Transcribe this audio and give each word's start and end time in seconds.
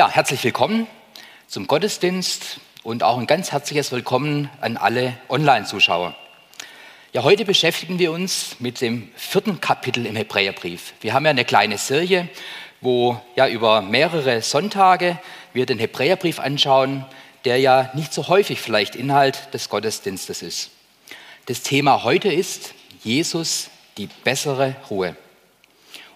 Ja, 0.00 0.08
herzlich 0.08 0.42
willkommen 0.44 0.86
zum 1.46 1.66
Gottesdienst 1.66 2.58
und 2.82 3.02
auch 3.02 3.18
ein 3.18 3.26
ganz 3.26 3.52
herzliches 3.52 3.92
Willkommen 3.92 4.48
an 4.62 4.78
alle 4.78 5.12
Online-Zuschauer. 5.28 6.14
Ja, 7.12 7.22
heute 7.22 7.44
beschäftigen 7.44 7.98
wir 7.98 8.10
uns 8.10 8.56
mit 8.60 8.80
dem 8.80 9.10
vierten 9.14 9.60
Kapitel 9.60 10.06
im 10.06 10.16
Hebräerbrief. 10.16 10.94
Wir 11.02 11.12
haben 11.12 11.26
ja 11.26 11.32
eine 11.32 11.44
kleine 11.44 11.76
Serie, 11.76 12.30
wo 12.80 13.20
ja 13.36 13.46
über 13.46 13.82
mehrere 13.82 14.40
Sonntage 14.40 15.18
wir 15.52 15.66
den 15.66 15.78
Hebräerbrief 15.78 16.40
anschauen, 16.40 17.04
der 17.44 17.58
ja 17.58 17.90
nicht 17.92 18.14
so 18.14 18.28
häufig 18.28 18.58
vielleicht 18.62 18.96
Inhalt 18.96 19.52
des 19.52 19.68
Gottesdienstes 19.68 20.40
ist. 20.40 20.70
Das 21.44 21.60
Thema 21.60 22.04
heute 22.04 22.32
ist 22.32 22.72
Jesus, 23.04 23.68
die 23.98 24.08
bessere 24.24 24.76
Ruhe. 24.88 25.14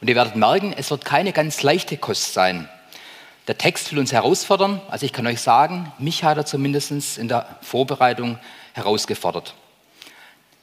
Und 0.00 0.08
ihr 0.08 0.16
werdet 0.16 0.36
merken, 0.36 0.74
es 0.74 0.90
wird 0.90 1.04
keine 1.04 1.34
ganz 1.34 1.62
leichte 1.62 1.98
Kost 1.98 2.32
sein. 2.32 2.70
Der 3.46 3.58
Text 3.58 3.92
will 3.92 3.98
uns 3.98 4.12
herausfordern. 4.12 4.80
Also 4.88 5.04
ich 5.04 5.12
kann 5.12 5.26
euch 5.26 5.40
sagen, 5.40 5.92
mich 5.98 6.24
hat 6.24 6.38
er 6.38 6.46
zumindest 6.46 7.18
in 7.18 7.28
der 7.28 7.58
Vorbereitung 7.60 8.38
herausgefordert. 8.72 9.54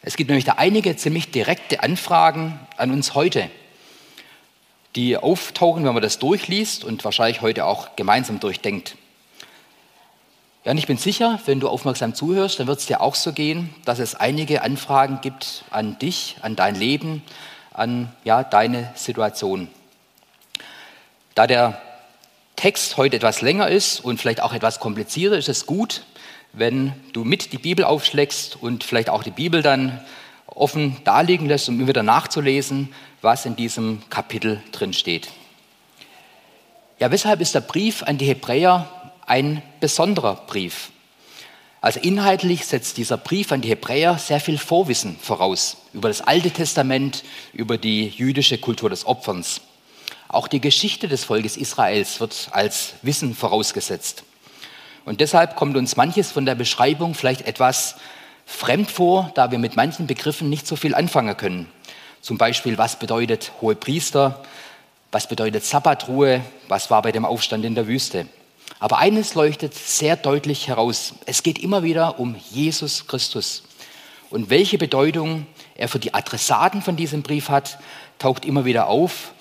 Es 0.02 0.16
gibt 0.16 0.30
nämlich 0.30 0.46
da 0.46 0.54
einige 0.54 0.96
ziemlich 0.96 1.30
direkte 1.30 1.84
Anfragen 1.84 2.60
an 2.78 2.90
uns 2.90 3.14
heute, 3.14 3.52
die 4.96 5.16
auftauchen, 5.16 5.86
wenn 5.86 5.94
man 5.94 6.02
das 6.02 6.18
durchliest 6.18 6.84
und 6.84 7.06
wahrscheinlich 7.06 7.42
heute 7.42 7.66
auch 7.66 7.96
gemeinsam 7.96 8.40
durchdenkt. 8.40 8.98
Ja, 10.64 10.72
und 10.72 10.80
ich 10.80 10.88
bin 10.88 10.98
sicher, 10.98 11.40
wenn 11.46 11.60
du 11.60 11.70
aufmerksam 11.70 12.16
zuhörst, 12.16 12.60
dann 12.60 12.68
wird 12.68 12.80
es 12.80 12.88
dir 12.88 13.02
auch 13.02 13.16
so 13.16 13.32
gehen, 13.32 13.74
dass 13.86 14.00
es 14.00 14.16
einige 14.16 14.64
Anfragen 14.64 15.20
gibt 15.22 15.66
an 15.70 16.00
dich, 16.00 16.38
an 16.42 16.56
dein 16.56 16.76
Leben, 16.76 17.22
an 17.74 18.12
ja, 18.24 18.44
deine 18.44 18.92
Situation. 18.96 19.68
Da 21.36 21.46
der 21.46 21.80
Text 22.62 22.98
heute 22.98 23.16
etwas 23.16 23.42
länger 23.42 23.70
ist 23.70 24.02
und 24.02 24.22
vielleicht 24.22 24.40
auch 24.40 24.54
etwas 24.54 24.80
komplizierter, 24.80 25.36
ist 25.36 25.50
es 25.50 25.66
gut, 25.66 26.04
wenn 26.54 26.94
du 27.12 27.24
mit 27.24 27.54
die 27.54 27.58
Bibel 27.58 27.84
aufschlägst 27.84 28.56
und 28.62 28.84
vielleicht 28.84 29.10
auch 29.10 29.24
die 29.24 29.32
Bibel 29.32 29.64
dann 29.64 30.00
offen 30.46 30.98
darlegen 31.04 31.48
lässt, 31.48 31.70
um 31.70 31.80
immer 31.80 31.88
wieder 31.88 32.04
nachzulesen, 32.04 32.90
was 33.24 33.48
in 33.48 33.56
diesem 33.56 34.08
Kapitel 34.12 34.62
drin 34.72 34.94
steht. 34.94 35.30
Ja, 37.00 37.10
weshalb 37.10 37.42
ist 37.42 37.56
der 37.56 37.62
Brief 37.62 38.04
an 38.04 38.20
die 38.20 38.28
Hebräer 38.28 38.88
ein 39.26 39.64
besonderer 39.80 40.36
Brief? 40.46 40.92
Also 41.82 42.00
inhaltlich 42.00 42.68
setzt 42.68 42.98
dieser 42.98 43.18
Brief 43.18 43.52
an 43.52 43.62
die 43.62 43.70
Hebräer 43.70 44.20
sehr 44.20 44.40
viel 44.40 44.60
Vorwissen 44.60 45.18
voraus 45.20 45.78
über 45.94 46.10
das 46.10 46.22
Alte 46.22 46.52
Testament, 46.52 47.24
über 47.54 47.80
die 47.80 48.10
jüdische 48.10 48.60
Kultur 48.60 48.92
des 48.92 49.08
Opferns. 49.08 49.62
Auch 50.32 50.48
die 50.48 50.62
Geschichte 50.62 51.10
des 51.10 51.26
Volkes 51.26 51.58
Israels 51.58 52.22
wird 52.22 52.48
als 52.52 52.94
Wissen 53.02 53.36
vorausgesetzt. 53.36 54.24
Und 55.04 55.20
deshalb 55.20 55.58
kommt 55.58 55.76
uns 55.76 55.98
manches 55.98 56.32
von 56.32 56.46
der 56.46 56.56
Beschreibung 56.56 57.16
vielleicht 57.16 57.42
etwas 57.42 57.96
fremd 58.46 58.90
vor, 58.90 59.32
da 59.36 59.52
wir 59.52 59.60
mit 59.60 59.76
manchen 59.76 60.08
Begriffen 60.08 60.50
nicht 60.50 60.66
so 60.66 60.78
viel 60.78 60.96
anfangen 60.96 61.36
können. 61.36 61.68
Zum 62.22 62.38
Beispiel, 62.38 62.78
was 62.78 62.98
bedeutet 62.98 63.52
hohe 63.60 63.76
Priester? 63.76 64.42
Was 65.12 65.28
bedeutet 65.28 65.66
Sabbatruhe? 65.66 66.40
Was 66.70 66.90
war 66.90 67.02
bei 67.02 67.12
dem 67.12 67.26
Aufstand 67.26 67.66
in 67.66 67.76
der 67.76 67.88
Wüste? 67.88 68.26
Aber 68.80 69.00
eines 69.00 69.36
leuchtet 69.36 69.74
sehr 69.74 70.16
deutlich 70.16 70.70
heraus. 70.70 71.14
Es 71.26 71.44
geht 71.44 71.60
immer 71.60 71.84
wieder 71.84 72.22
um 72.22 72.38
Jesus 72.52 73.06
Christus. 73.06 73.64
Und 74.30 74.50
welche 74.50 74.78
Bedeutung 74.78 75.46
er 75.76 75.90
für 75.90 76.00
die 76.00 76.14
Adressaten 76.14 76.82
von 76.82 76.96
diesem 76.96 77.22
Brief 77.22 77.50
hat, 77.50 77.80
taucht 78.18 78.46
immer 78.46 78.64
wieder 78.64 78.88
auf. 78.88 79.34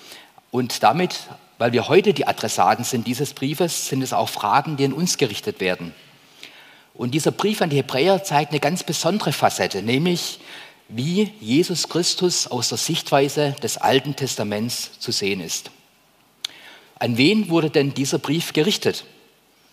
Und 0.51 0.83
damit, 0.83 1.17
weil 1.57 1.71
wir 1.71 1.87
heute 1.87 2.13
die 2.13 2.27
Adressaten 2.27 2.83
sind 2.83 3.07
dieses 3.07 3.33
Briefes, 3.33 3.87
sind 3.87 4.01
es 4.01 4.13
auch 4.13 4.29
Fragen, 4.29 4.77
die 4.77 4.85
an 4.85 4.93
uns 4.93 5.17
gerichtet 5.17 5.61
werden. 5.61 5.93
Und 6.93 7.11
dieser 7.11 7.31
Brief 7.31 7.61
an 7.61 7.69
die 7.69 7.77
Hebräer 7.77 8.23
zeigt 8.23 8.51
eine 8.51 8.59
ganz 8.59 8.83
besondere 8.83 9.31
Facette, 9.31 9.81
nämlich 9.81 10.39
wie 10.89 11.31
Jesus 11.39 11.87
Christus 11.87 12.47
aus 12.47 12.67
der 12.67 12.77
Sichtweise 12.77 13.55
des 13.63 13.77
Alten 13.77 14.17
Testaments 14.17 14.99
zu 14.99 15.13
sehen 15.13 15.39
ist. 15.39 15.71
An 16.99 17.17
wen 17.17 17.49
wurde 17.49 17.69
denn 17.69 17.93
dieser 17.93 18.19
Brief 18.19 18.51
gerichtet? 18.51 19.05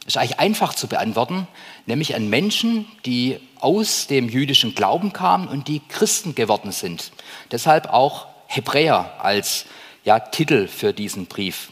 Ist 0.06 0.16
eigentlich 0.16 0.38
einfach 0.38 0.74
zu 0.74 0.86
beantworten, 0.86 1.48
nämlich 1.86 2.14
an 2.14 2.30
Menschen, 2.30 2.86
die 3.04 3.40
aus 3.58 4.06
dem 4.06 4.28
jüdischen 4.28 4.74
Glauben 4.74 5.12
kamen 5.12 5.48
und 5.48 5.68
die 5.68 5.82
Christen 5.88 6.36
geworden 6.36 6.70
sind. 6.70 7.10
Deshalb 7.50 7.88
auch 7.92 8.28
Hebräer 8.46 9.12
als 9.18 9.66
ja, 10.08 10.20
Titel 10.20 10.68
für 10.68 10.94
diesen 10.94 11.26
Brief. 11.26 11.68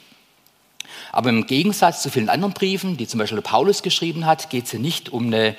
Aber 1.11 1.31
im 1.31 1.47
Gegensatz 1.47 2.03
zu 2.03 2.11
vielen 2.11 2.29
anderen 2.29 2.53
Briefen, 2.53 2.99
die 2.99 3.07
zum 3.07 3.17
Beispiel 3.17 3.41
Paulus 3.41 3.83
geschrieben 3.83 4.27
hat, 4.27 4.51
geht 4.51 4.67
es 4.67 4.73
hier 4.73 4.81
nicht 4.81 5.09
um 5.09 5.29
eine 5.29 5.57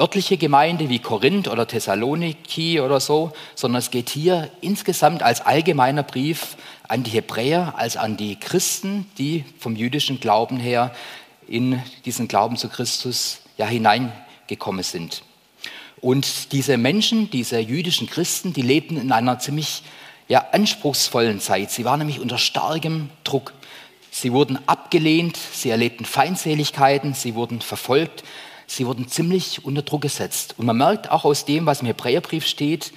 örtliche 0.00 0.36
Gemeinde 0.36 0.88
wie 0.88 0.98
Korinth 0.98 1.46
oder 1.46 1.68
Thessaloniki 1.68 2.80
oder 2.80 2.98
so, 2.98 3.32
sondern 3.54 3.78
es 3.78 3.92
geht 3.92 4.10
hier 4.10 4.50
insgesamt 4.60 5.22
als 5.22 5.40
allgemeiner 5.40 6.02
Brief 6.02 6.56
an 6.88 7.04
die 7.04 7.12
Hebräer, 7.12 7.74
als 7.76 7.96
an 7.96 8.16
die 8.16 8.34
Christen, 8.34 9.06
die 9.18 9.44
vom 9.60 9.76
jüdischen 9.76 10.18
Glauben 10.18 10.56
her 10.56 10.92
in 11.46 11.80
diesen 12.06 12.26
Glauben 12.26 12.56
zu 12.56 12.68
Christus 12.68 13.38
ja 13.56 13.68
hineingekommen 13.68 14.82
sind. 14.82 15.22
Und 16.00 16.50
diese 16.50 16.76
Menschen, 16.76 17.30
diese 17.30 17.60
jüdischen 17.60 18.08
Christen, 18.08 18.52
die 18.52 18.62
lebten 18.62 18.96
in 18.96 19.12
einer 19.12 19.38
ziemlich 19.38 19.84
ja, 20.28 20.46
anspruchsvollen 20.52 21.40
Zeit. 21.40 21.70
Sie 21.70 21.84
waren 21.84 21.98
nämlich 21.98 22.20
unter 22.20 22.38
starkem 22.38 23.10
Druck. 23.24 23.52
Sie 24.10 24.32
wurden 24.32 24.58
abgelehnt, 24.66 25.36
sie 25.36 25.70
erlebten 25.70 26.04
Feindseligkeiten, 26.04 27.14
sie 27.14 27.34
wurden 27.34 27.60
verfolgt, 27.60 28.24
sie 28.66 28.86
wurden 28.86 29.08
ziemlich 29.08 29.64
unter 29.64 29.82
Druck 29.82 30.02
gesetzt. 30.02 30.54
Und 30.56 30.66
man 30.66 30.78
merkt 30.78 31.10
auch 31.10 31.24
aus 31.24 31.44
dem, 31.44 31.66
was 31.66 31.80
im 31.80 31.86
Hebräerbrief 31.86 32.46
steht, 32.46 32.92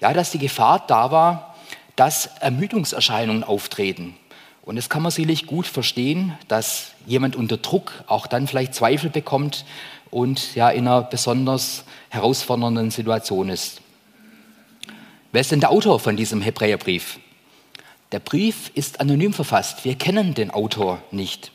ja, 0.00 0.12
dass 0.12 0.30
die 0.30 0.38
Gefahr 0.38 0.84
da 0.86 1.10
war, 1.10 1.56
dass 1.96 2.26
Ermüdungserscheinungen 2.40 3.44
auftreten. 3.44 4.16
Und 4.62 4.76
das 4.76 4.90
kann 4.90 5.02
man 5.02 5.10
sicherlich 5.10 5.46
gut 5.46 5.66
verstehen, 5.66 6.36
dass 6.46 6.92
jemand 7.06 7.34
unter 7.34 7.56
Druck 7.56 8.04
auch 8.06 8.26
dann 8.26 8.46
vielleicht 8.46 8.74
Zweifel 8.74 9.08
bekommt 9.08 9.64
und 10.10 10.54
ja 10.54 10.68
in 10.68 10.86
einer 10.86 11.02
besonders 11.02 11.84
herausfordernden 12.10 12.90
Situation 12.90 13.48
ist. 13.48 13.80
Wer 15.30 15.42
ist 15.42 15.52
denn 15.52 15.60
der 15.60 15.70
Autor 15.70 16.00
von 16.00 16.16
diesem 16.16 16.40
Hebräerbrief? 16.40 17.20
Der 18.12 18.18
Brief 18.18 18.70
ist 18.74 19.00
anonym 19.00 19.34
verfasst. 19.34 19.84
Wir 19.84 19.94
kennen 19.94 20.32
den 20.32 20.50
Autor 20.50 21.02
nicht. 21.10 21.52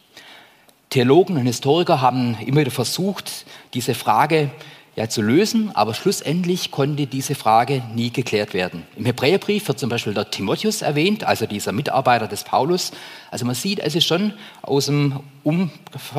Theologen 0.91 1.37
und 1.37 1.47
Historiker 1.47 1.99
haben 1.99 2.37
immer 2.45 2.61
wieder 2.61 2.69
versucht, 2.69 3.47
diese 3.73 3.95
Frage 3.95 4.51
ja, 4.95 5.09
zu 5.09 5.21
lösen, 5.21 5.71
aber 5.73 5.95
schlussendlich 5.95 6.69
konnte 6.69 7.07
diese 7.07 7.33
Frage 7.33 7.81
nie 7.95 8.11
geklärt 8.11 8.53
werden. 8.53 8.83
Im 8.95 9.05
Hebräerbrief 9.05 9.67
wird 9.67 9.79
zum 9.79 9.89
Beispiel 9.89 10.13
der 10.13 10.29
Timotheus 10.29 10.83
erwähnt, 10.83 11.23
also 11.23 11.47
dieser 11.47 11.71
Mitarbeiter 11.71 12.27
des 12.27 12.43
Paulus. 12.43 12.91
Also 13.31 13.45
man 13.45 13.55
sieht, 13.55 13.79
es 13.79 13.95
ist 13.95 14.05
schon 14.05 14.33
aus, 14.61 14.85
dem 14.85 15.21
um 15.43 15.71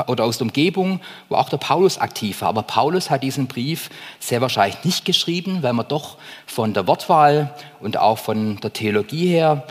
oder 0.09 0.25
aus 0.25 0.39
der 0.39 0.47
Umgebung, 0.47 1.01
wo 1.29 1.37
auch 1.37 1.49
der 1.49 1.59
Paulus 1.59 1.99
aktiv 1.99 2.41
war. 2.41 2.49
Aber 2.49 2.62
Paulus 2.62 3.11
hat 3.11 3.23
diesen 3.23 3.47
Brief 3.47 3.91
sehr 4.19 4.41
wahrscheinlich 4.41 4.83
nicht 4.85 5.05
geschrieben, 5.05 5.62
weil 5.62 5.73
man 5.73 5.87
doch 5.87 6.19
von 6.47 6.75
der 6.75 6.89
Wortwahl 6.89 7.55
und 7.81 7.97
auch 7.97 8.19
von 8.19 8.56
der 8.56 8.73
Theologie 8.73 9.29
her 9.29 9.65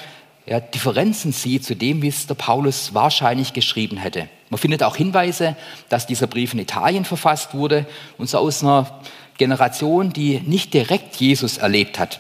ja, 0.45 0.59
Differenzen 0.59 1.31
sieht 1.31 1.63
zu 1.63 1.75
dem, 1.75 2.01
wie 2.01 2.09
es 2.09 2.27
der 2.27 2.35
Paulus 2.35 2.93
wahrscheinlich 2.93 3.53
geschrieben 3.53 3.97
hätte. 3.97 4.27
Man 4.53 4.59
findet 4.59 4.83
auch 4.83 4.95
Hinweise, 4.95 5.55
dass 5.89 6.05
dieser 6.05 6.27
Brief 6.27 6.53
in 6.53 6.59
Italien 6.59 7.05
verfasst 7.05 7.55
wurde 7.55 7.87
und 8.19 8.29
so 8.29 8.37
aus 8.37 8.61
einer 8.61 8.99
Generation, 9.39 10.13
die 10.13 10.41
nicht 10.45 10.75
direkt 10.75 11.15
Jesus 11.15 11.57
erlebt 11.57 11.97
hat. 11.97 12.19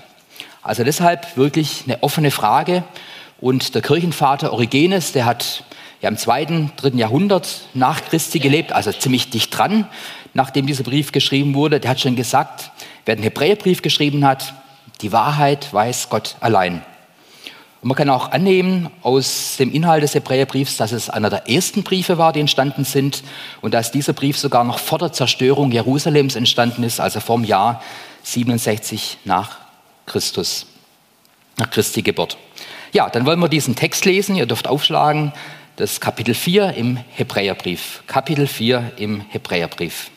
Also 0.63 0.83
deshalb 0.83 1.37
wirklich 1.37 1.83
eine 1.85 2.01
offene 2.01 2.31
Frage. 2.31 2.85
Und 3.39 3.75
der 3.75 3.83
Kirchenvater 3.83 4.51
Origenes, 4.51 5.11
der 5.11 5.25
hat 5.25 5.63
ja 6.01 6.09
im 6.09 6.17
zweiten, 6.17 6.71
dritten 6.75 6.97
Jahrhundert 6.97 7.67
nach 7.75 8.03
Christi 8.03 8.39
gelebt, 8.39 8.71
also 8.71 8.91
ziemlich 8.91 9.29
dicht 9.29 9.55
dran, 9.55 9.87
nachdem 10.33 10.65
dieser 10.65 10.83
Brief 10.83 11.11
geschrieben 11.11 11.53
wurde. 11.53 11.79
Der 11.79 11.91
hat 11.91 12.01
schon 12.01 12.15
gesagt, 12.15 12.71
wer 13.05 13.15
den 13.15 13.21
Hebräerbrief 13.21 13.83
geschrieben 13.83 14.25
hat, 14.25 14.55
die 15.01 15.11
Wahrheit 15.11 15.71
weiß 15.71 16.09
Gott 16.09 16.35
allein. 16.39 16.81
Und 17.83 17.89
man 17.89 17.97
kann 17.97 18.09
auch 18.09 18.31
annehmen 18.31 18.89
aus 19.01 19.57
dem 19.59 19.69
Inhalt 19.69 20.03
des 20.03 20.15
Hebräerbriefs, 20.15 20.77
dass 20.77 20.93
es 20.93 21.09
einer 21.09 21.29
der 21.29 21.49
ersten 21.49 21.83
Briefe 21.83 22.17
war, 22.17 22.31
die 22.31 22.39
entstanden 22.39 22.85
sind 22.85 23.23
und 23.59 23.73
dass 23.73 23.91
dieser 23.91 24.13
Brief 24.13 24.39
sogar 24.39 24.63
noch 24.63 24.79
vor 24.79 24.99
der 24.99 25.11
Zerstörung 25.11 25.69
Jerusalems 25.69 26.37
entstanden 26.37 26.83
ist, 26.83 27.01
also 27.01 27.19
vom 27.19 27.43
Jahr 27.43 27.83
67 28.23 29.17
nach 29.25 29.57
Christus, 30.05 30.65
nach 31.57 31.69
Christi 31.71 32.03
Geburt. 32.03 32.37
Ja, 32.93 33.09
dann 33.09 33.25
wollen 33.25 33.41
wir 33.41 33.49
diesen 33.49 33.75
Text 33.75 34.05
lesen. 34.05 34.37
Ihr 34.37 34.45
dürft 34.45 34.69
aufschlagen, 34.69 35.33
das 35.75 35.99
Kapitel 35.99 36.35
4 36.35 36.75
im 36.75 36.95
Hebräerbrief. 37.09 38.03
Kapitel 38.07 38.47
4 38.47 38.93
im 38.95 39.25
Hebräerbrief. 39.27 40.09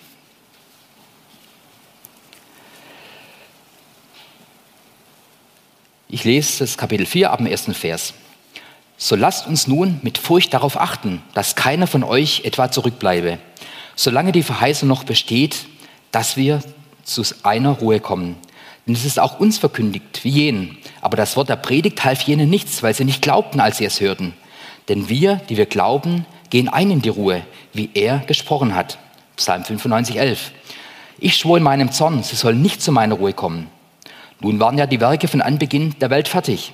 Ich 6.08 6.22
lese 6.22 6.60
das 6.60 6.78
Kapitel 6.78 7.04
4 7.04 7.32
ab 7.32 7.38
dem 7.38 7.48
ersten 7.48 7.74
Vers. 7.74 8.14
So 8.96 9.16
lasst 9.16 9.48
uns 9.48 9.66
nun 9.66 9.98
mit 10.02 10.18
Furcht 10.18 10.54
darauf 10.54 10.80
achten, 10.80 11.20
dass 11.34 11.56
keiner 11.56 11.88
von 11.88 12.04
euch 12.04 12.42
etwa 12.44 12.70
zurückbleibe, 12.70 13.38
solange 13.96 14.30
die 14.30 14.44
Verheißung 14.44 14.88
noch 14.88 15.02
besteht, 15.02 15.66
dass 16.12 16.36
wir 16.36 16.62
zu 17.02 17.24
einer 17.42 17.70
Ruhe 17.70 17.98
kommen. 17.98 18.36
Denn 18.86 18.94
es 18.94 19.04
ist 19.04 19.18
auch 19.18 19.40
uns 19.40 19.58
verkündigt, 19.58 20.22
wie 20.22 20.30
jenen. 20.30 20.78
Aber 21.00 21.16
das 21.16 21.36
Wort 21.36 21.48
der 21.48 21.56
Predigt 21.56 22.04
half 22.04 22.22
jenen 22.22 22.48
nichts, 22.48 22.84
weil 22.84 22.94
sie 22.94 23.04
nicht 23.04 23.20
glaubten, 23.20 23.58
als 23.58 23.78
sie 23.78 23.84
es 23.84 24.00
hörten. 24.00 24.32
Denn 24.88 25.08
wir, 25.08 25.40
die 25.48 25.56
wir 25.56 25.66
glauben, 25.66 26.24
gehen 26.50 26.68
ein 26.68 26.92
in 26.92 27.02
die 27.02 27.08
Ruhe, 27.08 27.42
wie 27.72 27.90
er 27.94 28.18
gesprochen 28.18 28.76
hat. 28.76 28.98
Psalm 29.36 29.64
95, 29.64 30.18
11. 30.18 30.52
Ich 31.18 31.36
schwor 31.36 31.56
in 31.56 31.64
meinem 31.64 31.90
Zorn, 31.90 32.22
sie 32.22 32.36
sollen 32.36 32.62
nicht 32.62 32.80
zu 32.80 32.92
meiner 32.92 33.16
Ruhe 33.16 33.32
kommen. 33.32 33.68
Nun 34.40 34.60
waren 34.60 34.78
ja 34.78 34.86
die 34.86 35.00
Werke 35.00 35.28
von 35.28 35.40
Anbeginn 35.40 35.94
der 36.00 36.10
Welt 36.10 36.28
fertig. 36.28 36.72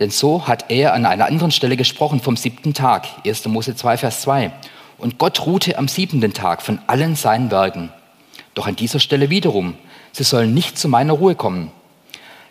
Denn 0.00 0.10
so 0.10 0.48
hat 0.48 0.70
er 0.70 0.94
an 0.94 1.06
einer 1.06 1.26
anderen 1.26 1.52
Stelle 1.52 1.76
gesprochen 1.76 2.20
vom 2.20 2.36
siebten 2.36 2.74
Tag, 2.74 3.06
1. 3.24 3.46
Mose 3.46 3.76
2, 3.76 3.98
Vers 3.98 4.22
2. 4.22 4.52
Und 4.98 5.18
Gott 5.18 5.46
ruhte 5.46 5.78
am 5.78 5.88
siebenten 5.88 6.32
Tag 6.32 6.62
von 6.62 6.80
allen 6.86 7.14
seinen 7.14 7.50
Werken. 7.50 7.92
Doch 8.54 8.66
an 8.66 8.76
dieser 8.76 9.00
Stelle 9.00 9.30
wiederum, 9.30 9.74
sie 10.12 10.24
sollen 10.24 10.54
nicht 10.54 10.78
zu 10.78 10.88
meiner 10.88 11.12
Ruhe 11.12 11.34
kommen. 11.34 11.70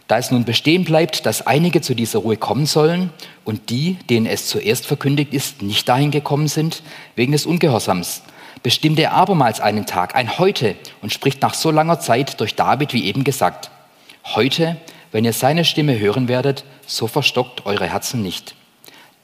Da 0.07 0.18
es 0.18 0.31
nun 0.31 0.44
bestehen 0.44 0.84
bleibt, 0.84 1.25
dass 1.25 1.48
einige 1.48 1.81
zu 1.81 1.95
dieser 1.95 2.19
Ruhe 2.19 2.36
kommen 2.36 2.66
sollen 2.66 3.12
und 3.45 3.69
die, 3.69 3.98
denen 4.10 4.25
es 4.25 4.48
zuerst 4.48 4.86
verkündigt 4.86 5.34
ist, 5.34 5.62
nicht 5.62 5.88
dahin 5.88 6.12
gekommen 6.12 6.48
sind, 6.48 6.84
wegen 7.16 7.31
des 7.31 7.45
Ungehorsams, 7.45 8.22
bestimmt 8.63 9.00
er 9.00 9.13
abermals 9.13 9.62
einen 9.62 9.86
Tag, 9.86 10.16
ein 10.16 10.38
Heute, 10.38 10.75
und 11.01 11.13
spricht 11.13 11.42
nach 11.42 11.54
so 11.54 11.72
langer 11.72 12.00
Zeit 12.00 12.39
durch 12.42 12.56
David, 12.56 12.94
wie 12.94 13.06
eben 13.06 13.24
gesagt. 13.24 13.72
Heute, 14.24 14.78
wenn 15.12 15.26
ihr 15.26 15.34
seine 15.34 15.66
Stimme 15.66 15.98
hören 16.00 16.28
werdet, 16.28 16.64
so 16.86 17.08
verstockt 17.08 17.66
eure 17.66 17.90
Herzen 17.90 18.22
nicht. 18.22 18.56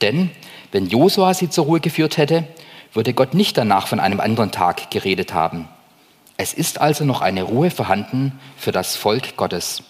Denn 0.00 0.30
wenn 0.72 0.86
Josua 0.86 1.34
sie 1.34 1.50
zur 1.50 1.66
Ruhe 1.66 1.80
geführt 1.80 2.16
hätte, 2.16 2.44
würde 2.92 3.14
Gott 3.14 3.34
nicht 3.34 3.56
danach 3.56 3.86
von 3.86 4.00
einem 4.00 4.20
anderen 4.20 4.50
Tag 4.50 4.90
geredet 4.90 5.32
haben. 5.34 5.68
Es 6.36 6.52
ist 6.52 6.80
also 6.80 7.04
noch 7.04 7.20
eine 7.20 7.42
Ruhe 7.42 7.70
vorhanden 7.70 8.38
für 8.56 8.72
das 8.72 8.96
Volk 8.96 9.36
Gottes. 9.36 9.82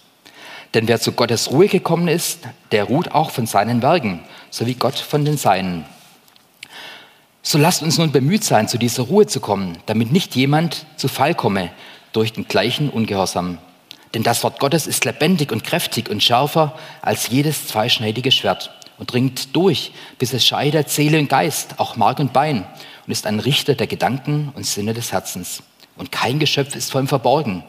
Denn 0.75 0.89
wer 0.89 1.01
zu 1.01 1.13
Gottes 1.13 1.51
Ruhe 1.51 1.69
gekommen 1.69 2.09
ist, 2.09 2.41
der 2.73 2.85
ruht 2.85 3.13
auch 3.13 3.31
von 3.31 3.47
seinen 3.47 3.83
Werken, 3.83 4.21
so 4.51 4.67
wie 4.67 4.75
Gott 4.75 4.99
von 4.99 5.25
den 5.25 5.37
Seinen. 5.37 5.85
So 7.43 7.57
lasst 7.57 7.83
uns 7.83 7.99
nun 7.99 8.13
bemüht 8.13 8.45
sein, 8.45 8.69
zu 8.69 8.79
dieser 8.79 9.05
Ruhe 9.05 9.27
zu 9.27 9.41
kommen, 9.41 9.79
damit 9.87 10.13
nicht 10.13 10.35
jemand 10.37 10.87
zu 10.97 11.09
Fall 11.09 11.35
komme 11.35 11.71
durch 12.13 12.33
den 12.33 12.47
gleichen 12.47 12.91
Ungehorsam. 12.91 13.59
Denn 14.15 14.23
das 14.23 14.43
Wort 14.43 14.59
Gottes 14.59 14.87
ist 14.87 15.05
lebendig 15.05 15.53
und 15.53 15.65
kräftig 15.65 16.09
und 16.09 16.23
schärfer 16.23 16.79
als 17.03 17.29
jedes 17.29 17.67
zweischneidige 17.69 18.33
Schwert 18.33 18.71
und 18.99 19.13
dringt 19.13 19.55
durch, 19.55 19.93
bis 20.19 20.33
es 20.33 20.47
scheidet 20.47 20.91
Seele 20.91 21.19
und 21.19 21.29
Geist, 21.29 21.75
auch 21.79 21.97
Mark 21.97 22.19
und 22.19 22.33
Bein 22.33 22.67
und 23.07 23.13
ist 23.13 23.27
ein 23.27 23.41
Richter 23.41 23.75
der 23.75 23.87
Gedanken 23.87 24.53
und 24.55 24.67
Sinne 24.67 24.95
des 24.95 25.13
Herzens. 25.13 25.63
Und 25.97 26.13
kein 26.13 26.39
Geschöpf 26.39 26.75
ist 26.75 26.93
vor 26.93 27.01
ihm 27.01 27.09
verborgen, 27.09 27.65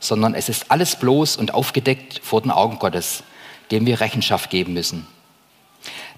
sondern 0.00 0.34
es 0.34 0.48
ist 0.48 0.70
alles 0.70 0.96
bloß 0.96 1.36
und 1.36 1.54
aufgedeckt 1.54 2.20
vor 2.22 2.40
den 2.40 2.50
Augen 2.50 2.78
Gottes, 2.78 3.22
dem 3.70 3.86
wir 3.86 4.00
Rechenschaft 4.00 4.50
geben 4.50 4.72
müssen. 4.74 5.06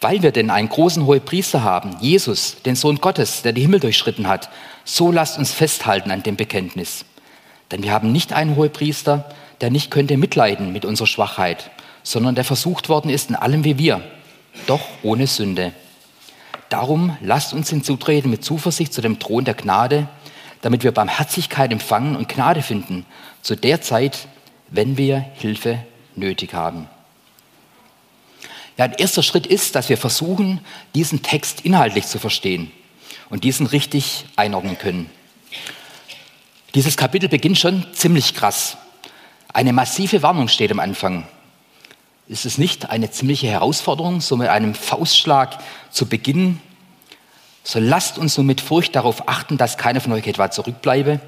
Weil 0.00 0.22
wir 0.22 0.32
denn 0.32 0.50
einen 0.50 0.68
großen 0.68 1.06
Hohepriester 1.06 1.62
haben, 1.62 1.96
Jesus, 2.00 2.56
den 2.62 2.76
Sohn 2.76 3.00
Gottes, 3.00 3.42
der 3.42 3.52
die 3.52 3.62
Himmel 3.62 3.80
durchschritten 3.80 4.26
hat, 4.26 4.50
so 4.84 5.10
lasst 5.10 5.38
uns 5.38 5.52
festhalten 5.52 6.10
an 6.10 6.22
dem 6.22 6.36
Bekenntnis. 6.36 7.04
Denn 7.70 7.82
wir 7.82 7.92
haben 7.92 8.12
nicht 8.12 8.32
einen 8.32 8.56
Hohepriester, 8.56 9.30
der 9.60 9.70
nicht 9.70 9.90
könnte 9.90 10.16
mitleiden 10.16 10.72
mit 10.72 10.84
unserer 10.84 11.06
Schwachheit, 11.06 11.70
sondern 12.02 12.34
der 12.34 12.44
versucht 12.44 12.88
worden 12.88 13.10
ist 13.10 13.30
in 13.30 13.36
allem 13.36 13.64
wie 13.64 13.78
wir, 13.78 14.02
doch 14.66 14.82
ohne 15.02 15.26
Sünde. 15.26 15.72
Darum 16.68 17.16
lasst 17.20 17.52
uns 17.52 17.70
hinzutreten 17.70 18.30
mit 18.30 18.44
Zuversicht 18.44 18.92
zu 18.92 19.00
dem 19.00 19.18
Thron 19.18 19.44
der 19.44 19.54
Gnade, 19.54 20.08
damit 20.62 20.82
wir 20.82 20.92
Barmherzigkeit 20.92 21.72
empfangen 21.72 22.16
und 22.16 22.28
Gnade 22.28 22.62
finden, 22.62 23.04
zu 23.42 23.54
der 23.54 23.80
Zeit, 23.80 24.28
wenn 24.70 24.96
wir 24.96 25.24
Hilfe 25.34 25.78
nötig 26.16 26.54
haben. 26.54 26.88
Ja, 28.76 28.86
ein 28.86 28.94
erster 28.94 29.22
Schritt 29.22 29.46
ist, 29.46 29.76
dass 29.76 29.88
wir 29.88 29.96
versuchen, 29.96 30.60
diesen 30.94 31.22
Text 31.22 31.60
inhaltlich 31.60 32.06
zu 32.06 32.18
verstehen 32.18 32.72
und 33.30 33.44
diesen 33.44 33.66
richtig 33.66 34.24
einordnen 34.36 34.78
können. 34.78 35.10
Dieses 36.74 36.96
Kapitel 36.96 37.28
beginnt 37.28 37.58
schon 37.58 37.86
ziemlich 37.92 38.34
krass. 38.34 38.76
Eine 39.54 39.72
massive 39.72 40.22
Warnung 40.22 40.48
steht 40.48 40.70
am 40.70 40.80
Anfang. 40.80 41.26
Ist 42.28 42.44
es 42.44 42.58
nicht 42.58 42.90
eine 42.90 43.10
ziemliche 43.10 43.46
Herausforderung, 43.46 44.20
so 44.20 44.36
mit 44.36 44.48
einem 44.48 44.74
Faustschlag 44.74 45.58
zu 45.90 46.06
beginnen 46.06 46.60
so 47.66 47.78
lasst 47.78 48.18
uns 48.18 48.36
nun 48.36 48.46
mit 48.46 48.60
Furcht 48.60 48.94
darauf 48.94 49.26
achten, 49.26 49.56
dass 49.56 49.78
keiner 49.78 50.02
von 50.02 50.12
euch 50.12 50.26
etwa 50.26 50.50
zurückbleibe. 50.50 51.18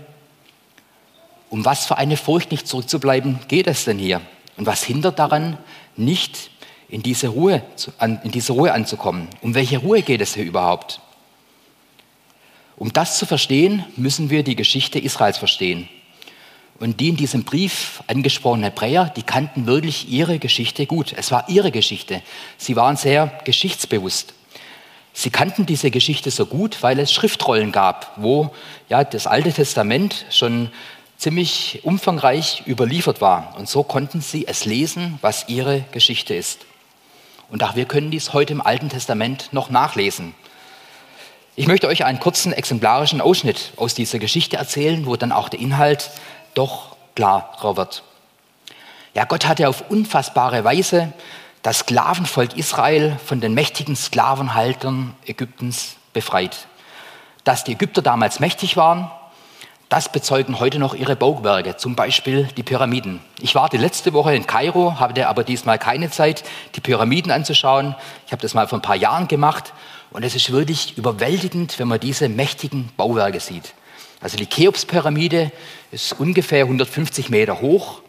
Um 1.48 1.64
was 1.64 1.86
für 1.86 1.96
eine 1.96 2.18
Furcht 2.18 2.50
nicht 2.50 2.68
zurückzubleiben 2.68 3.38
geht 3.48 3.66
es 3.66 3.86
denn 3.86 3.98
hier? 3.98 4.20
Und 4.58 4.66
was 4.66 4.84
hindert 4.84 5.18
daran, 5.18 5.56
nicht 5.96 6.50
in 6.88 7.02
diese 7.02 7.28
Ruhe, 7.28 7.62
in 8.00 8.30
diese 8.30 8.52
Ruhe 8.52 8.72
anzukommen? 8.72 9.28
Um 9.40 9.54
welche 9.54 9.78
Ruhe 9.78 10.02
geht 10.02 10.20
es 10.20 10.34
hier 10.34 10.44
überhaupt? 10.44 11.00
Um 12.76 12.92
das 12.92 13.16
zu 13.16 13.24
verstehen, 13.24 13.86
müssen 13.96 14.28
wir 14.28 14.42
die 14.42 14.56
Geschichte 14.56 14.98
Israels 14.98 15.38
verstehen. 15.38 15.88
Und 16.78 17.00
die 17.00 17.08
in 17.08 17.16
diesem 17.16 17.44
Brief 17.44 18.02
angesprochenen 18.06 18.64
Hebräer, 18.64 19.12
die 19.16 19.22
kannten 19.22 19.66
wirklich 19.66 20.10
ihre 20.10 20.38
Geschichte 20.38 20.86
gut. 20.86 21.14
Es 21.16 21.30
war 21.30 21.48
ihre 21.48 21.70
Geschichte. 21.70 22.22
Sie 22.58 22.76
waren 22.76 22.96
sehr 22.96 23.32
geschichtsbewusst. 23.44 24.34
Sie 25.14 25.30
kannten 25.30 25.64
diese 25.64 25.90
Geschichte 25.90 26.30
so 26.30 26.44
gut, 26.44 26.82
weil 26.82 26.98
es 26.98 27.10
Schriftrollen 27.10 27.72
gab, 27.72 28.12
wo 28.16 28.50
ja, 28.90 29.02
das 29.02 29.26
Alte 29.26 29.50
Testament 29.50 30.26
schon 30.30 30.70
ziemlich 31.16 31.80
umfangreich 31.84 32.64
überliefert 32.66 33.22
war. 33.22 33.54
Und 33.56 33.66
so 33.68 33.82
konnten 33.82 34.20
sie 34.20 34.46
es 34.46 34.66
lesen, 34.66 35.18
was 35.22 35.48
ihre 35.48 35.84
Geschichte 35.92 36.34
ist. 36.34 36.66
Und 37.50 37.64
auch 37.64 37.76
wir 37.76 37.86
können 37.86 38.10
dies 38.10 38.34
heute 38.34 38.52
im 38.52 38.60
Alten 38.60 38.90
Testament 38.90 39.48
noch 39.52 39.70
nachlesen. 39.70 40.34
Ich 41.54 41.66
möchte 41.66 41.88
euch 41.88 42.04
einen 42.04 42.20
kurzen 42.20 42.52
exemplarischen 42.52 43.22
Ausschnitt 43.22 43.72
aus 43.76 43.94
dieser 43.94 44.18
Geschichte 44.18 44.58
erzählen, 44.58 45.06
wo 45.06 45.16
dann 45.16 45.32
auch 45.32 45.48
der 45.48 45.60
Inhalt 45.60 46.10
doch 46.56 46.96
klarer 47.14 47.76
wird. 47.76 48.02
Ja, 49.14 49.24
Gott 49.24 49.46
hat 49.46 49.58
ja 49.58 49.68
auf 49.68 49.90
unfassbare 49.90 50.64
Weise 50.64 51.12
das 51.62 51.80
Sklavenvolk 51.80 52.56
Israel 52.56 53.18
von 53.24 53.40
den 53.40 53.54
mächtigen 53.54 53.96
Sklavenhaltern 53.96 55.14
Ägyptens 55.24 55.96
befreit. 56.12 56.66
Dass 57.44 57.64
die 57.64 57.72
Ägypter 57.72 58.02
damals 58.02 58.40
mächtig 58.40 58.76
waren, 58.76 59.10
das 59.88 60.10
bezeugen 60.10 60.58
heute 60.58 60.78
noch 60.80 60.94
ihre 60.94 61.14
Bauwerke, 61.14 61.76
zum 61.76 61.94
Beispiel 61.94 62.48
die 62.56 62.64
Pyramiden. 62.64 63.20
Ich 63.40 63.54
war 63.54 63.68
die 63.68 63.76
letzte 63.76 64.12
Woche 64.12 64.34
in 64.34 64.46
Kairo, 64.46 64.98
hatte 64.98 65.28
aber 65.28 65.44
diesmal 65.44 65.78
keine 65.78 66.10
Zeit, 66.10 66.42
die 66.74 66.80
Pyramiden 66.80 67.30
anzuschauen. 67.30 67.94
Ich 68.26 68.32
habe 68.32 68.42
das 68.42 68.54
mal 68.54 68.66
vor 68.66 68.78
ein 68.78 68.82
paar 68.82 68.96
Jahren 68.96 69.28
gemacht 69.28 69.72
und 70.10 70.24
es 70.24 70.34
ist 70.34 70.50
wirklich 70.50 70.98
überwältigend, 70.98 71.78
wenn 71.78 71.86
man 71.88 72.00
diese 72.00 72.28
mächtigen 72.28 72.90
Bauwerke 72.96 73.38
sieht. 73.38 73.74
Also 74.20 74.36
die 74.36 74.46
Cheops-Pyramide 74.46 75.52
ist 75.90 76.18
ungefähr 76.18 76.64
150 76.64 77.28
Meter 77.28 77.60
hoch 77.60 78.00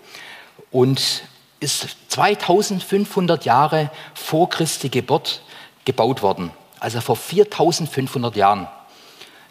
und 0.71 1.23
ist 1.59 1.97
2500 2.09 3.45
Jahre 3.45 3.91
vor 4.13 4.49
Christi 4.49 4.89
Geburt 4.89 5.41
gebaut 5.85 6.21
worden, 6.21 6.51
also 6.79 7.01
vor 7.01 7.15
4500 7.15 8.35
Jahren. 8.35 8.67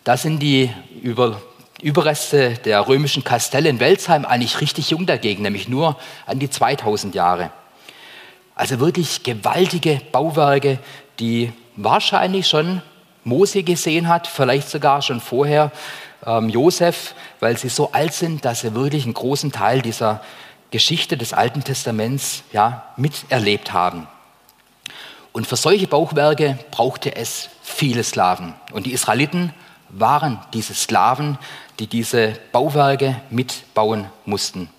Da 0.04 0.16
sind 0.16 0.40
die 0.40 0.70
Über 1.02 1.40
Überreste 1.82 2.54
der 2.64 2.88
römischen 2.88 3.22
Kastelle 3.22 3.68
in 3.68 3.80
Welzheim 3.80 4.25
eigentlich 4.25 4.62
richtig 4.62 4.90
jung 4.90 5.04
dagegen, 5.04 5.42
nämlich 5.42 5.68
nur 5.68 5.98
an 6.25 6.38
die 6.38 6.48
2000 6.48 7.14
Jahre. 7.14 7.50
Also 8.54 8.80
wirklich 8.80 9.22
gewaltige 9.22 10.00
Bauwerke, 10.10 10.78
die 11.20 11.52
wahrscheinlich 11.76 12.48
schon 12.48 12.80
Mose 13.25 13.62
gesehen 13.62 14.08
hat, 14.08 14.26
vielleicht 14.26 14.70
sogar 14.70 15.02
schon 15.02 15.20
vorher 15.20 15.70
ähm, 16.25 16.49
Josef, 16.49 17.14
weil 17.40 17.56
sie 17.56 17.68
so 17.68 17.92
alt 17.92 18.12
sind, 18.12 18.44
dass 18.44 18.61
sie 18.61 18.75
wirklich 18.75 19.04
einen 19.04 19.14
großen 19.14 19.52
Teil 19.52 19.82
dieser 19.82 20.23
Geschichte 20.70 21.16
des 21.16 21.32
Alten 21.32 21.62
Testaments 21.62 22.42
ja, 22.52 22.85
miterlebt 22.96 23.73
haben. 23.73 24.06
Und 25.32 25.46
für 25.46 25.56
solche 25.56 25.87
Bauchwerke 25.87 26.58
brauchte 26.70 27.14
es 27.14 27.50
viele 27.62 28.02
Sklaven. 28.02 28.54
Und 28.73 28.87
die 28.87 28.92
Israeliten 28.92 29.52
waren 29.90 30.40
diese 30.54 30.75
Sklaven, 30.75 31.38
die 31.78 31.87
diese 31.87 32.38
Bauwerke 32.52 33.20
mitbauen 33.30 34.06
mussten. 34.25 34.70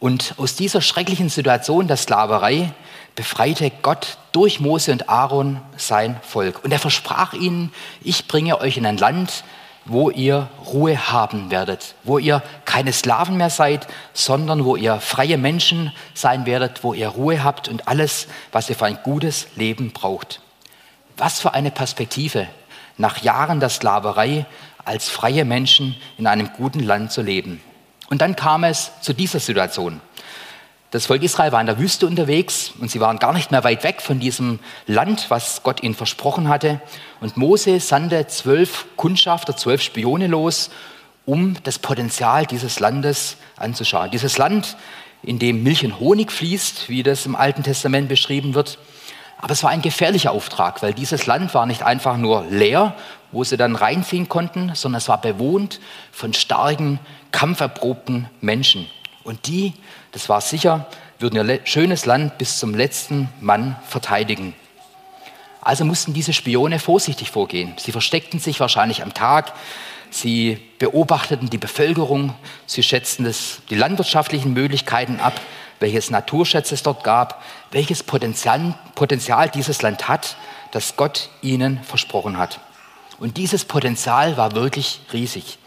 Und 0.00 0.34
aus 0.38 0.56
dieser 0.56 0.80
schrecklichen 0.80 1.28
Situation 1.28 1.86
der 1.86 1.98
Sklaverei 1.98 2.72
befreite 3.14 3.70
Gott 3.82 4.18
durch 4.32 4.58
Mose 4.58 4.92
und 4.92 5.08
Aaron 5.08 5.60
sein 5.76 6.18
Volk. 6.22 6.64
Und 6.64 6.72
er 6.72 6.78
versprach 6.78 7.34
ihnen, 7.34 7.72
ich 8.00 8.26
bringe 8.26 8.60
euch 8.60 8.76
in 8.76 8.86
ein 8.86 8.96
Land, 8.96 9.44
wo 9.84 10.10
ihr 10.10 10.48
Ruhe 10.66 11.10
haben 11.10 11.50
werdet, 11.50 11.94
wo 12.04 12.18
ihr 12.18 12.42
keine 12.64 12.92
Sklaven 12.92 13.36
mehr 13.36 13.50
seid, 13.50 13.86
sondern 14.12 14.64
wo 14.64 14.76
ihr 14.76 15.00
freie 15.00 15.38
Menschen 15.38 15.92
sein 16.14 16.46
werdet, 16.46 16.84
wo 16.84 16.94
ihr 16.94 17.08
Ruhe 17.08 17.42
habt 17.42 17.68
und 17.68 17.88
alles, 17.88 18.28
was 18.52 18.68
ihr 18.68 18.76
für 18.76 18.86
ein 18.86 18.98
gutes 19.02 19.48
Leben 19.56 19.92
braucht. 19.92 20.40
Was 21.16 21.40
für 21.40 21.54
eine 21.54 21.70
Perspektive, 21.70 22.46
nach 22.96 23.18
Jahren 23.18 23.60
der 23.60 23.70
Sklaverei 23.70 24.46
als 24.84 25.08
freie 25.08 25.44
Menschen 25.44 25.96
in 26.18 26.26
einem 26.26 26.50
guten 26.56 26.80
Land 26.80 27.12
zu 27.12 27.22
leben. 27.22 27.60
Und 28.08 28.22
dann 28.22 28.36
kam 28.36 28.64
es 28.64 28.90
zu 29.00 29.12
dieser 29.12 29.40
Situation. 29.40 30.00
Das 30.90 31.06
Volk 31.06 31.22
Israel 31.22 31.52
war 31.52 31.60
in 31.60 31.68
der 31.68 31.78
Wüste 31.78 32.04
unterwegs 32.04 32.72
und 32.80 32.90
sie 32.90 32.98
waren 32.98 33.20
gar 33.20 33.32
nicht 33.32 33.52
mehr 33.52 33.62
weit 33.62 33.84
weg 33.84 34.02
von 34.02 34.18
diesem 34.18 34.58
Land, 34.88 35.26
was 35.28 35.62
Gott 35.62 35.84
ihnen 35.84 35.94
versprochen 35.94 36.48
hatte. 36.48 36.80
Und 37.20 37.36
Mose 37.36 37.78
sandte 37.78 38.26
zwölf 38.26 38.86
Kundschafter, 38.96 39.56
zwölf 39.56 39.82
Spione 39.82 40.26
los, 40.26 40.70
um 41.26 41.54
das 41.62 41.78
Potenzial 41.78 42.44
dieses 42.44 42.80
Landes 42.80 43.36
anzuschauen. 43.56 44.10
Dieses 44.10 44.36
Land, 44.36 44.76
in 45.22 45.38
dem 45.38 45.62
Milch 45.62 45.84
und 45.84 46.00
Honig 46.00 46.32
fließt, 46.32 46.88
wie 46.88 47.04
das 47.04 47.24
im 47.24 47.36
Alten 47.36 47.62
Testament 47.62 48.08
beschrieben 48.08 48.54
wird. 48.54 48.78
Aber 49.38 49.52
es 49.52 49.62
war 49.62 49.70
ein 49.70 49.82
gefährlicher 49.82 50.32
Auftrag, 50.32 50.82
weil 50.82 50.92
dieses 50.92 51.26
Land 51.26 51.54
war 51.54 51.66
nicht 51.66 51.84
einfach 51.84 52.16
nur 52.16 52.46
leer, 52.50 52.96
wo 53.30 53.44
sie 53.44 53.56
dann 53.56 53.76
reinziehen 53.76 54.28
konnten, 54.28 54.72
sondern 54.74 54.98
es 54.98 55.08
war 55.08 55.20
bewohnt 55.20 55.78
von 56.10 56.34
starken, 56.34 56.98
kampferprobten 57.30 58.28
Menschen. 58.40 58.86
Und 59.24 59.46
die, 59.46 59.74
das 60.12 60.28
war 60.28 60.40
sicher, 60.40 60.86
würden 61.18 61.36
ihr 61.36 61.60
schönes 61.64 62.06
Land 62.06 62.38
bis 62.38 62.58
zum 62.58 62.74
letzten 62.74 63.28
Mann 63.40 63.76
verteidigen. 63.86 64.54
Also 65.60 65.84
mussten 65.84 66.14
diese 66.14 66.32
Spione 66.32 66.78
vorsichtig 66.78 67.30
vorgehen. 67.30 67.74
Sie 67.78 67.92
versteckten 67.92 68.40
sich 68.40 68.60
wahrscheinlich 68.60 69.02
am 69.02 69.12
Tag, 69.12 69.52
sie 70.10 70.58
beobachteten 70.78 71.50
die 71.50 71.58
Bevölkerung, 71.58 72.34
sie 72.66 72.82
schätzten 72.82 73.24
das, 73.24 73.60
die 73.68 73.74
landwirtschaftlichen 73.74 74.54
Möglichkeiten 74.54 75.20
ab, 75.20 75.38
welches 75.78 76.10
Naturschätze 76.10 76.74
es 76.74 76.82
dort 76.82 77.04
gab, 77.04 77.42
welches 77.70 78.02
Potenzial, 78.02 78.74
Potenzial 78.94 79.50
dieses 79.50 79.82
Land 79.82 80.08
hat, 80.08 80.36
das 80.72 80.96
Gott 80.96 81.28
ihnen 81.42 81.82
versprochen 81.82 82.38
hat. 82.38 82.60
Und 83.18 83.36
dieses 83.36 83.66
Potenzial 83.66 84.38
war 84.38 84.52
wirklich 84.52 85.00
riesig. 85.12 85.58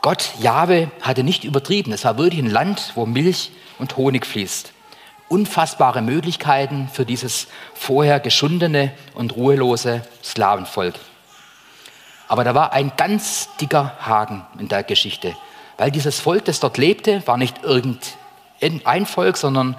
Gott, 0.00 0.30
Jahwe, 0.40 0.90
hatte 1.00 1.24
nicht 1.24 1.42
übertrieben. 1.42 1.92
Es 1.92 2.04
war 2.04 2.18
wirklich 2.18 2.40
ein 2.40 2.50
Land, 2.50 2.92
wo 2.94 3.04
Milch 3.04 3.50
und 3.78 3.96
Honig 3.96 4.26
fließt. 4.26 4.72
Unfassbare 5.28 6.02
Möglichkeiten 6.02 6.88
für 6.92 7.04
dieses 7.04 7.48
vorher 7.74 8.20
geschundene 8.20 8.92
und 9.14 9.34
ruhelose 9.34 10.02
Sklavenvolk. 10.22 10.94
Aber 12.28 12.44
da 12.44 12.54
war 12.54 12.72
ein 12.72 12.92
ganz 12.96 13.48
dicker 13.60 13.94
Haken 14.00 14.46
in 14.58 14.68
der 14.68 14.84
Geschichte, 14.84 15.34
weil 15.78 15.90
dieses 15.90 16.20
Volk, 16.20 16.44
das 16.44 16.60
dort 16.60 16.78
lebte, 16.78 17.26
war 17.26 17.36
nicht 17.36 17.56
irgendein 17.64 19.04
Volk, 19.04 19.36
sondern 19.36 19.76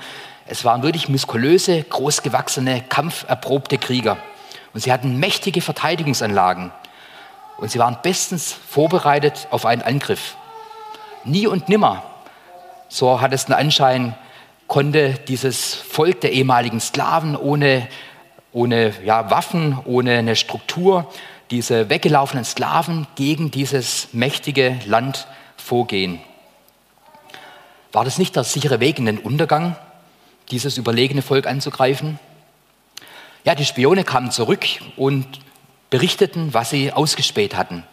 es 0.48 0.66
waren 0.66 0.84
wirklich 0.84 1.08
muskulöse, 1.08 1.82
großgewachsene, 1.84 2.82
kampferprobte 2.90 3.78
Krieger. 3.78 4.18
Und 4.74 4.82
sie 4.82 4.92
hatten 4.92 5.18
mächtige 5.18 5.62
Verteidigungsanlagen 5.62 6.72
und 7.60 7.70
sie 7.70 7.80
waren 7.80 7.98
bestens 8.02 8.54
vorbereitet 8.54 9.48
auf 9.52 9.66
einen 9.66 9.82
Angriff. 9.82 10.36
Nie 11.26 11.48
und 11.48 11.70
nimmer, 11.70 12.04
so 12.88 13.22
hat 13.22 13.34
es 13.34 13.46
den 13.46 13.56
Anschein, 13.56 14.16
konnte 14.68 15.16
dieses 15.28 15.74
Volk 15.74 16.22
der 16.22 16.32
ehemaligen 16.32 16.80
Sklaven 16.80 17.36
ohne, 17.36 17.88
ohne 18.54 18.94
ja, 19.04 19.30
Waffen, 19.30 19.78
ohne 19.86 20.20
eine 20.20 20.36
Struktur, 20.36 21.12
diese 21.52 21.90
weggelaufenen 21.90 22.46
Sklaven 22.46 23.08
gegen 23.16 23.52
dieses 23.52 24.10
mächtige 24.14 24.80
Land 24.86 25.28
vorgehen. 25.58 26.20
War 27.92 28.06
das 28.06 28.20
nicht 28.20 28.36
der 28.36 28.44
sichere 28.44 28.80
Weg 28.80 29.00
in 29.00 29.06
den 29.06 29.18
Untergang, 29.18 29.76
dieses 30.52 30.78
überlegene 30.78 31.24
Volk 31.24 31.48
anzugreifen? 31.48 32.20
Ja, 33.44 33.56
die 33.56 33.66
Spione 33.66 34.04
kamen 34.04 34.32
zurück 34.32 34.66
und 34.96 35.26
berichteten, 35.90 36.54
was 36.54 36.70
sie 36.70 36.92
ausgespäht 36.92 37.56
hatten. 37.56 37.84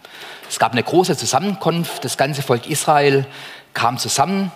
Es 0.48 0.58
gab 0.58 0.72
eine 0.72 0.82
große 0.82 1.16
Zusammenkunft, 1.16 2.04
das 2.04 2.16
ganze 2.16 2.42
Volk 2.42 2.68
Israel 2.68 3.26
kam 3.74 3.98
zusammen, 3.98 4.52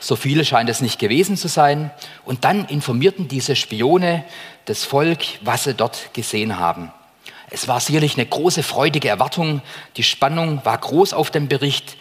so 0.00 0.16
viele 0.16 0.44
scheint 0.44 0.68
es 0.68 0.80
nicht 0.80 0.98
gewesen 0.98 1.36
zu 1.36 1.48
sein, 1.48 1.90
und 2.24 2.44
dann 2.44 2.66
informierten 2.66 3.26
diese 3.26 3.56
Spione 3.56 4.24
das 4.66 4.84
Volk, 4.84 5.20
was 5.40 5.64
sie 5.64 5.74
dort 5.74 6.12
gesehen 6.12 6.58
haben. 6.58 6.92
Es 7.50 7.68
war 7.68 7.80
sicherlich 7.80 8.14
eine 8.14 8.26
große, 8.26 8.62
freudige 8.62 9.08
Erwartung, 9.08 9.62
die 9.96 10.02
Spannung 10.02 10.64
war 10.64 10.76
groß 10.76 11.14
auf 11.14 11.30
dem 11.30 11.48
Bericht. 11.48 11.96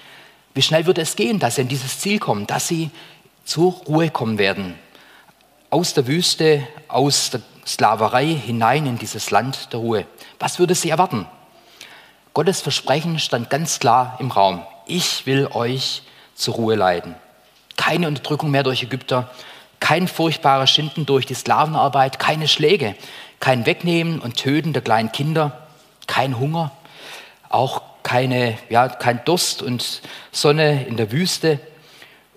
Wie 0.53 0.61
schnell 0.61 0.85
würde 0.85 1.01
es 1.01 1.15
gehen, 1.15 1.39
dass 1.39 1.55
sie 1.55 1.61
in 1.61 1.67
dieses 1.67 1.99
Ziel 1.99 2.19
kommen, 2.19 2.47
dass 2.47 2.67
sie 2.67 2.89
zur 3.45 3.73
Ruhe 3.87 4.09
kommen 4.09 4.37
werden? 4.37 4.75
Aus 5.69 5.93
der 5.93 6.07
Wüste, 6.07 6.67
aus 6.87 7.29
der 7.29 7.41
Sklaverei 7.65 8.25
hinein 8.25 8.85
in 8.85 8.97
dieses 8.97 9.31
Land 9.31 9.71
der 9.73 9.79
Ruhe. 9.79 10.05
Was 10.39 10.59
würde 10.59 10.75
sie 10.75 10.89
erwarten? 10.89 11.27
Gottes 12.33 12.61
Versprechen 12.61 13.19
stand 13.19 13.49
ganz 13.49 13.79
klar 13.79 14.17
im 14.19 14.31
Raum. 14.31 14.63
Ich 14.85 15.25
will 15.25 15.47
euch 15.47 16.03
zur 16.35 16.55
Ruhe 16.55 16.75
leiten. 16.75 17.15
Keine 17.77 18.07
Unterdrückung 18.07 18.51
mehr 18.51 18.63
durch 18.63 18.83
Ägypter, 18.83 19.29
kein 19.79 20.07
furchtbarer 20.07 20.67
Schinden 20.67 21.05
durch 21.05 21.25
die 21.25 21.33
Sklavenarbeit, 21.33 22.19
keine 22.19 22.47
Schläge, 22.47 22.95
kein 23.39 23.65
Wegnehmen 23.65 24.19
und 24.19 24.37
Töten 24.37 24.73
der 24.73 24.81
kleinen 24.81 25.11
Kinder, 25.11 25.67
kein 26.07 26.39
Hunger, 26.39 26.71
auch 27.49 27.81
keine, 28.03 28.57
ja, 28.69 28.87
kein 28.87 29.23
Durst 29.25 29.61
und 29.61 30.01
Sonne 30.31 30.85
in 30.85 30.97
der 30.97 31.11
Wüste, 31.11 31.59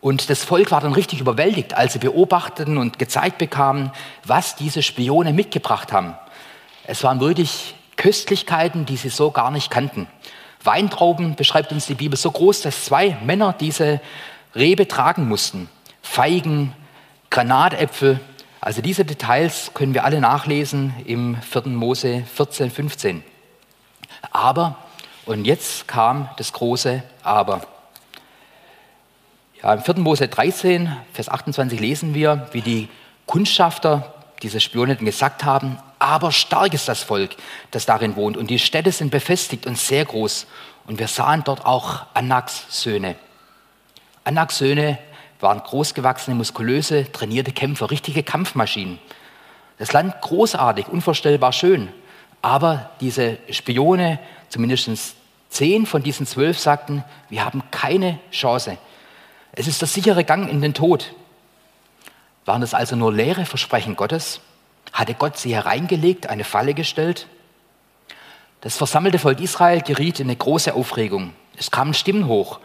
und 0.00 0.30
das 0.30 0.44
Volk 0.44 0.70
war 0.70 0.80
dann 0.80 0.92
richtig 0.92 1.20
überwältigt, 1.20 1.74
als 1.74 1.94
sie 1.94 1.98
beobachteten 1.98 2.78
und 2.78 2.98
gezeigt 2.98 3.38
bekamen, 3.38 3.90
was 4.24 4.56
diese 4.56 4.82
Spione 4.82 5.32
mitgebracht 5.32 5.92
haben. 5.92 6.14
Es 6.84 7.02
waren 7.02 7.20
wirklich 7.20 7.74
Köstlichkeiten, 7.96 8.86
die 8.86 8.96
sie 8.96 9.08
so 9.08 9.30
gar 9.30 9.50
nicht 9.50 9.70
kannten. 9.70 10.06
Weintrauben 10.62 11.34
beschreibt 11.36 11.72
uns 11.72 11.86
die 11.86 11.94
Bibel 11.94 12.18
so 12.18 12.30
groß, 12.30 12.62
dass 12.62 12.84
zwei 12.84 13.16
Männer 13.24 13.54
diese 13.58 14.00
Rebe 14.54 14.86
tragen 14.86 15.28
mussten. 15.28 15.68
Feigen, 16.02 16.74
Granatäpfel. 17.30 18.20
Also 18.60 18.82
diese 18.82 19.04
Details 19.04 19.72
können 19.74 19.94
wir 19.94 20.04
alle 20.04 20.20
nachlesen 20.20 20.94
im 21.04 21.36
4. 21.40 21.68
Mose 21.68 22.24
14, 22.34 22.70
15. 22.70 23.22
Aber, 24.30 24.76
und 25.24 25.44
jetzt 25.44 25.88
kam 25.88 26.28
das 26.36 26.52
große 26.52 27.02
Aber. 27.22 27.75
Ja, 29.62 29.72
Im 29.72 29.82
4. 29.82 29.98
Mose 30.00 30.28
13, 30.28 30.94
Vers 31.14 31.30
28 31.30 31.80
lesen 31.80 32.14
wir, 32.14 32.46
wie 32.52 32.60
die 32.60 32.88
Kundschafter 33.24 34.14
diese 34.42 34.60
Spioneten 34.60 35.06
gesagt 35.06 35.44
haben, 35.44 35.78
aber 35.98 36.30
stark 36.30 36.74
ist 36.74 36.88
das 36.88 37.02
Volk, 37.02 37.36
das 37.70 37.86
darin 37.86 38.16
wohnt 38.16 38.36
und 38.36 38.50
die 38.50 38.58
Städte 38.58 38.92
sind 38.92 39.10
befestigt 39.10 39.66
und 39.66 39.78
sehr 39.78 40.04
groß. 40.04 40.46
Und 40.86 40.98
wir 40.98 41.08
sahen 41.08 41.42
dort 41.42 41.64
auch 41.64 42.04
Anaks 42.12 42.66
Söhne. 42.68 43.16
Anaks 44.24 44.58
Söhne 44.58 44.98
waren 45.40 45.60
großgewachsene, 45.60 46.36
muskulöse, 46.36 47.10
trainierte 47.10 47.52
Kämpfer, 47.52 47.90
richtige 47.90 48.22
Kampfmaschinen. 48.22 48.98
Das 49.78 49.92
Land 49.94 50.20
großartig, 50.20 50.88
unvorstellbar 50.88 51.52
schön. 51.52 51.88
Aber 52.42 52.90
diese 53.00 53.38
Spione, 53.50 54.18
zumindest 54.50 55.16
zehn 55.48 55.86
von 55.86 56.02
diesen 56.02 56.26
zwölf, 56.26 56.58
sagten, 56.58 57.04
wir 57.30 57.44
haben 57.44 57.62
keine 57.70 58.18
Chance. 58.30 58.76
Es 59.58 59.66
ist 59.66 59.80
der 59.80 59.88
sichere 59.88 60.22
Gang 60.22 60.50
in 60.50 60.60
den 60.60 60.74
Tod. 60.74 61.14
Waren 62.44 62.60
das 62.60 62.74
also 62.74 62.94
nur 62.94 63.10
leere 63.10 63.46
Versprechen 63.46 63.96
Gottes? 63.96 64.40
Hatte 64.92 65.14
Gott 65.14 65.38
sie 65.38 65.54
hereingelegt, 65.54 66.28
eine 66.28 66.44
Falle 66.44 66.74
gestellt? 66.74 67.26
Das 68.60 68.76
versammelte 68.76 69.18
Volk 69.18 69.40
Israel 69.40 69.80
geriet 69.80 70.20
in 70.20 70.26
eine 70.26 70.36
große 70.36 70.74
Aufregung. 70.74 71.32
Es 71.56 71.70
kamen 71.70 71.94
Stimmen 71.94 72.26
hoch. 72.26 72.60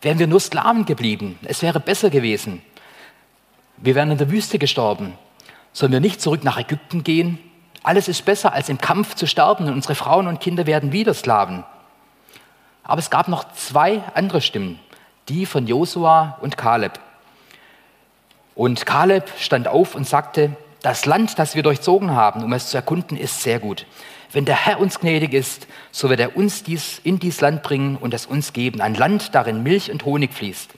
Wären 0.00 0.18
wir 0.18 0.26
nur 0.26 0.40
Sklaven 0.40 0.86
geblieben, 0.86 1.38
es 1.44 1.60
wäre 1.60 1.78
besser 1.78 2.08
gewesen. 2.08 2.62
Wir 3.76 3.94
wären 3.94 4.10
in 4.10 4.18
der 4.18 4.30
Wüste 4.30 4.58
gestorben. 4.58 5.18
Sollen 5.74 5.92
wir 5.92 6.00
nicht 6.00 6.22
zurück 6.22 6.42
nach 6.42 6.56
Ägypten 6.56 7.04
gehen? 7.04 7.38
Alles 7.82 8.08
ist 8.08 8.24
besser, 8.24 8.54
als 8.54 8.70
im 8.70 8.78
Kampf 8.78 9.14
zu 9.14 9.26
sterben 9.26 9.66
und 9.66 9.74
unsere 9.74 9.94
Frauen 9.94 10.26
und 10.26 10.40
Kinder 10.40 10.66
werden 10.66 10.92
wieder 10.92 11.12
Sklaven. 11.12 11.64
Aber 12.82 12.98
es 12.98 13.10
gab 13.10 13.28
noch 13.28 13.52
zwei 13.52 14.02
andere 14.14 14.40
Stimmen 14.40 14.78
die 15.28 15.46
von 15.46 15.66
Josua 15.66 16.38
und 16.40 16.56
Kaleb. 16.56 16.98
Und 18.54 18.86
Kaleb 18.86 19.30
stand 19.38 19.68
auf 19.68 19.94
und 19.94 20.06
sagte, 20.06 20.56
das 20.82 21.06
Land, 21.06 21.38
das 21.38 21.54
wir 21.54 21.62
durchzogen 21.62 22.12
haben, 22.12 22.44
um 22.44 22.52
es 22.52 22.68
zu 22.68 22.76
erkunden, 22.76 23.16
ist 23.16 23.42
sehr 23.42 23.58
gut. 23.58 23.86
Wenn 24.32 24.44
der 24.44 24.66
Herr 24.66 24.80
uns 24.80 25.00
gnädig 25.00 25.32
ist, 25.32 25.66
so 25.92 26.10
wird 26.10 26.20
er 26.20 26.36
uns 26.36 26.62
dies 26.62 27.00
in 27.04 27.18
dies 27.18 27.40
Land 27.40 27.62
bringen 27.62 27.96
und 27.96 28.12
es 28.12 28.26
uns 28.26 28.52
geben, 28.52 28.80
ein 28.80 28.94
Land, 28.94 29.34
darin 29.34 29.62
Milch 29.62 29.90
und 29.90 30.04
Honig 30.04 30.34
fließt. 30.34 30.70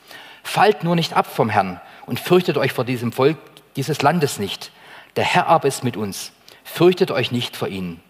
Fallt 0.42 0.84
nur 0.84 0.94
nicht 0.94 1.14
ab 1.14 1.26
vom 1.26 1.48
Herrn 1.48 1.80
und 2.06 2.20
fürchtet 2.20 2.56
euch 2.56 2.72
vor 2.72 2.84
diesem 2.84 3.12
Volk 3.12 3.38
dieses 3.74 4.00
Landes 4.02 4.38
nicht. 4.38 4.70
Der 5.16 5.24
Herr 5.24 5.48
aber 5.48 5.66
ist 5.66 5.84
mit 5.84 5.96
uns. 5.96 6.32
Fürchtet 6.64 7.10
euch 7.10 7.32
nicht 7.32 7.56
vor 7.56 7.68
ihnen. 7.68 8.00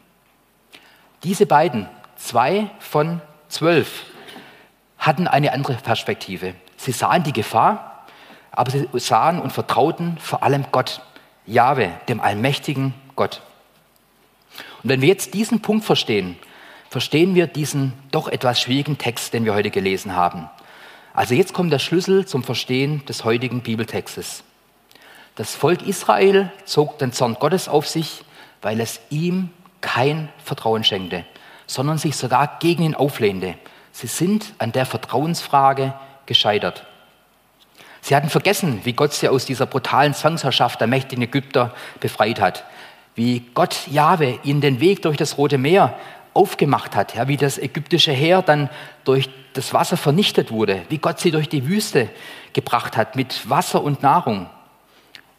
Diese 1.23 1.47
beiden, 1.47 1.89
zwei 2.17 2.71
von 2.79 3.21
zwölf 3.49 4.05
hatten 5.07 5.29
eine 5.29 5.53
andere 5.53 5.75
Perspektive. 5.75 6.55
Sie 6.77 6.93
sahen 6.93 7.23
die 7.23 7.33
Gefahr, 7.33 8.05
aber 8.51 8.71
sie 8.71 8.89
sahen 8.95 9.41
und 9.41 9.53
vertrauten 9.53 10.19
vor 10.19 10.43
allem 10.43 10.67
Gott, 10.73 11.01
Jahwe, 11.47 11.93
dem 12.09 12.21
allmächtigen 12.21 12.93
Gott. 13.15 13.41
Und 14.83 14.91
wenn 14.91 15.01
wir 15.01 15.09
jetzt 15.09 15.35
diesen 15.35 15.63
Punkt 15.63 15.85
verstehen, 15.85 16.37
verstehen 16.91 17.35
wir 17.35 17.47
diesen 17.47 17.93
doch 18.11 18.27
etwas 18.27 18.61
schwierigen 18.61 18.99
Text, 18.99 19.33
den 19.33 19.45
wir 19.45 19.55
heute 19.55 19.71
gelesen 19.71 20.17
haben. 20.17 20.51
Also 21.15 21.35
jetzt 21.35 21.55
kommt 21.55 21.73
der 21.73 21.79
Schlüssel 21.79 22.27
zum 22.27 22.43
Verstehen 22.43 23.05
des 23.07 23.25
heutigen 23.25 23.63
Bibeltextes. 23.63 24.43
Das 25.37 25.55
Volk 25.55 25.87
Israel 25.87 26.51
zog 26.65 26.99
den 26.99 27.13
Zorn 27.13 27.35
Gottes 27.35 27.69
auf 27.69 27.87
sich, 27.87 28.25
weil 28.61 28.81
es 28.81 29.01
ihm 29.11 29.51
kein 29.81 30.31
Vertrauen 30.45 30.83
schenkte, 30.83 31.25
sondern 31.67 31.99
sich 31.99 32.17
sogar 32.17 32.59
gegen 32.59 32.83
ihn 32.83 32.95
auflehnte. 32.95 33.55
Sie 33.97 34.09
sind 34.09 34.53
an 34.59 34.73
der 34.73 34.85
Vertrauensfrage 34.85 35.95
gescheitert. 36.27 36.85
Sie 38.03 38.15
hatten 38.15 38.29
vergessen, 38.29 38.81
wie 38.85 38.93
Gott 38.93 39.15
sie 39.15 39.27
aus 39.27 39.47
dieser 39.47 39.65
brutalen 39.65 40.13
Zwangsherrschaft 40.13 40.83
der 40.83 40.87
mächtigen 40.87 41.25
Ägypter 41.25 41.75
befreit 41.99 42.39
hat, 42.39 42.67
wie 43.15 43.47
Gott 43.55 43.87
Jahwe 43.87 44.39
ihnen 44.43 44.61
den 44.61 44.81
Weg 44.81 45.01
durch 45.01 45.17
das 45.17 45.39
Rote 45.39 45.57
Meer 45.57 45.95
aufgemacht 46.35 46.95
hat, 46.95 47.15
ja, 47.15 47.27
wie 47.27 47.39
das 47.39 47.57
ägyptische 47.57 48.13
Heer 48.13 48.43
dann 48.43 48.69
durch 49.05 49.31
das 49.55 49.73
Wasser 49.73 49.97
vernichtet 49.97 50.51
wurde, 50.51 50.83
wie 50.91 50.99
Gott 50.99 51.19
sie 51.19 51.31
durch 51.31 51.49
die 51.49 51.67
Wüste 51.67 52.11
gebracht 52.53 52.99
hat 52.99 53.17
mit 53.17 53.49
Wasser 53.49 53.83
und 53.83 54.03
Nahrung. 54.03 54.47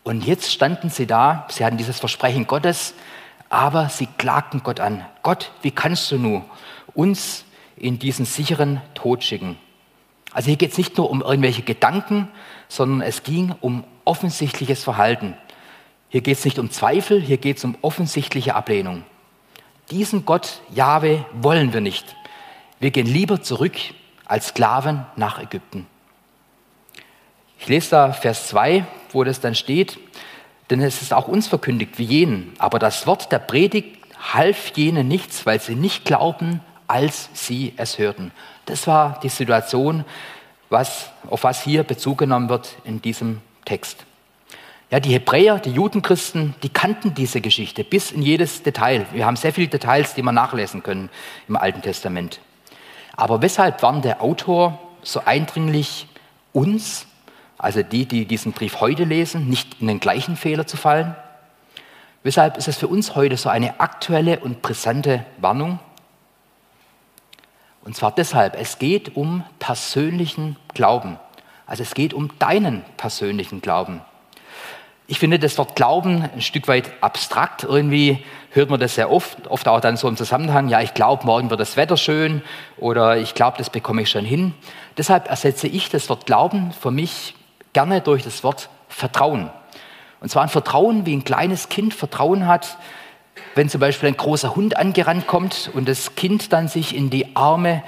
Und 0.01 0.25
jetzt 0.25 0.51
standen 0.51 0.89
sie 0.89 1.05
da, 1.05 1.45
sie 1.49 1.63
hatten 1.63 1.77
dieses 1.77 1.99
Versprechen 1.99 2.47
Gottes, 2.47 2.95
aber 3.49 3.89
sie 3.89 4.07
klagten 4.17 4.63
Gott 4.63 4.79
an. 4.79 5.05
Gott, 5.21 5.51
wie 5.61 5.69
kannst 5.69 6.09
du 6.09 6.17
nur 6.17 6.43
uns 6.95 7.45
in 7.77 7.99
diesen 7.99 8.25
sicheren 8.25 8.81
Tod 8.93 9.23
schicken? 9.23 9.57
Also 10.33 10.47
hier 10.47 10.57
geht 10.57 10.71
es 10.71 10.77
nicht 10.77 10.97
nur 10.97 11.09
um 11.09 11.21
irgendwelche 11.21 11.63
Gedanken, 11.63 12.27
sondern 12.67 13.01
es 13.01 13.23
ging 13.23 13.55
um 13.61 13.83
offensichtliches 14.05 14.83
Verhalten. 14.83 15.35
Hier 16.09 16.21
geht 16.21 16.37
es 16.37 16.45
nicht 16.45 16.59
um 16.59 16.69
Zweifel, 16.69 17.21
hier 17.21 17.37
geht 17.37 17.57
es 17.57 17.63
um 17.63 17.77
offensichtliche 17.81 18.55
Ablehnung. 18.55 19.03
Diesen 19.91 20.25
Gott, 20.25 20.61
Jahwe, 20.73 21.25
wollen 21.33 21.73
wir 21.73 21.81
nicht. 21.81 22.15
Wir 22.79 22.91
gehen 22.91 23.07
lieber 23.07 23.41
zurück 23.41 23.75
als 24.25 24.49
Sklaven 24.49 25.05
nach 25.15 25.41
Ägypten. 25.41 25.87
Ich 27.59 27.67
lese 27.67 27.91
da 27.91 28.13
Vers 28.13 28.47
2, 28.49 28.85
wo 29.11 29.23
das 29.23 29.39
dann 29.39 29.55
steht, 29.55 29.97
denn 30.69 30.81
es 30.81 31.01
ist 31.01 31.13
auch 31.13 31.27
uns 31.27 31.47
verkündigt 31.47 31.97
wie 31.97 32.03
jenen. 32.03 32.53
Aber 32.59 32.79
das 32.79 33.07
Wort 33.07 33.31
der 33.31 33.39
Predigt 33.39 33.97
half 34.33 34.71
jenen 34.75 35.07
nichts, 35.07 35.45
weil 35.45 35.59
sie 35.59 35.75
nicht 35.75 36.05
glaubten, 36.05 36.61
als 36.87 37.29
sie 37.33 37.73
es 37.77 37.97
hörten. 37.97 38.31
Das 38.65 38.87
war 38.87 39.19
die 39.21 39.29
Situation, 39.29 40.05
was, 40.69 41.09
auf 41.29 41.43
was 41.43 41.61
hier 41.61 41.83
Bezug 41.83 42.17
genommen 42.17 42.49
wird 42.49 42.75
in 42.83 43.01
diesem 43.01 43.41
Text. 43.65 44.05
Ja, 44.89 45.01
die 45.01 45.11
Hebräer, 45.11 45.59
die 45.59 45.71
Judenchristen, 45.71 46.55
die 46.63 46.69
kannten 46.69 47.13
diese 47.13 47.41
Geschichte 47.41 47.83
bis 47.83 48.11
in 48.11 48.21
jedes 48.21 48.63
Detail. 48.63 49.05
Wir 49.11 49.25
haben 49.25 49.35
sehr 49.35 49.53
viele 49.53 49.67
Details, 49.67 50.13
die 50.13 50.21
wir 50.21 50.31
nachlesen 50.31 50.81
können 50.81 51.09
im 51.49 51.57
Alten 51.57 51.81
Testament. 51.81 52.39
Aber 53.17 53.41
weshalb 53.41 53.83
war 53.83 53.99
der 53.99 54.21
Autor 54.21 54.79
so 55.01 55.21
eindringlich, 55.25 56.07
uns, 56.53 57.05
also 57.57 57.83
die, 57.83 58.05
die 58.05 58.25
diesen 58.25 58.53
Brief 58.53 58.79
heute 58.79 59.03
lesen, 59.03 59.49
nicht 59.49 59.81
in 59.81 59.87
den 59.87 59.99
gleichen 59.99 60.37
Fehler 60.37 60.65
zu 60.65 60.77
fallen? 60.77 61.15
Weshalb 62.23 62.57
ist 62.57 62.67
es 62.67 62.77
für 62.77 62.87
uns 62.87 63.15
heute 63.15 63.35
so 63.35 63.49
eine 63.49 63.79
aktuelle 63.81 64.39
und 64.39 64.61
brisante 64.61 65.25
Warnung? 65.37 65.79
Und 67.87 67.95
zwar 67.95 68.11
deshalb, 68.11 68.59
es 68.59 68.79
geht 68.79 69.15
um 69.15 69.45
persönlichen 69.59 70.57
Glauben. 70.73 71.17
Also 71.65 71.83
es 71.83 71.93
geht 71.93 72.13
um 72.13 72.37
deinen 72.37 72.83
persönlichen 72.97 73.61
Glauben. 73.61 74.01
Ich 75.07 75.19
finde 75.19 75.39
das 75.39 75.57
Wort 75.57 75.77
Glauben 75.77 76.21
ein 76.21 76.41
Stück 76.41 76.67
weit 76.67 76.91
abstrakt. 76.99 77.63
Irgendwie 77.63 78.25
hört 78.49 78.69
man 78.69 78.81
das 78.81 78.95
sehr 78.95 79.09
oft, 79.09 79.47
oft 79.47 79.69
auch 79.69 79.79
dann 79.79 79.95
so 79.95 80.09
im 80.09 80.17
Zusammenhang, 80.17 80.67
ja, 80.67 80.81
ich 80.81 80.95
glaube, 80.95 81.25
morgen 81.25 81.49
wird 81.49 81.61
das 81.61 81.77
Wetter 81.77 81.95
schön 81.95 82.41
oder 82.75 83.15
ich 83.15 83.35
glaube, 83.35 83.57
das 83.57 83.69
bekomme 83.69 84.01
ich 84.01 84.09
schon 84.09 84.25
hin. 84.25 84.53
Deshalb 84.97 85.29
ersetze 85.29 85.69
ich 85.69 85.87
das 85.87 86.09
Wort 86.09 86.25
Glauben 86.25 86.73
für 86.73 86.91
mich 86.91 87.35
gerne 87.71 88.01
durch 88.01 88.21
das 88.21 88.43
Wort 88.43 88.67
Vertrauen. 88.89 89.49
Und 90.19 90.27
zwar 90.27 90.43
ein 90.43 90.49
Vertrauen, 90.49 91.05
wie 91.05 91.15
ein 91.15 91.23
kleines 91.23 91.69
Kind 91.69 91.93
Vertrauen 91.93 92.47
hat, 92.47 92.77
wenn 93.57 93.69
zum 93.69 93.81
Beispiel 93.81 94.07
ein 94.07 94.17
großer 94.17 94.55
Hund 94.55 94.77
angerannt 94.77 95.27
kommt 95.27 95.71
und 95.73 95.89
das 95.89 96.15
Kind 96.15 96.53
dann 96.53 96.67
sich 96.67 96.95
in 96.95 97.09
die 97.09 97.35
Arme 97.35 97.83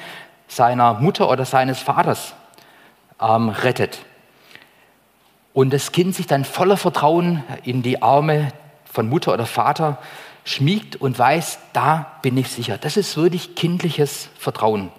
seiner 0.47 0.95
Mutter 0.95 1.29
oder 1.29 1.45
seines 1.45 1.79
Vaters 1.79 2.34
ähm, 3.21 3.49
rettet 3.49 3.99
und 5.53 5.71
das 5.71 5.91
Kind 5.91 6.15
sich 6.15 6.27
dann 6.27 6.43
voller 6.43 6.77
Vertrauen 6.77 7.43
in 7.63 7.84
die 7.84 8.01
Arme 8.01 8.51
von 8.91 9.08
Mutter 9.08 9.34
oder 9.34 9.45
Vater 9.45 9.99
schmiegt 10.43 10.95
und 10.95 11.19
weiß, 11.19 11.60
da 11.73 12.13
bin 12.21 12.38
ich 12.38 12.49
sicher. 12.49 12.77
Das 12.77 12.97
ist 12.97 13.15
wirklich 13.17 13.55
kindliches 13.55 14.29
Vertrauen. 14.38 14.89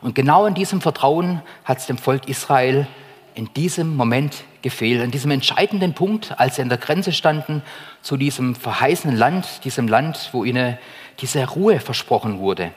Und 0.00 0.14
genau 0.14 0.46
in 0.46 0.54
diesem 0.54 0.80
Vertrauen 0.80 1.42
hat 1.64 1.78
es 1.78 1.86
dem 1.86 1.98
Volk 1.98 2.28
Israel 2.28 2.86
in 3.38 3.54
diesem 3.54 3.94
Moment 3.94 4.42
gefehlt, 4.62 5.00
in 5.00 5.12
diesem 5.12 5.30
entscheidenden 5.30 5.94
Punkt, 5.94 6.34
als 6.40 6.56
sie 6.56 6.62
an 6.62 6.68
der 6.68 6.78
Grenze 6.78 7.12
standen 7.12 7.62
zu 8.02 8.16
diesem 8.16 8.56
verheißenen 8.56 9.16
Land, 9.16 9.64
diesem 9.64 9.86
Land, 9.86 10.30
wo 10.32 10.42
ihnen 10.42 10.76
diese 11.20 11.48
Ruhe 11.48 11.78
versprochen 11.78 12.40
wurde. 12.40 12.72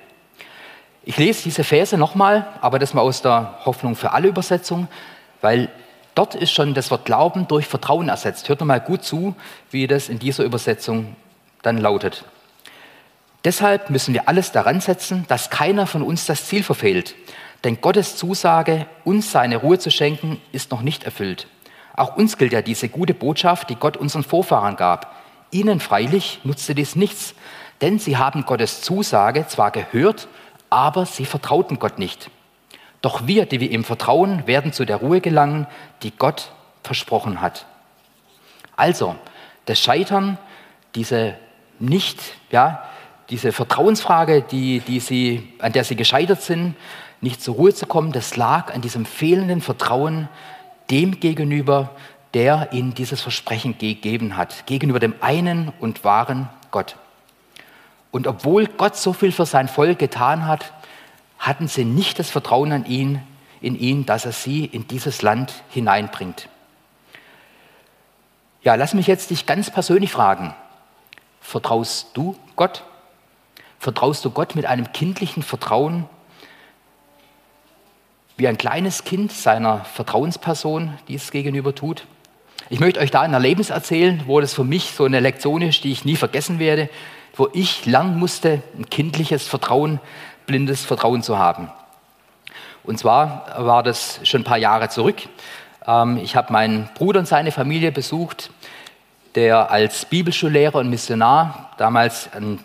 Ich 1.04 1.18
lese 1.18 1.42
diese 1.46 1.64
Verse 1.64 1.98
nochmal, 1.98 2.48
aber 2.62 2.78
das 2.78 2.94
mal 2.94 3.02
aus 3.02 3.24
der 3.24 3.58
Hoffnung 3.66 3.96
für 3.96 4.12
alle 4.12 4.28
Übersetzung, 4.28 4.88
weil 5.42 5.70
Dort 6.14 6.36
ist 6.36 6.52
schon 6.52 6.74
das 6.74 6.92
Wort 6.92 7.06
Glauben 7.06 7.48
durch 7.48 7.68
Vertrauen 7.68 8.10
ersetzt. 8.10 8.50
Hört 8.50 8.60
mal 8.62 8.82
gut 8.82 9.02
zu, 9.02 9.34
wie 9.72 9.88
das 9.88 10.10
in 10.10 10.20
dieser 10.20 10.44
Übersetzung 10.44 11.16
dann 11.62 11.78
lautet. 11.78 12.26
Deshalb 13.46 13.90
müssen 13.90 14.14
wir 14.14 14.28
alles 14.28 14.52
daran 14.52 14.82
setzen, 14.82 15.24
dass 15.30 15.50
keiner 15.50 15.88
von 15.88 16.02
uns 16.02 16.26
das 16.26 16.48
Ziel 16.48 16.64
verfehlt. 16.64 17.16
Denn 17.64 17.80
Gottes 17.82 18.16
Zusage, 18.16 18.88
uns 19.04 19.32
seine 19.32 19.58
Ruhe 19.58 19.78
zu 19.78 19.92
schenken, 19.92 20.42
ist 20.52 20.72
noch 20.72 20.82
nicht 20.82 21.04
erfüllt. 21.04 21.48
Auch 21.96 22.16
uns 22.16 22.38
gilt 22.38 22.54
ja 22.54 22.62
diese 22.62 22.90
gute 22.90 23.14
Botschaft, 23.14 23.70
die 23.70 23.76
Gott 23.76 23.98
unseren 23.98 24.24
Vorfahren 24.24 24.76
gab. 24.76 25.16
Ihnen 25.52 25.80
freilich 25.80 26.40
nutzte 26.44 26.74
dies 26.74 26.96
nichts, 26.96 27.36
denn 27.82 28.00
sie 28.00 28.18
haben 28.18 28.46
Gottes 28.46 28.82
Zusage 28.82 29.46
zwar 29.48 29.72
gehört, 29.72 30.28
aber 30.70 31.06
sie 31.06 31.26
vertrauten 31.26 31.78
Gott 31.78 32.00
nicht. 32.00 32.32
Doch 33.02 33.28
wir, 33.28 33.46
die 33.46 33.60
wir 33.60 33.70
ihm 33.70 33.84
vertrauen, 33.84 34.48
werden 34.48 34.74
zu 34.74 34.86
der 34.86 34.98
Ruhe 34.98 35.22
gelangen, 35.22 35.68
die 36.04 36.12
Gott 36.12 36.52
versprochen 36.84 37.42
hat. 37.42 37.66
Also, 38.76 39.16
das 39.66 39.80
Scheitern, 39.80 40.38
diese 40.96 41.36
nicht, 41.80 42.20
ja, 42.52 42.84
diese 43.30 43.52
Vertrauensfrage, 43.52 44.42
die, 44.42 44.80
die 44.80 45.00
sie, 45.00 45.54
an 45.60 45.72
der 45.72 45.84
sie 45.84 45.96
gescheitert 45.96 46.42
sind, 46.42 46.76
nicht 47.22 47.42
zur 47.42 47.56
Ruhe 47.56 47.74
zu 47.74 47.86
kommen, 47.86 48.12
das 48.12 48.36
lag 48.36 48.74
an 48.74 48.82
diesem 48.82 49.06
fehlenden 49.06 49.62
Vertrauen 49.62 50.28
dem 50.90 51.20
gegenüber, 51.20 51.92
der 52.34 52.70
ihnen 52.74 52.94
dieses 52.94 53.22
Versprechen 53.22 53.78
gegeben 53.78 54.38
hat, 54.38 54.66
gegenüber 54.66 55.00
dem 55.00 55.16
einen 55.22 55.72
und 55.80 56.04
wahren 56.04 56.50
Gott. 56.72 56.96
Und 58.12 58.28
obwohl 58.28 58.68
Gott 58.68 58.98
so 58.98 59.14
viel 59.14 59.32
für 59.32 59.46
sein 59.46 59.68
Volk 59.68 60.00
getan 60.00 60.48
hat, 60.48 60.74
hatten 61.40 61.68
sie 61.68 61.86
nicht 61.86 62.20
das 62.20 62.30
Vertrauen 62.30 62.72
an 62.72 62.86
ihn, 62.86 63.22
in 63.62 63.78
ihn, 63.78 64.06
dass 64.06 64.26
er 64.26 64.32
sie 64.32 64.66
in 64.66 64.88
dieses 64.88 65.22
Land 65.22 65.64
hineinbringt. 65.70 66.50
Ja, 68.64 68.76
lass 68.76 68.94
mich 68.94 69.08
jetzt 69.08 69.30
dich 69.30 69.46
ganz 69.46 69.70
persönlich 69.70 70.12
fragen. 70.12 70.54
Vertraust 71.42 72.10
du 72.14 72.36
Gott? 72.56 72.84
Vertraust 73.80 74.24
du 74.24 74.30
Gott 74.30 74.56
mit 74.56 74.66
einem 74.66 74.92
kindlichen 74.94 75.42
Vertrauen, 75.42 76.08
wie 78.42 78.48
ein 78.48 78.58
kleines 78.58 79.04
Kind 79.04 79.32
seiner 79.32 79.86
Vertrauensperson 79.86 80.98
dies 81.08 81.30
gegenüber 81.30 81.76
tut? 81.76 82.08
Ich 82.72 82.80
möchte 82.80 83.00
euch 83.00 83.12
da 83.12 83.22
ein 83.22 83.36
Erlebnis 83.36 83.70
erzählen, 83.70 84.24
wo 84.26 84.42
das 84.42 84.56
für 84.56 84.64
mich 84.64 84.94
so 84.96 85.06
eine 85.06 85.20
Lektion 85.20 85.62
ist, 85.62 85.84
die 85.84 85.92
ich 85.92 86.06
nie 86.06 86.16
vergessen 86.16 86.58
werde, 86.58 86.90
wo 87.36 87.50
ich 87.54 87.86
lernen 87.86 88.18
musste, 88.18 88.64
ein 88.76 88.90
kindliches 88.90 89.48
Vertrauen 89.48 90.00
blindes 90.48 90.84
Vertrauen 90.84 91.22
zu 91.22 91.38
haben. 91.38 91.70
Und 92.84 92.98
zwar 92.98 93.46
war 93.60 93.84
das 93.84 94.20
schon 94.24 94.42
ein 94.42 94.46
paar 94.46 94.58
Jahre 94.58 94.90
zurück. 94.90 95.18
Ähm, 95.86 96.18
ich 96.18 96.36
habe 96.36 96.52
meinen 96.52 96.90
Bruder 96.96 97.20
und 97.20 97.28
seine 97.28 97.52
Familie 97.52 97.92
besucht, 97.92 98.50
der 99.36 99.70
als 99.70 100.06
Bibelschullehrer 100.06 100.80
und 100.80 100.90
Missionar 100.90 101.70
damals 101.78 102.28
in 102.36 102.58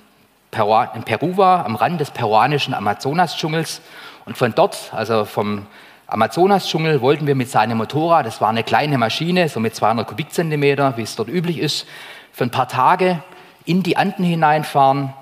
Peru 0.50 1.36
war, 1.36 1.66
am 1.66 1.76
Rand 1.76 2.00
des 2.00 2.12
peruanischen 2.12 2.72
Amazonasdschungels. 2.72 3.82
Und 4.26 4.36
von 4.36 4.52
dort, 4.54 4.92
also 4.92 5.24
vom 5.24 5.66
Amazonasdschungel, 6.08 7.00
wollten 7.00 7.26
wir 7.28 7.36
mit 7.36 7.48
seinem 7.48 7.78
Motorrad, 7.78 8.26
das 8.26 8.40
war 8.40 8.48
eine 8.48 8.64
kleine 8.64 8.98
Maschine, 8.98 9.48
so 9.48 9.60
mit 9.60 9.74
200 9.74 10.06
Kubikzentimeter, 10.06 10.96
wie 10.96 11.02
es 11.02 11.14
dort 11.14 11.28
üblich 11.28 11.58
ist, 11.58 11.86
für 12.32 12.44
ein 12.44 12.50
paar 12.50 12.68
Tage 12.68 13.22
in 13.64 13.84
die 13.84 13.96
Anden 13.96 14.24
hineinfahren 14.24 15.12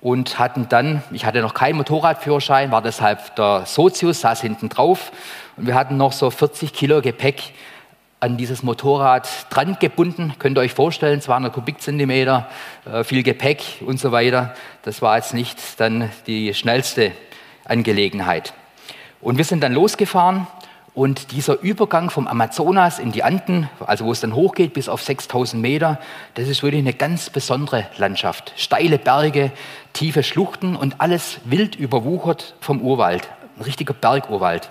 und 0.00 0.40
hatten 0.40 0.68
dann, 0.68 1.02
ich 1.12 1.24
hatte 1.24 1.40
noch 1.40 1.54
keinen 1.54 1.76
Motorradführerschein, 1.76 2.72
war 2.72 2.82
deshalb 2.82 3.36
der 3.36 3.62
Sozius, 3.64 4.20
saß 4.20 4.40
hinten 4.40 4.68
drauf 4.68 5.12
und 5.56 5.66
wir 5.66 5.74
hatten 5.74 5.96
noch 5.96 6.12
so 6.12 6.30
40 6.30 6.72
Kilo 6.72 7.00
Gepäck 7.00 7.52
an 8.20 8.36
dieses 8.36 8.64
Motorrad 8.64 9.28
dran 9.50 9.76
gebunden. 9.78 10.34
Könnt 10.40 10.58
ihr 10.58 10.62
euch 10.62 10.74
vorstellen, 10.74 11.20
200 11.20 11.52
Kubikzentimeter, 11.52 12.48
äh, 12.84 13.04
viel 13.04 13.22
Gepäck 13.22 13.62
und 13.86 14.00
so 14.00 14.10
weiter. 14.10 14.54
Das 14.82 15.02
war 15.02 15.16
jetzt 15.16 15.34
nicht 15.34 15.58
dann 15.78 16.10
die 16.26 16.52
schnellste 16.54 17.12
Angelegenheit. 17.68 18.52
Und 19.20 19.38
wir 19.38 19.44
sind 19.44 19.62
dann 19.62 19.72
losgefahren 19.72 20.46
und 20.94 21.30
dieser 21.30 21.60
Übergang 21.60 22.10
vom 22.10 22.26
Amazonas 22.26 22.98
in 22.98 23.12
die 23.12 23.22
Anden, 23.22 23.70
also 23.86 24.04
wo 24.04 24.10
es 24.10 24.20
dann 24.20 24.34
hochgeht 24.34 24.72
bis 24.72 24.88
auf 24.88 25.00
6000 25.00 25.62
Meter, 25.62 26.00
das 26.34 26.48
ist 26.48 26.64
wirklich 26.64 26.80
eine 26.80 26.92
ganz 26.92 27.30
besondere 27.30 27.86
Landschaft. 27.98 28.52
Steile 28.56 28.98
Berge, 28.98 29.52
tiefe 29.92 30.24
Schluchten 30.24 30.74
und 30.74 31.00
alles 31.00 31.38
wild 31.44 31.76
überwuchert 31.76 32.56
vom 32.60 32.80
Urwald. 32.80 33.28
Ein 33.56 33.62
richtiger 33.62 33.94
Bergurwald. 33.94 34.70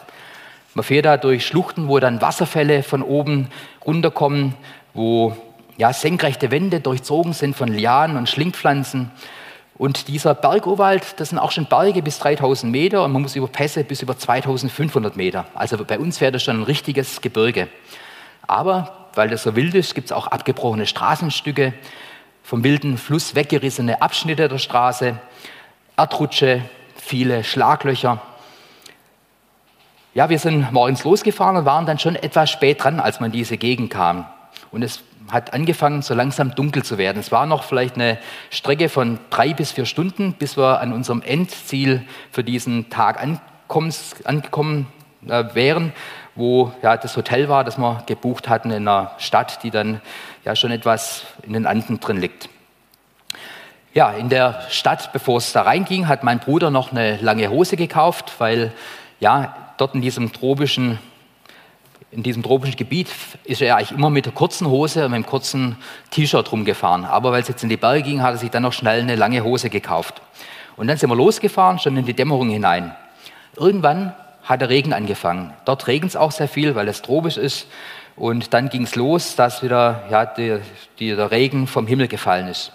Man 0.74 0.84
fährt 0.84 1.06
da 1.06 1.16
durch 1.16 1.46
Schluchten, 1.46 1.88
wo 1.88 2.00
dann 2.00 2.22
Wasserfälle 2.22 2.84
von 2.84 3.04
oben 3.04 3.48
runterkommen, 3.86 4.54
wo 4.94 5.36
ja, 5.78 5.94
senkrechte 5.94 6.52
Wände 6.52 6.82
durchzogen 6.82 7.34
sind 7.34 7.56
von 7.56 7.70
Lianen 7.70 8.18
und 8.18 8.28
Schlingpflanzen. 8.28 9.12
Und 9.78 10.08
dieser 10.08 10.34
Bergurwald, 10.34 11.20
das 11.20 11.30
sind 11.30 11.38
auch 11.38 11.52
schon 11.52 11.68
Berge 11.68 12.02
bis 12.02 12.18
3000 12.18 12.72
Meter 12.72 13.04
und 13.04 13.12
man 13.12 13.22
muss 13.22 13.36
über 13.36 13.48
Pässe 13.48 13.84
bis 13.84 14.02
über 14.02 14.18
2500 14.18 15.16
Meter. 15.16 15.46
Also 15.54 15.78
bei 15.84 16.00
uns 16.00 16.20
wäre 16.20 16.32
das 16.32 16.44
schon 16.44 16.60
ein 16.60 16.63
richtiges 16.63 17.22
Gebirge. 17.22 17.68
Aber 18.48 19.10
weil 19.13 19.30
das 19.30 19.44
so 19.44 19.56
wild 19.56 19.76
ist, 19.76 19.94
gibt 19.94 20.08
es 20.08 20.12
auch 20.12 20.28
abgebrochene 20.28 20.88
Straßenstücke, 20.88 21.74
vom 22.44 22.63
wilden 22.63 22.98
Fluss 22.98 23.36
weggerissene 23.36 24.02
Abschnitte 24.02 24.48
der 24.48 24.58
Straße, 24.58 25.20
Erdrutsche, 25.96 26.62
viele 26.96 27.44
Schlaglöcher. 27.44 28.22
Ja, 30.16 30.30
wir 30.30 30.40
sind 30.40 30.72
morgens 30.72 31.04
losgefahren 31.04 31.58
und 31.58 31.66
waren 31.66 31.86
dann 31.86 32.00
schon 32.00 32.16
etwas 32.16 32.50
spät 32.50 32.84
dran, 32.84 33.00
als 33.00 33.20
man 33.20 33.32
in 33.32 33.38
diese 33.38 33.58
Gegend 33.58 33.92
kam. 33.92 34.26
Und 34.72 34.82
es 34.82 35.04
hat 35.30 35.54
angefangen, 35.54 36.02
so 36.02 36.13
langsam 36.13 36.56
dunkel 36.56 36.84
zu 36.84 36.98
werden. 36.98 37.20
Es 37.20 37.32
war 37.32 37.46
noch 37.46 37.63
vielleicht 37.63 37.96
eine 37.96 38.18
Strecke 38.50 38.90
von 38.90 39.20
drei 39.30 39.54
bis 39.54 39.72
vier 39.72 39.86
Stunden, 39.86 40.34
bis 40.34 40.58
wir 40.58 40.80
an 40.80 40.94
unserem 40.94 41.22
Endziel 41.22 42.04
für 42.32 42.44
diesen 42.44 42.90
Tag 42.90 43.20
angekommen 43.22 44.88
äh, 45.28 45.44
wären, 45.54 45.94
wo 46.36 46.72
ja, 46.82 46.98
das 46.98 47.18
Hotel 47.18 47.50
war, 47.50 47.63
das 47.63 47.78
wir 47.78 48.04
gebucht 48.06 48.48
hatten 48.48 48.72
in 48.72 48.88
einer 48.88 49.12
Stadt, 49.18 49.63
die 49.63 49.72
dann 49.72 50.02
ja 50.46 50.56
schon 50.56 50.72
etwas 50.72 51.24
in 51.44 51.54
den 51.54 51.66
Anden 51.66 52.00
drin 52.00 52.18
liegt. 52.18 52.50
Ja, 53.94 54.12
in 54.12 54.30
der 54.30 54.62
Stadt, 54.70 55.12
bevor 55.12 55.40
es 55.40 55.52
da 55.54 55.63
reinging, 55.63 56.08
hat 56.08 56.24
mein 56.24 56.40
Bruder 56.40 56.70
noch 56.70 56.92
eine 56.92 57.18
lange 57.18 57.50
Hose 57.50 57.76
gekauft, 57.76 58.34
weil 58.38 58.72
ja, 59.20 59.56
dort 59.78 59.96
in 59.96 60.02
diesem 60.02 60.32
tropischen, 60.32 61.00
in 62.17 62.23
diesem 62.23 62.41
tropischen 62.41 62.75
Gebiet 62.75 63.10
ist 63.43 63.62
er 63.62 63.75
eigentlich 63.75 63.91
immer 63.91 64.10
mit 64.10 64.25
der 64.25 64.34
kurzen 64.34 64.67
Hose 64.67 65.06
und 65.06 65.12
mit 65.12 65.17
einem 65.17 65.25
kurzen 65.27 65.77
T-Shirt 66.10 66.51
rumgefahren. 66.51 67.06
Aber 67.06 67.32
weil 67.32 67.43
es 67.43 67.47
jetzt 67.47 67.62
in 67.62 67.69
die 67.69 67.77
Berge 67.77 68.01
ging, 68.01 68.23
hat 68.23 68.34
er 68.34 68.38
sich 68.38 68.49
dann 68.49 68.63
noch 68.63 68.73
schnell 68.73 69.01
eine 69.01 69.15
lange 69.15 69.43
Hose 69.43 69.69
gekauft. 69.69 70.19
Und 70.77 70.88
dann 70.88 70.97
sind 70.97 71.12
wir 71.12 71.15
losgefahren, 71.15 71.77
schon 71.77 71.95
in 71.95 72.06
die 72.06 72.15
Dämmerung 72.15 72.49
hinein. 72.49 72.95
Irgendwann 73.56 74.15
hat 74.43 74.62
der 74.62 74.69
Regen 74.69 74.93
angefangen. 74.93 75.53
Dort 75.65 75.86
regnet 75.86 76.10
es 76.10 76.15
auch 76.15 76.32
sehr 76.32 76.47
viel, 76.47 76.73
weil 76.73 76.88
es 76.88 77.03
tropisch 77.03 77.38
ist. 77.38 77.67
Und 78.15 78.51
dann 78.51 78.69
ging 78.69 78.84
es 78.84 78.95
los, 78.95 79.36
dass 79.36 79.62
wieder 79.62 80.03
ja, 80.10 80.25
die, 80.25 80.58
die, 80.97 81.15
der 81.15 81.30
Regen 81.30 81.67
vom 81.67 81.86
Himmel 81.86 82.08
gefallen 82.08 82.47
ist. 82.47 82.71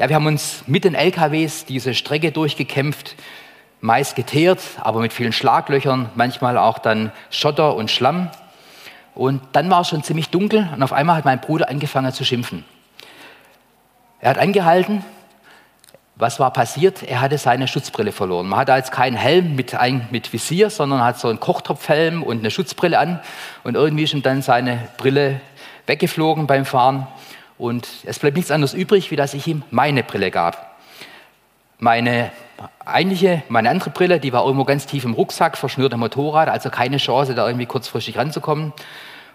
Ja, 0.00 0.08
wir 0.08 0.16
haben 0.16 0.26
uns 0.26 0.64
mit 0.66 0.82
den 0.82 0.96
LKWs 0.96 1.66
diese 1.66 1.94
Strecke 1.94 2.32
durchgekämpft 2.32 3.14
meist 3.80 4.16
geteert, 4.16 4.60
aber 4.80 5.00
mit 5.00 5.12
vielen 5.12 5.32
Schlaglöchern, 5.32 6.10
manchmal 6.14 6.58
auch 6.58 6.78
dann 6.78 7.12
Schotter 7.30 7.76
und 7.76 7.90
Schlamm. 7.90 8.30
Und 9.16 9.40
dann 9.52 9.70
war 9.70 9.80
es 9.80 9.88
schon 9.88 10.02
ziemlich 10.02 10.28
dunkel 10.28 10.68
und 10.74 10.82
auf 10.82 10.92
einmal 10.92 11.16
hat 11.16 11.24
mein 11.24 11.40
Bruder 11.40 11.70
angefangen 11.70 12.12
zu 12.12 12.22
schimpfen. 12.24 12.64
Er 14.20 14.30
hat 14.30 14.38
angehalten. 14.38 15.04
Was 16.16 16.38
war 16.38 16.52
passiert? 16.52 17.02
Er 17.02 17.22
hatte 17.22 17.38
seine 17.38 17.66
Schutzbrille 17.66 18.12
verloren. 18.12 18.46
Man 18.46 18.58
hatte 18.58 18.72
jetzt 18.72 18.92
keinen 18.92 19.16
Helm 19.16 19.56
mit, 19.56 19.74
ein, 19.74 20.06
mit 20.10 20.32
Visier, 20.32 20.70
sondern 20.70 21.02
hat 21.02 21.18
so 21.18 21.28
einen 21.28 21.40
Kochtopfhelm 21.40 22.22
und 22.22 22.38
eine 22.38 22.50
Schutzbrille 22.50 22.98
an. 22.98 23.20
Und 23.64 23.74
irgendwie 23.74 24.04
ist 24.04 24.12
ihm 24.12 24.22
dann 24.22 24.42
seine 24.42 24.88
Brille 24.98 25.40
weggeflogen 25.86 26.46
beim 26.46 26.64
Fahren. 26.64 27.06
Und 27.58 27.88
es 28.04 28.18
bleibt 28.18 28.36
nichts 28.36 28.50
anderes 28.50 28.74
übrig, 28.74 29.10
wie 29.10 29.16
dass 29.16 29.32
ich 29.32 29.46
ihm 29.46 29.62
meine 29.70 30.02
Brille 30.02 30.30
gab. 30.30 30.76
Meine 31.78 32.32
eigentliche, 32.84 33.42
meine 33.48 33.70
andere 33.70 33.90
Brille, 33.90 34.20
die 34.20 34.32
war 34.32 34.44
irgendwo 34.44 34.64
ganz 34.64 34.86
tief 34.86 35.04
im 35.04 35.14
Rucksack, 35.14 35.56
verschnürt 35.56 35.92
am 35.92 36.00
Motorrad, 36.00 36.48
also 36.48 36.70
keine 36.70 36.96
Chance, 36.98 37.34
da 37.34 37.46
irgendwie 37.46 37.66
kurzfristig 37.66 38.16
ranzukommen. 38.16 38.72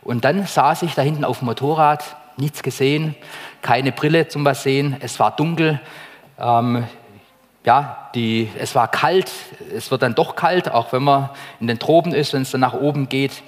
Und 0.01 0.25
dann 0.25 0.45
saß 0.45 0.81
ich 0.83 0.95
da 0.95 1.01
hinten 1.01 1.25
auf 1.25 1.39
dem 1.39 1.45
Motorrad, 1.45 2.15
nichts 2.37 2.63
gesehen, 2.63 3.15
keine 3.61 3.91
Brille 3.91 4.27
zum 4.27 4.45
was 4.45 4.63
sehen, 4.63 4.95
es 4.99 5.19
war 5.19 5.35
dunkel, 5.35 5.79
ähm, 6.39 6.85
ja, 7.63 8.09
die, 8.15 8.49
es 8.57 8.73
war 8.73 8.87
kalt, 8.87 9.31
es 9.75 9.91
wird 9.91 10.01
dann 10.01 10.15
doch 10.15 10.35
kalt, 10.35 10.71
auch 10.71 10.91
wenn 10.93 11.03
man 11.03 11.29
in 11.59 11.67
den 11.67 11.77
Tropen 11.77 12.13
ist, 12.13 12.33
wenn 12.33 12.41
es 12.41 12.51
dann 12.51 12.61
nach 12.61 12.73
oben 12.73 13.07
geht. 13.07 13.43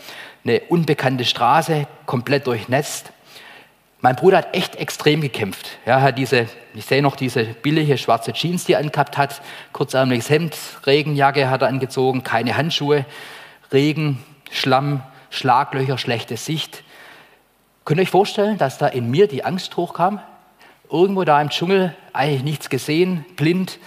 Eine 0.45 0.59
unbekannte 0.69 1.25
Straße, 1.25 1.88
komplett 2.05 2.45
durchnässt. 2.45 3.12
Mein 4.03 4.17
Bruder 4.17 4.39
hat 4.39 4.53
echt 4.53 4.75
extrem 4.75 5.21
gekämpft. 5.21 5.79
Er 5.85 6.01
hat 6.01 6.17
diese, 6.17 6.49
ich 6.73 6.83
sehe 6.83 7.01
noch 7.01 7.15
diese 7.15 7.45
billige 7.45 7.97
schwarze 7.97 8.33
Jeans, 8.33 8.65
die 8.65 8.73
er 8.73 8.79
angehabt 8.79 9.17
hat, 9.17 9.41
kurzärmeliges 9.71 10.29
Hemd, 10.29 10.57
Regenjacke 10.85 11.49
hat 11.49 11.61
er 11.61 11.69
angezogen, 11.69 12.21
keine 12.21 12.57
Handschuhe, 12.57 13.05
Regen, 13.71 14.21
Schlamm, 14.51 15.03
Schlaglöcher, 15.29 15.97
schlechte 15.97 16.35
Sicht. 16.35 16.83
Könnt 17.85 17.97
ihr 17.97 18.03
euch 18.03 18.09
vorstellen, 18.09 18.57
dass 18.57 18.77
da 18.77 18.87
in 18.87 19.09
mir 19.09 19.29
die 19.29 19.45
Angst 19.45 19.77
hochkam? 19.77 20.19
Irgendwo 20.91 21.23
da 21.23 21.41
im 21.41 21.47
Dschungel, 21.47 21.95
eigentlich 22.11 22.43
nichts 22.43 22.69
gesehen, 22.69 23.23
blind. 23.37 23.79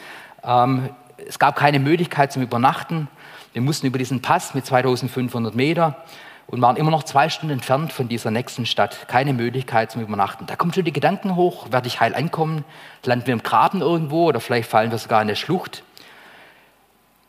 Ähm, 0.42 0.88
es 1.28 1.38
gab 1.38 1.56
keine 1.56 1.78
Möglichkeit 1.78 2.32
zum 2.32 2.40
Übernachten. 2.40 3.08
Wir 3.52 3.60
mussten 3.60 3.86
über 3.86 3.98
diesen 3.98 4.22
Pass 4.22 4.54
mit 4.54 4.64
2500 4.64 5.54
Meter 5.54 6.02
und 6.46 6.62
waren 6.62 6.76
immer 6.76 6.90
noch 6.90 7.02
zwei 7.02 7.28
Stunden 7.28 7.54
entfernt 7.54 7.92
von 7.92 8.08
dieser 8.08 8.30
nächsten 8.30 8.66
Stadt. 8.66 9.08
Keine 9.08 9.32
Möglichkeit 9.32 9.90
zum 9.90 10.02
Übernachten. 10.02 10.46
Da 10.46 10.56
kommen 10.56 10.72
schon 10.72 10.84
die 10.84 10.92
Gedanken 10.92 11.34
hoch, 11.34 11.72
werde 11.72 11.88
ich 11.88 12.00
heil 12.00 12.14
ankommen? 12.14 12.64
Landen 13.04 13.26
wir 13.26 13.34
im 13.34 13.42
Graben 13.42 13.80
irgendwo 13.80 14.26
oder 14.26 14.40
vielleicht 14.40 14.70
fallen 14.70 14.90
wir 14.90 14.98
sogar 14.98 15.20
in 15.22 15.28
eine 15.28 15.36
Schlucht? 15.36 15.82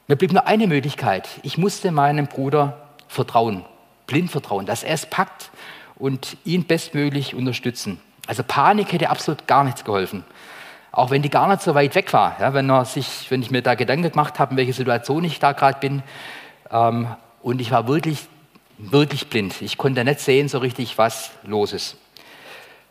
Mir 0.08 0.15
blieb 0.15 0.32
nur 0.32 0.47
eine 0.47 0.67
Möglichkeit. 0.67 1.27
Ich 1.41 1.58
musste 1.58 1.91
meinem 1.91 2.27
Bruder 2.27 2.77
vertrauen, 3.08 3.65
blind 4.06 4.32
vertrauen, 4.32 4.65
dass 4.65 4.84
er 4.84 4.93
es 4.93 5.06
packt 5.06 5.49
und 5.95 6.38
ihn 6.45 6.65
bestmöglich 6.65 7.36
unterstützen. 7.36 7.99
Also 8.27 8.43
Panik 8.43 8.93
hätte 8.93 9.10
absolut 9.10 9.47
gar 9.47 9.63
nichts 9.63 9.84
geholfen. 9.84 10.23
Auch 10.91 11.10
wenn 11.10 11.21
die 11.21 11.30
gar 11.30 11.47
nicht 11.47 11.62
so 11.62 11.75
weit 11.75 11.95
weg 11.95 12.13
war. 12.13 12.38
Ja, 12.39 12.53
wenn, 12.53 12.69
er 12.69 12.86
sich, 12.86 13.30
wenn 13.30 13.41
ich 13.41 13.51
mir 13.51 13.62
da 13.62 13.75
Gedanken 13.75 14.10
gemacht 14.10 14.39
habe, 14.39 14.51
in 14.51 14.58
welcher 14.58 14.73
Situation 14.73 15.23
ich 15.23 15.39
da 15.39 15.51
gerade 15.51 15.80
bin. 15.80 16.03
Ähm, 16.71 17.08
und 17.41 17.62
ich 17.62 17.71
war 17.71 17.88
wirklich 17.88 18.27
wirklich 18.78 19.28
blind. 19.28 19.62
Ich 19.62 19.78
konnte 19.78 20.04
nicht 20.04 20.20
sehen 20.20 20.50
so 20.50 20.60
richtig, 20.60 20.98
was 20.98 21.32
los 21.44 21.74
ist. 21.74 21.98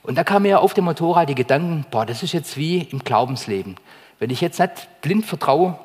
Und 0.03 0.17
da 0.17 0.25
kam 0.25 0.43
mir 0.43 0.61
auf 0.61 0.75
dem 0.75 0.85
Motorrad 0.85 1.29
die 1.29 1.35
Gedanken, 1.35 1.85
boah, 1.91 2.07
das 2.07 2.23
ist 2.23 2.33
jetzt 2.33 2.57
wie 2.57 2.83
im 2.83 3.01
Glaubensleben. 3.01 3.77
Wenn 4.19 4.31
ich 4.31 4.41
jetzt 4.41 4.61
nicht 4.61 5.01
blind 5.01 5.27
vertraue, 5.27 5.79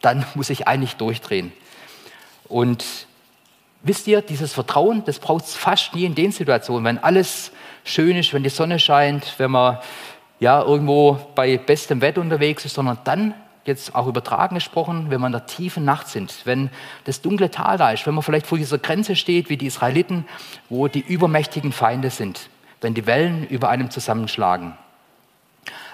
dann 0.00 0.24
muss 0.34 0.50
ich 0.50 0.66
eigentlich 0.66 0.96
durchdrehen. 0.96 1.52
Und 2.48 2.84
wisst 3.82 4.06
ihr, 4.06 4.22
dieses 4.22 4.54
Vertrauen, 4.54 5.04
das 5.04 5.18
braucht 5.18 5.44
es 5.44 5.54
fast 5.54 5.94
nie 5.94 6.04
in 6.04 6.14
den 6.14 6.32
Situationen, 6.32 6.84
wenn 6.84 6.98
alles 6.98 7.52
schön 7.84 8.16
ist, 8.16 8.32
wenn 8.32 8.42
die 8.42 8.48
Sonne 8.48 8.78
scheint, 8.78 9.34
wenn 9.38 9.50
man 9.50 9.78
ja 10.40 10.62
irgendwo 10.62 11.18
bei 11.34 11.58
bestem 11.58 12.00
Wetter 12.00 12.20
unterwegs 12.20 12.64
ist, 12.64 12.74
sondern 12.74 12.98
dann 13.04 13.34
jetzt 13.68 13.94
auch 13.94 14.08
übertragen 14.08 14.56
gesprochen, 14.56 15.06
wenn 15.10 15.20
wir 15.20 15.26
in 15.26 15.32
der 15.32 15.46
tiefen 15.46 15.84
Nacht 15.84 16.08
sind, 16.08 16.42
wenn 16.44 16.70
das 17.04 17.20
dunkle 17.20 17.50
Tal 17.50 17.78
da 17.78 17.92
ist, 17.92 18.06
wenn 18.06 18.14
man 18.14 18.24
vielleicht 18.24 18.46
vor 18.46 18.58
dieser 18.58 18.78
Grenze 18.78 19.14
steht, 19.14 19.48
wie 19.48 19.56
die 19.56 19.66
Israeliten, 19.66 20.26
wo 20.68 20.88
die 20.88 21.00
übermächtigen 21.00 21.72
Feinde 21.72 22.10
sind, 22.10 22.48
wenn 22.80 22.94
die 22.94 23.06
Wellen 23.06 23.46
über 23.46 23.68
einem 23.68 23.90
zusammenschlagen. 23.90 24.76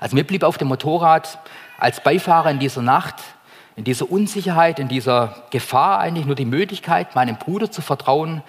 Also 0.00 0.16
mir 0.16 0.24
blieb 0.24 0.42
auf 0.42 0.56
dem 0.56 0.68
Motorrad 0.68 1.38
als 1.78 2.02
Beifahrer 2.02 2.50
in 2.50 2.58
dieser 2.58 2.82
Nacht, 2.82 3.16
in 3.76 3.84
dieser 3.84 4.10
Unsicherheit, 4.10 4.78
in 4.78 4.88
dieser 4.88 5.42
Gefahr 5.50 5.98
eigentlich 5.98 6.26
nur 6.26 6.36
die 6.36 6.44
Möglichkeit, 6.44 7.14
meinem 7.14 7.36
Bruder 7.36 7.70
zu 7.70 7.82
vertrauen, 7.82 8.42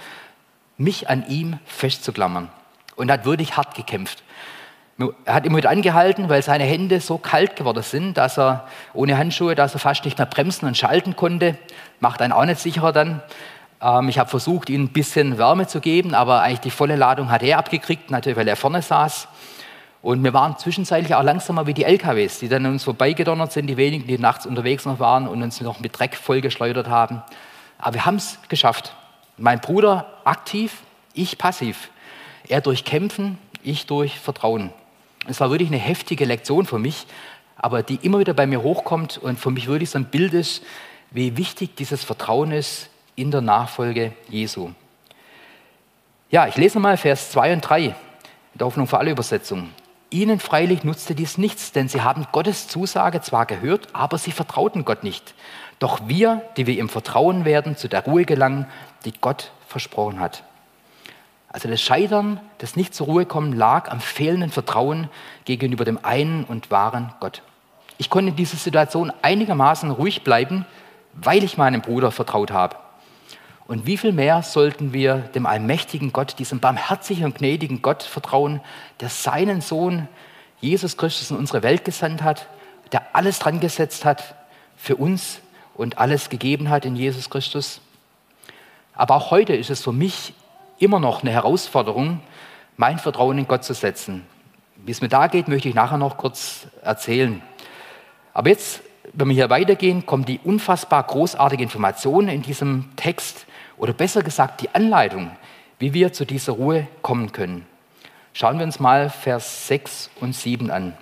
mich 0.78 1.10
an 1.10 1.28
ihm 1.28 1.58
festzuklammern. 1.66 2.50
Und 2.96 3.10
er 3.10 3.14
hat 3.14 3.26
wirklich 3.26 3.58
hart 3.58 3.76
gekämpft. 3.76 4.24
Er 4.98 5.34
hat 5.34 5.46
immer 5.46 5.58
wieder 5.58 5.72
angehalten, 5.72 6.30
weil 6.30 6.42
seine 6.42 6.64
Hände 6.64 7.02
so 7.02 7.18
kalt 7.18 7.58
geworden 7.58 7.84
sind, 7.84 8.18
dass 8.18 8.38
er 8.38 8.66
ohne 8.94 9.18
Handschuhe, 9.18 9.54
dass 9.54 9.74
er 9.74 9.80
fast 9.80 10.06
nicht 10.06 10.18
mehr 10.18 10.26
bremsen 10.26 10.68
und 10.68 10.78
schalten 10.78 11.18
konnte. 11.18 11.58
Macht 12.00 12.22
einen 12.22 12.32
auch 12.32 12.46
nicht 12.46 12.62
sicherer 12.62 12.94
dann. 12.94 13.22
Ähm, 13.82 14.08
ich 14.08 14.20
habe 14.20 14.30
versucht, 14.30 14.70
ihm 14.70 14.84
ein 14.84 14.94
bisschen 14.94 15.38
Wärme 15.38 15.68
zu 15.68 15.82
geben, 15.82 16.14
aber 16.14 16.42
eigentlich 16.42 16.62
die 16.62 16.72
volle 16.72 16.96
Ladung 16.96 17.30
hat 17.30 17.44
er 17.44 17.58
abgekriegt, 17.58 18.10
natürlich, 18.10 18.38
weil 18.38 18.48
er 18.48 18.56
vorne 18.56 18.82
saß. 18.82 19.28
Und 20.02 20.24
wir 20.24 20.34
waren 20.34 20.58
zwischenzeitlich 20.58 21.14
auch 21.16 21.24
langsamer 21.24 21.68
wie 21.68 21.74
die 21.74 21.84
LKWs, 21.84 22.40
die 22.40 22.48
dann 22.48 22.66
an 22.66 22.74
uns 22.74 22.84
vorbeigedonnert 22.86 23.52
sind, 23.52 23.68
die 23.68 23.76
wenigen, 23.76 24.08
die 24.08 24.18
nachts 24.18 24.46
unterwegs 24.46 24.86
noch 24.86 25.00
waren 25.00 25.28
und 25.28 25.44
uns 25.44 25.60
noch 25.60 25.80
mit 25.80 25.98
Dreck 25.98 26.16
vollgeschleudert 26.16 26.88
haben. 26.88 27.22
Aber 27.80 27.96
wir 27.96 28.06
haben 28.06 28.16
es 28.16 28.40
geschafft. 28.48 28.96
Mein 29.38 29.60
Bruder 29.60 30.06
aktiv, 30.24 30.84
ich 31.14 31.38
passiv. 31.38 31.90
Er 32.48 32.62
durch 32.62 32.86
Kämpfen, 32.86 33.40
ich 33.64 33.88
durch 33.88 34.20
Vertrauen. 34.20 34.72
Es 35.28 35.40
war 35.40 35.50
wirklich 35.50 35.70
eine 35.70 35.78
heftige 35.78 36.26
Lektion 36.26 36.66
für 36.66 36.80
mich, 36.80 37.08
aber 37.56 37.84
die 37.84 37.96
immer 38.02 38.20
wieder 38.20 38.34
bei 38.34 38.46
mir 38.46 38.62
hochkommt 38.62 39.18
und 39.18 39.40
für 39.40 39.52
mich 39.52 39.68
wirklich 39.68 39.90
so 39.90 39.98
ein 39.98 40.06
Bild 40.06 40.34
ist, 40.34 40.64
wie 41.12 41.38
wichtig 41.38 41.76
dieses 41.76 42.04
Vertrauen 42.04 42.52
ist 42.52 42.90
in 43.16 43.32
der 43.32 43.42
Nachfolge 43.42 44.14
Jesu. 44.30 44.72
Ja, 46.30 46.48
ich 46.48 46.58
lese 46.58 46.78
nochmal 46.78 46.98
Vers 46.98 47.32
2 47.32 47.54
und 47.54 47.62
3 47.62 47.86
in 47.86 47.94
der 48.56 48.68
Hoffnung 48.68 48.88
für 48.88 48.98
alle 48.98 49.12
Übersetzungen. 49.12 49.74
Ihnen 50.10 50.40
freilich 50.40 50.84
nutzte 50.84 51.16
dies 51.16 51.38
nichts, 51.38 51.72
denn 51.72 51.88
sie 51.88 52.02
haben 52.02 52.28
Gottes 52.32 52.68
Zusage 52.68 53.22
zwar 53.22 53.46
gehört, 53.46 53.90
aber 53.94 54.18
sie 54.18 54.32
vertrauten 54.32 54.86
Gott 54.86 55.04
nicht. 55.04 55.34
Doch 55.80 56.08
wir, 56.08 56.42
die 56.56 56.68
wir 56.68 56.78
ihm 56.78 56.90
vertrauen 56.90 57.46
werden, 57.46 57.76
zu 57.76 57.88
der 57.88 58.06
Ruhe 58.06 58.26
gelangen, 58.26 58.68
die 59.04 59.14
Gott 59.20 59.52
versprochen 59.68 60.20
hat. 60.20 60.44
Also 61.56 61.70
das 61.70 61.82
Scheitern, 61.82 62.42
das 62.58 62.76
nicht 62.76 62.94
zur 62.94 63.08
Ruhe 63.08 63.26
kommen, 63.26 63.54
lag 63.54 63.90
am 63.90 64.02
fehlenden 64.02 64.52
Vertrauen 64.52 65.08
gegenüber 65.46 65.86
dem 65.86 66.04
einen 66.04 66.44
und 66.44 66.70
wahren 66.70 67.14
Gott. 67.22 67.44
Ich 67.98 68.10
konnte 68.10 68.32
in 68.32 68.36
dieser 68.36 68.58
Situation 68.58 69.14
einigermaßen 69.22 69.90
ruhig 69.90 70.26
bleiben, 70.26 70.66
weil 71.14 71.46
ich 71.46 71.56
meinem 71.56 71.80
Bruder 71.80 72.12
vertraut 72.12 72.52
habe. 72.52 72.76
Und 73.68 73.86
wie 73.86 73.96
viel 73.96 74.12
mehr 74.12 74.44
sollten 74.44 74.92
wir 74.92 75.16
dem 75.34 75.46
allmächtigen 75.46 76.12
Gott, 76.12 76.40
diesem 76.40 76.60
barmherzigen 76.60 77.24
und 77.24 77.36
gnädigen 77.36 77.82
Gott 77.82 78.04
vertrauen, 78.04 78.60
der 79.00 79.08
seinen 79.08 79.62
Sohn 79.62 80.10
Jesus 80.60 80.98
Christus 80.98 81.32
in 81.32 81.38
unsere 81.38 81.64
Welt 81.64 81.86
gesandt 81.86 82.22
hat, 82.22 82.50
der 82.92 83.16
alles 83.16 83.40
dran 83.40 83.62
gesetzt 83.62 84.04
hat 84.04 84.36
für 84.76 84.98
uns 84.98 85.40
und 85.74 86.00
alles 86.00 86.28
gegeben 86.28 86.70
hat 86.70 86.84
in 86.84 86.98
Jesus 86.98 87.30
Christus. 87.30 87.80
Aber 88.94 89.16
auch 89.16 89.32
heute 89.32 89.56
ist 89.56 89.70
es 89.70 89.82
für 89.82 89.94
mich 89.94 90.34
immer 90.80 91.00
noch 91.00 91.22
eine 91.22 91.32
Herausforderung, 91.32 92.22
mein 92.78 93.00
Vertrauen 93.00 93.38
in 93.38 93.48
Gott 93.48 93.64
zu 93.64 93.74
setzen. 93.74 94.26
Wie 94.78 94.92
es 94.92 95.02
mir 95.02 95.10
da 95.10 95.28
geht, 95.28 95.48
möchte 95.48 95.70
ich 95.70 95.76
nachher 95.76 95.98
noch 95.98 96.18
kurz 96.18 96.68
erzählen. 96.82 97.42
Aber 98.34 98.50
jetzt, 98.50 98.82
wenn 99.14 99.30
wir 99.30 99.36
hier 99.36 99.50
weitergehen, 99.50 100.06
kommt 100.06 100.28
die 100.28 100.40
unfassbar 100.44 101.04
großartige 101.04 101.64
Information 101.64 102.28
in 102.28 102.42
diesem 102.42 102.96
Text, 102.96 103.46
oder 103.78 103.94
besser 103.94 104.24
gesagt 104.24 104.62
die 104.62 104.74
Anleitung, 104.74 105.32
wie 105.80 105.94
wir 105.94 106.14
zu 106.14 106.26
dieser 106.26 106.54
Ruhe 106.54 106.88
kommen 107.02 107.32
können. 107.32 107.66
Schauen 108.34 108.58
wir 108.58 108.66
uns 108.66 108.80
mal 108.80 109.10
Vers 109.10 109.68
6 109.68 110.10
und 110.20 110.34
7 110.34 110.72
an. 110.72 110.94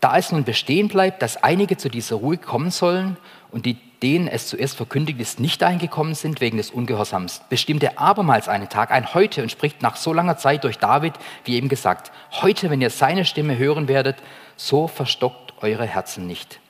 Da 0.00 0.18
es 0.18 0.32
nun 0.32 0.44
bestehen 0.44 0.88
bleibt, 0.88 1.22
dass 1.22 1.42
einige 1.42 1.76
zu 1.76 1.88
dieser 1.88 2.16
Ruhe 2.16 2.36
kommen 2.36 2.70
sollen 2.70 3.16
und 3.50 3.66
die, 3.66 3.78
denen 4.04 4.28
es 4.28 4.46
zuerst 4.46 4.76
verkündigt 4.76 5.18
ist, 5.20 5.40
nicht 5.40 5.64
eingekommen 5.64 6.14
sind 6.14 6.40
wegen 6.40 6.58
des 6.58 6.70
Ungehorsams, 6.70 7.42
bestimmt 7.48 7.82
er 7.82 7.98
abermals 7.98 8.48
einen 8.48 8.68
Tag, 8.68 8.92
ein 8.92 9.14
Heute, 9.14 9.42
und 9.42 9.50
spricht 9.50 9.82
nach 9.82 9.96
so 9.96 10.12
langer 10.12 10.36
Zeit 10.36 10.62
durch 10.62 10.78
David, 10.78 11.14
wie 11.44 11.56
eben 11.56 11.68
gesagt, 11.68 12.12
heute, 12.30 12.70
wenn 12.70 12.80
ihr 12.80 12.90
seine 12.90 13.24
Stimme 13.24 13.58
hören 13.58 13.88
werdet, 13.88 14.16
so 14.56 14.86
verstockt 14.86 15.54
eure 15.62 15.86
Herzen 15.86 16.28
nicht 16.28 16.60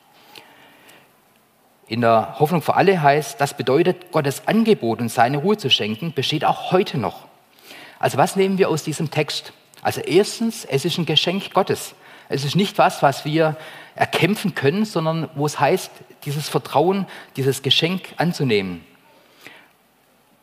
in 1.87 2.01
der 2.01 2.39
Hoffnung 2.39 2.63
für 2.63 2.75
alle 2.75 3.03
heißt, 3.03 3.41
das 3.41 3.57
bedeutet, 3.57 4.11
Gottes 4.11 4.49
Angebot 4.49 5.01
und 5.01 5.11
seine 5.11 5.39
Ruhe 5.39 5.57
zu 5.57 5.71
schenken, 5.71 6.13
besteht 6.13 6.45
auch 6.45 6.73
heute 6.73 6.99
noch. 6.99 7.27
Also 7.99 8.19
was 8.19 8.37
nehmen 8.37 8.59
wir 8.59 8.69
aus 8.69 8.85
diesem 8.85 9.11
Text? 9.11 9.53
Also 9.83 10.01
erstens, 10.01 10.65
es 10.65 10.85
ist 10.85 10.99
ein 10.99 11.07
Geschenk 11.07 11.53
Gottes. 11.53 11.95
Es 12.29 12.45
ist 12.45 12.57
nicht 12.57 12.79
was, 12.79 13.03
was 13.03 13.25
wir 13.25 13.57
erkämpfen 13.95 14.55
können, 14.55 14.87
sondern 14.87 15.29
wo 15.35 15.45
es 15.45 15.61
heißt, 15.61 15.91
dieses 16.25 16.49
Vertrauen, 16.49 17.07
dieses 17.37 17.63
Geschenk 17.63 18.15
anzunehmen. 18.17 18.85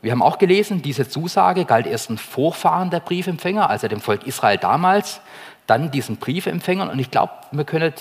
Wir 0.02 0.12
haben 0.12 0.24
auch 0.24 0.40
gelesen, 0.40 0.82
diese 0.82 1.08
Zusage 1.08 1.66
galt 1.66 1.86
erst 1.86 2.10
den 2.10 2.18
Vorfahren 2.18 2.90
der 2.90 3.02
Briefempfänger, 3.02 3.70
also 3.70 3.88
dem 3.88 4.02
Volk 4.02 4.26
Israel 4.26 4.58
damals 4.58 5.22
dann 5.68 5.92
diesen 5.92 6.18
Briefempfängern. 6.18 6.90
Und 6.90 7.00
ich 7.00 7.12
glaube, 7.12 7.34
wir 7.52 7.64
können 7.64 7.94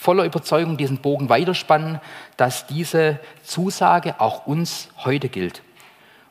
voller 0.00 0.24
Überzeugung 0.24 0.76
diesen 0.76 0.98
Bogen 0.98 1.28
weiterspannen, 1.28 2.00
dass 2.36 2.66
diese 2.66 3.18
Zusage 3.42 4.20
auch 4.20 4.46
uns 4.46 4.88
heute 5.04 5.28
gilt. 5.28 5.62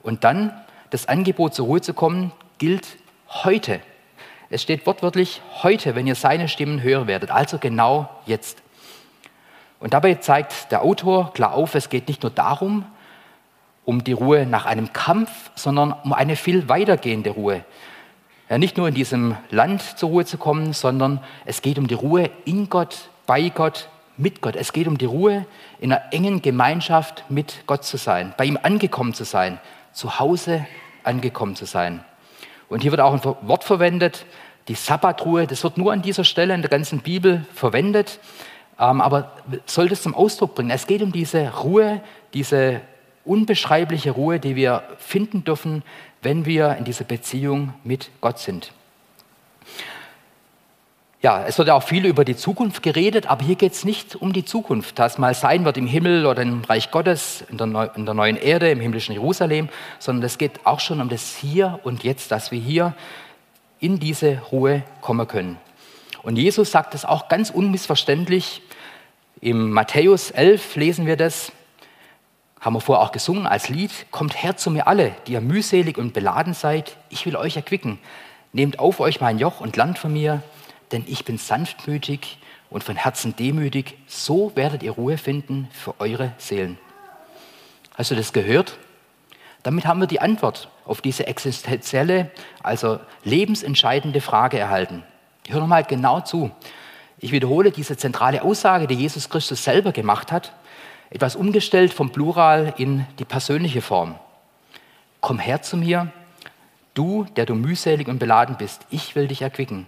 Und 0.02 0.24
dann 0.24 0.54
das 0.90 1.08
Angebot 1.08 1.54
zur 1.54 1.68
Ruhe 1.68 1.82
zu 1.82 1.94
kommen, 1.94 2.32
gilt 2.58 2.88
heute. 3.30 3.82
Es 4.50 4.62
steht 4.62 4.88
wortwörtlich 4.88 5.42
heute, 5.62 5.94
wenn 5.96 6.08
ihr 6.08 6.16
seine 6.16 6.48
Stimmen 6.48 6.82
hören 6.82 7.08
werdet, 7.08 7.32
also 7.32 7.58
genau 7.58 8.10
jetzt. 8.26 8.64
Und 9.80 9.94
dabei 9.94 10.16
zeigt 10.16 10.72
der 10.72 10.82
Autor 10.82 11.34
klar 11.34 11.54
auf, 11.54 11.76
es 11.76 11.90
geht 11.90 12.08
nicht 12.08 12.24
nur 12.24 12.32
darum, 12.32 12.86
um 13.86 14.04
die 14.04 14.14
Ruhe 14.14 14.46
nach 14.46 14.66
einem 14.66 14.92
Kampf, 14.92 15.52
sondern 15.56 15.94
um 16.04 16.14
eine 16.14 16.36
viel 16.36 16.68
weitergehende 16.68 17.30
Ruhe 17.30 17.64
ja, 18.50 18.58
nicht 18.58 18.78
nur 18.78 18.88
in 18.88 18.94
diesem 18.94 19.36
Land 19.50 19.82
zur 19.98 20.10
Ruhe 20.10 20.26
zu 20.26 20.38
kommen, 20.38 20.74
sondern 20.74 21.20
es 21.46 21.62
geht 21.62 21.78
um 21.78 21.88
die 21.88 21.94
Ruhe 21.94 22.30
in 22.46 22.70
Gott, 22.70 23.10
bei 23.26 23.50
Gott, 23.50 23.90
mit 24.16 24.42
Gott. 24.42 24.56
Es 24.56 24.74
geht 24.74 24.88
um 24.88 24.98
die 24.98 25.06
Ruhe, 25.06 25.46
in 25.80 25.92
einer 25.92 26.14
engen 26.14 26.42
Gemeinschaft 26.42 27.26
mit 27.30 27.64
Gott 27.68 27.84
zu 27.84 27.98
sein, 27.98 28.34
bei 28.38 28.46
ihm 28.46 28.58
angekommen 28.62 29.14
zu 29.14 29.26
sein, 29.26 29.60
zu 29.92 30.20
Hause 30.20 30.66
angekommen 31.04 31.56
zu 31.56 31.66
sein. 31.66 32.04
Und 32.70 32.82
hier 32.82 32.92
wird 32.92 33.02
auch 33.02 33.14
ein 33.14 33.48
Wort 33.48 33.64
verwendet, 33.64 34.26
die 34.68 34.76
Sabbatruhe. 34.76 35.48
Das 35.48 35.64
wird 35.64 35.78
nur 35.78 35.94
an 35.94 36.02
dieser 36.02 36.24
Stelle 36.24 36.54
in 36.54 36.62
der 36.62 36.70
ganzen 36.70 37.00
Bibel 37.00 37.46
verwendet, 37.54 38.20
aber 38.78 39.32
soll 39.66 39.90
das 39.90 40.04
zum 40.04 40.14
Ausdruck 40.14 40.56
bringen. 40.56 40.70
Es 40.70 40.88
geht 40.88 41.02
um 41.02 41.12
diese 41.12 41.52
Ruhe, 41.64 42.02
diese 42.34 42.82
unbeschreibliche 43.26 44.12
Ruhe, 44.12 44.40
die 44.40 44.56
wir 44.56 44.84
finden 45.00 45.44
dürfen, 45.44 45.84
wenn 46.22 46.46
wir 46.46 46.76
in 46.78 46.86
dieser 46.86 47.04
Beziehung 47.04 47.74
mit 47.84 48.10
Gott 48.22 48.40
sind. 48.40 48.72
Ja, 51.24 51.44
es 51.46 51.58
wird 51.58 51.68
ja 51.68 51.74
auch 51.74 51.84
viel 51.84 52.06
über 52.06 52.24
die 52.24 52.36
Zukunft 52.36 52.84
geredet, 52.84 53.26
aber 53.26 53.44
hier 53.44 53.56
geht 53.56 53.74
es 53.74 53.84
nicht 53.84 54.16
um 54.16 54.34
die 54.34 54.46
Zukunft, 54.46 55.00
das 55.00 55.18
mal 55.18 55.34
sein 55.34 55.66
wird 55.66 55.76
im 55.78 55.88
Himmel 55.88 56.28
oder 56.28 56.44
im 56.44 56.64
Reich 56.64 56.92
Gottes, 56.92 57.44
in 57.50 57.58
der, 57.58 57.66
Neu 57.66 57.90
in 57.96 58.06
der 58.06 58.14
neuen 58.14 58.38
Erde, 58.38 58.70
im 58.70 58.80
himmlischen 58.80 59.14
Jerusalem, 59.14 59.70
sondern 59.98 60.24
es 60.26 60.38
geht 60.38 60.66
auch 60.66 60.80
schon 60.80 61.02
um 61.02 61.10
das 61.10 61.36
Hier 61.36 61.80
und 61.84 62.04
Jetzt, 62.04 62.32
dass 62.32 62.52
wir 62.52 62.60
hier 62.60 62.94
in 63.80 64.00
diese 64.00 64.42
Ruhe 64.52 64.84
kommen 65.02 65.28
können. 65.28 65.58
Und 66.22 66.36
Jesus 66.36 66.72
sagt 66.72 66.94
es 66.94 67.04
auch 67.04 67.30
ganz 67.30 67.50
unmissverständlich. 67.50 68.62
Im 69.40 69.72
Matthäus 69.72 70.32
11 70.32 70.76
lesen 70.76 71.06
wir 71.06 71.16
das 71.16 71.52
haben 72.60 72.74
wir 72.74 72.82
vorher 72.82 73.06
auch 73.06 73.12
gesungen 73.12 73.46
als 73.46 73.70
Lied, 73.70 73.92
kommt 74.12 74.42
her 74.42 74.58
zu 74.58 74.72
mir 74.72 74.88
alle, 74.88 75.16
die 75.26 75.34
ihr 75.34 75.42
mühselig 75.42 75.98
und 75.98 76.14
beladen 76.14 76.54
seid, 76.54 76.98
ich 77.10 77.26
will 77.26 77.36
euch 77.36 77.56
erquicken. 77.56 78.00
Nehmt 78.52 78.80
auf 78.80 79.00
euch 79.00 79.22
mein 79.22 79.40
Joch 79.40 79.62
und 79.62 79.78
lernt 79.78 80.00
von 80.00 80.12
mir, 80.12 80.42
denn 80.92 81.06
ich 81.08 81.24
bin 81.24 81.38
sanftmütig 81.38 82.40
und 82.70 82.84
von 82.84 82.96
Herzen 82.96 83.36
demütig, 83.36 83.98
so 84.08 84.52
werdet 84.56 84.84
ihr 84.84 84.92
Ruhe 84.92 85.18
finden 85.18 85.70
für 85.72 86.00
eure 86.00 86.34
Seelen. 86.38 86.78
Hast 87.96 88.12
du 88.12 88.16
das 88.16 88.34
gehört? 88.34 88.78
Damit 89.64 89.86
haben 89.86 90.00
wir 90.00 90.08
die 90.08 90.22
Antwort 90.22 90.70
auf 90.86 91.02
diese 91.02 91.28
existenzielle, 91.28 92.32
also 92.64 93.00
lebensentscheidende 93.24 94.22
Frage 94.22 94.58
erhalten. 94.58 95.04
Hör 95.48 95.60
noch 95.60 95.68
mal 95.68 95.84
genau 95.84 96.22
zu. 96.22 96.52
Ich 97.20 97.32
wiederhole 97.32 97.72
diese 97.72 97.98
zentrale 97.98 98.44
Aussage, 98.44 98.88
die 98.88 98.96
Jesus 98.96 99.30
Christus 99.30 99.64
selber 99.64 99.92
gemacht 99.92 100.32
hat 100.32 100.54
etwas 101.10 101.36
umgestellt 101.36 101.94
vom 101.94 102.12
Plural 102.12 102.74
in 102.78 103.06
die 103.20 103.26
persönliche 103.26 103.82
Form. 103.82 104.16
Komm 105.22 105.40
her 105.40 105.62
zu 105.62 105.78
mir, 105.78 106.12
du, 106.94 107.26
der 107.36 107.46
du 107.46 107.56
mühselig 107.56 108.08
und 108.08 108.20
beladen 108.20 108.58
bist, 108.58 108.86
ich 108.90 109.16
will 109.16 109.28
dich 109.28 109.42
erquicken. 109.42 109.88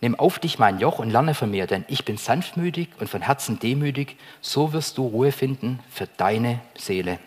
Nimm 0.00 0.14
auf 0.14 0.38
dich 0.38 0.58
mein 0.58 0.78
Joch 0.78 1.00
und 1.00 1.10
lerne 1.10 1.34
von 1.34 1.50
mir, 1.50 1.66
denn 1.66 1.84
ich 1.88 2.04
bin 2.04 2.16
sanftmütig 2.16 2.88
und 3.00 3.10
von 3.10 3.22
Herzen 3.22 3.58
demütig, 3.58 4.16
so 4.40 4.72
wirst 4.72 4.96
du 4.98 5.06
Ruhe 5.06 5.32
finden 5.32 5.80
für 5.90 6.06
deine 6.16 6.60
Seele. 6.76 7.18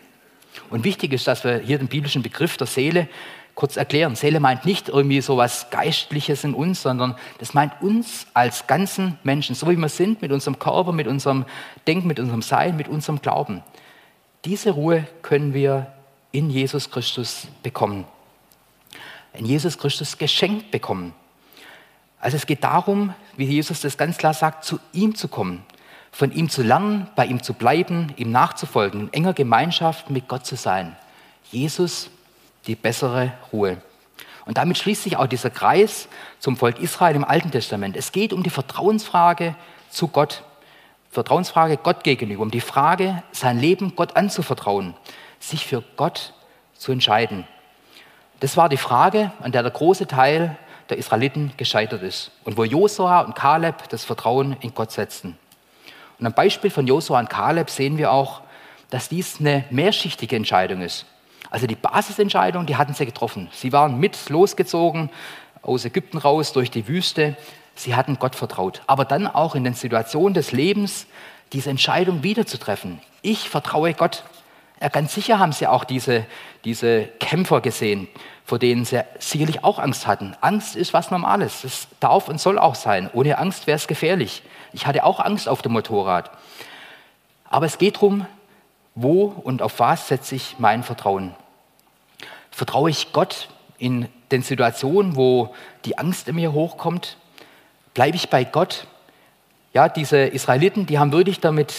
Und 0.70 0.84
wichtig 0.84 1.12
ist, 1.14 1.28
dass 1.28 1.44
wir 1.44 1.60
hier 1.60 1.78
den 1.78 1.88
biblischen 1.88 2.24
Begriff 2.24 2.58
der 2.58 2.68
Seele 2.68 3.08
kurz 3.56 3.78
erklären. 3.78 4.16
Seele 4.16 4.40
meint 4.40 4.66
nicht 4.66 4.90
irgendwie 4.90 5.22
so 5.22 5.38
was 5.38 5.70
Geistliches 5.70 6.44
in 6.44 6.54
uns, 6.54 6.82
sondern 6.82 7.16
das 7.40 7.54
meint 7.54 7.82
uns 7.82 8.28
als 8.34 8.68
ganzen 8.68 9.18
Menschen, 9.24 9.56
so 9.56 9.70
wie 9.70 9.76
wir 9.76 9.90
sind, 9.90 10.22
mit 10.22 10.32
unserem 10.32 10.60
Körper, 10.60 10.92
mit 10.92 11.08
unserem 11.08 11.46
Denken, 11.88 12.08
mit 12.08 12.20
unserem 12.20 12.42
Sein, 12.42 12.78
mit 12.78 12.88
unserem 12.88 13.22
Glauben. 13.22 13.64
Diese 14.46 14.72
Ruhe 14.72 15.08
können 15.22 15.54
wir 15.54 15.88
in 16.32 16.50
Jesus 16.50 16.90
Christus 16.90 17.48
bekommen. 17.64 18.06
In 19.34 19.46
Jesus 19.46 19.78
Christus 19.78 20.18
geschenkt 20.18 20.72
bekommen. 20.72 21.14
Also 22.20 22.38
es 22.38 22.46
geht 22.46 22.64
darum, 22.64 23.14
wie 23.36 23.46
Jesus 23.46 23.82
das 23.82 23.98
ganz 23.98 24.18
klar 24.18 24.34
sagt, 24.34 24.64
zu 24.64 24.80
ihm 24.94 25.16
zu 25.16 25.28
kommen, 25.28 25.64
von 26.12 26.32
ihm 26.32 26.50
zu 26.50 26.62
lernen, 26.62 27.08
bei 27.16 27.26
ihm 27.26 27.42
zu 27.42 27.54
bleiben, 27.54 28.14
ihm 28.18 28.32
nachzufolgen, 28.32 29.02
in 29.02 29.14
enger 29.14 29.34
Gemeinschaft 29.34 30.10
mit 30.10 30.28
Gott 30.28 30.46
zu 30.46 30.56
sein. 30.56 30.96
Jesus 31.52 32.10
die 32.68 32.76
bessere 32.76 33.34
Ruhe. 33.52 33.82
Und 34.46 34.58
damit 34.58 34.78
schließt 34.78 35.04
sich 35.04 35.18
auch 35.18 35.28
dieser 35.28 35.50
Kreis 35.50 36.08
zum 36.40 36.58
Volk 36.58 36.80
Israel 36.80 37.16
im 37.16 37.24
Alten 37.24 37.52
Testament. 37.52 37.96
Es 37.96 38.12
geht 38.12 38.34
um 38.34 38.44
die 38.44 38.50
Vertrauensfrage 38.50 39.56
zu 39.90 40.08
Gott. 40.08 40.44
Vertrauensfrage 41.12 41.78
Gott 41.78 42.04
gegenüber, 42.04 42.42
um 42.42 42.52
die 42.52 42.62
Frage, 42.62 43.22
sein 43.32 43.60
Leben 43.60 43.96
Gott 43.96 44.16
anzuvertrauen, 44.16 44.96
sich 45.40 45.66
für 45.66 45.84
Gott 45.98 46.34
zu 46.74 46.92
entscheiden. 46.92 47.46
Das 48.40 48.58
war 48.58 48.70
die 48.70 48.78
Frage, 48.78 49.32
an 49.42 49.52
der 49.52 49.62
der 49.62 49.72
große 49.72 50.08
Teil 50.08 50.58
der 50.90 50.98
Israeliten 50.98 51.54
gescheitert 51.58 52.02
ist 52.02 52.32
und 52.44 52.58
wo 52.58 52.64
Josua 52.64 53.22
und 53.22 53.36
Kaleb 53.36 53.88
das 53.90 54.04
Vertrauen 54.04 54.58
in 54.62 54.74
Gott 54.74 54.92
setzten. 54.92 55.38
Und 56.20 56.26
am 56.26 56.34
Beispiel 56.34 56.70
von 56.72 56.88
Josua 56.88 57.20
und 57.20 57.30
Kaleb 57.30 57.70
sehen 57.70 57.98
wir 57.98 58.12
auch, 58.12 58.42
dass 58.90 59.10
dies 59.10 59.40
eine 59.40 59.66
mehrschichtige 59.70 60.36
Entscheidung 60.36 60.82
ist. 60.82 61.06
Also 61.52 61.68
die 61.68 61.76
Basisentscheidung, 61.76 62.66
die 62.66 62.78
hatten 62.78 62.94
sie 62.94 63.06
getroffen. 63.06 63.50
Sie 63.52 63.74
waren 63.74 64.00
mit 64.00 64.30
losgezogen 64.30 65.10
aus 65.62 65.86
Ägypten 65.86 66.18
raus 66.18 66.54
durch 66.54 66.72
die 66.72 66.88
Wüste. 66.88 67.36
Sie 67.76 67.94
hatten 67.94 68.18
Gott 68.18 68.36
vertraut. 68.36 68.82
Aber 68.88 69.06
dann 69.06 69.28
auch 69.28 69.54
in 69.54 69.66
den 69.66 69.74
Situationen 69.74 70.34
des 70.34 70.54
Lebens 70.54 71.08
diese 71.52 71.70
Entscheidung 71.70 72.24
wieder 72.24 72.46
zu 72.46 72.58
treffen. 72.58 73.02
Ich 73.22 73.50
vertraue 73.50 73.94
Gott. 73.94 74.24
Ja, 74.82 74.88
ganz 74.88 75.14
sicher 75.14 75.40
haben 75.40 75.52
sie 75.52 75.68
auch 75.68 75.84
diese, 75.84 76.26
diese 76.64 77.04
Kämpfer 77.20 77.60
gesehen, 77.60 78.08
vor 78.46 78.58
denen 78.58 78.86
sie 78.86 79.04
sicherlich 79.20 79.64
auch 79.64 79.78
Angst 79.78 80.08
hatten. 80.08 80.36
Angst 80.40 80.78
ist 80.78 80.94
was 80.94 81.12
Normales. 81.12 81.66
Es 81.66 81.88
darf 82.00 82.30
und 82.30 82.40
soll 82.40 82.58
auch 82.58 82.76
sein. 82.76 83.10
Ohne 83.14 83.38
Angst 83.38 83.68
wäre 83.68 83.76
es 83.76 83.88
gefährlich. 83.88 84.42
Ich 84.72 84.88
hatte 84.88 85.04
auch 85.04 85.20
Angst 85.20 85.50
auf 85.50 85.62
dem 85.62 85.74
Motorrad. 85.74 86.32
Aber 87.50 87.66
es 87.66 87.78
geht 87.78 87.98
darum, 87.98 88.26
wo 88.96 89.26
und 89.26 89.62
auf 89.62 89.80
was 89.80 90.08
setze 90.08 90.36
ich 90.36 90.56
mein 90.58 90.84
Vertrauen? 90.84 91.36
Vertraue 92.52 92.90
ich 92.90 93.14
Gott 93.14 93.50
in 93.78 94.08
den 94.32 94.44
Situationen, 94.44 95.16
wo 95.16 95.54
die 95.86 95.98
Angst 95.98 96.28
in 96.28 96.36
mir 96.36 96.54
hochkommt? 96.54 97.18
Bleibe 97.94 98.16
ich 98.16 98.30
bei 98.30 98.44
Gott? 98.44 98.88
Ja, 99.74 99.90
diese 99.90 100.18
Israeliten, 100.20 100.86
die 100.86 101.00
haben 101.00 101.12
wirklich 101.12 101.40
damit, 101.40 101.74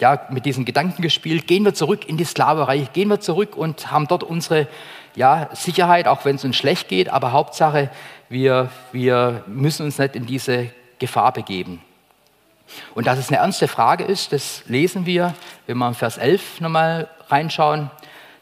ja, 0.00 0.26
mit 0.30 0.44
diesen 0.44 0.64
Gedanken 0.64 1.00
gespielt. 1.00 1.46
Gehen 1.46 1.64
wir 1.64 1.74
zurück 1.74 2.08
in 2.08 2.16
die 2.16 2.24
Sklaverei, 2.24 2.88
gehen 2.92 3.08
wir 3.08 3.20
zurück 3.20 3.56
und 3.56 3.90
haben 3.90 4.08
dort 4.08 4.24
unsere 4.24 4.68
ja, 5.14 5.48
Sicherheit, 5.52 6.08
auch 6.08 6.24
wenn 6.24 6.36
es 6.36 6.44
uns 6.44 6.56
schlecht 6.56 6.88
geht, 6.88 7.08
aber 7.08 7.32
Hauptsache, 7.32 7.90
wir, 8.28 8.70
wir 8.92 9.44
müssen 9.46 9.84
uns 9.84 9.98
nicht 9.98 10.16
in 10.16 10.26
diese 10.26 10.70
Gefahr 10.98 11.32
begeben. 11.32 11.82
Und 12.94 13.06
dass 13.06 13.18
es 13.18 13.28
eine 13.28 13.38
ernste 13.38 13.68
Frage 13.68 14.04
ist, 14.04 14.32
das 14.32 14.62
lesen 14.66 15.04
wir, 15.04 15.34
wenn 15.66 15.76
wir 15.78 15.88
in 15.88 15.94
Vers 15.94 16.16
11 16.16 16.60
nochmal 16.60 17.08
reinschauen. 17.28 17.90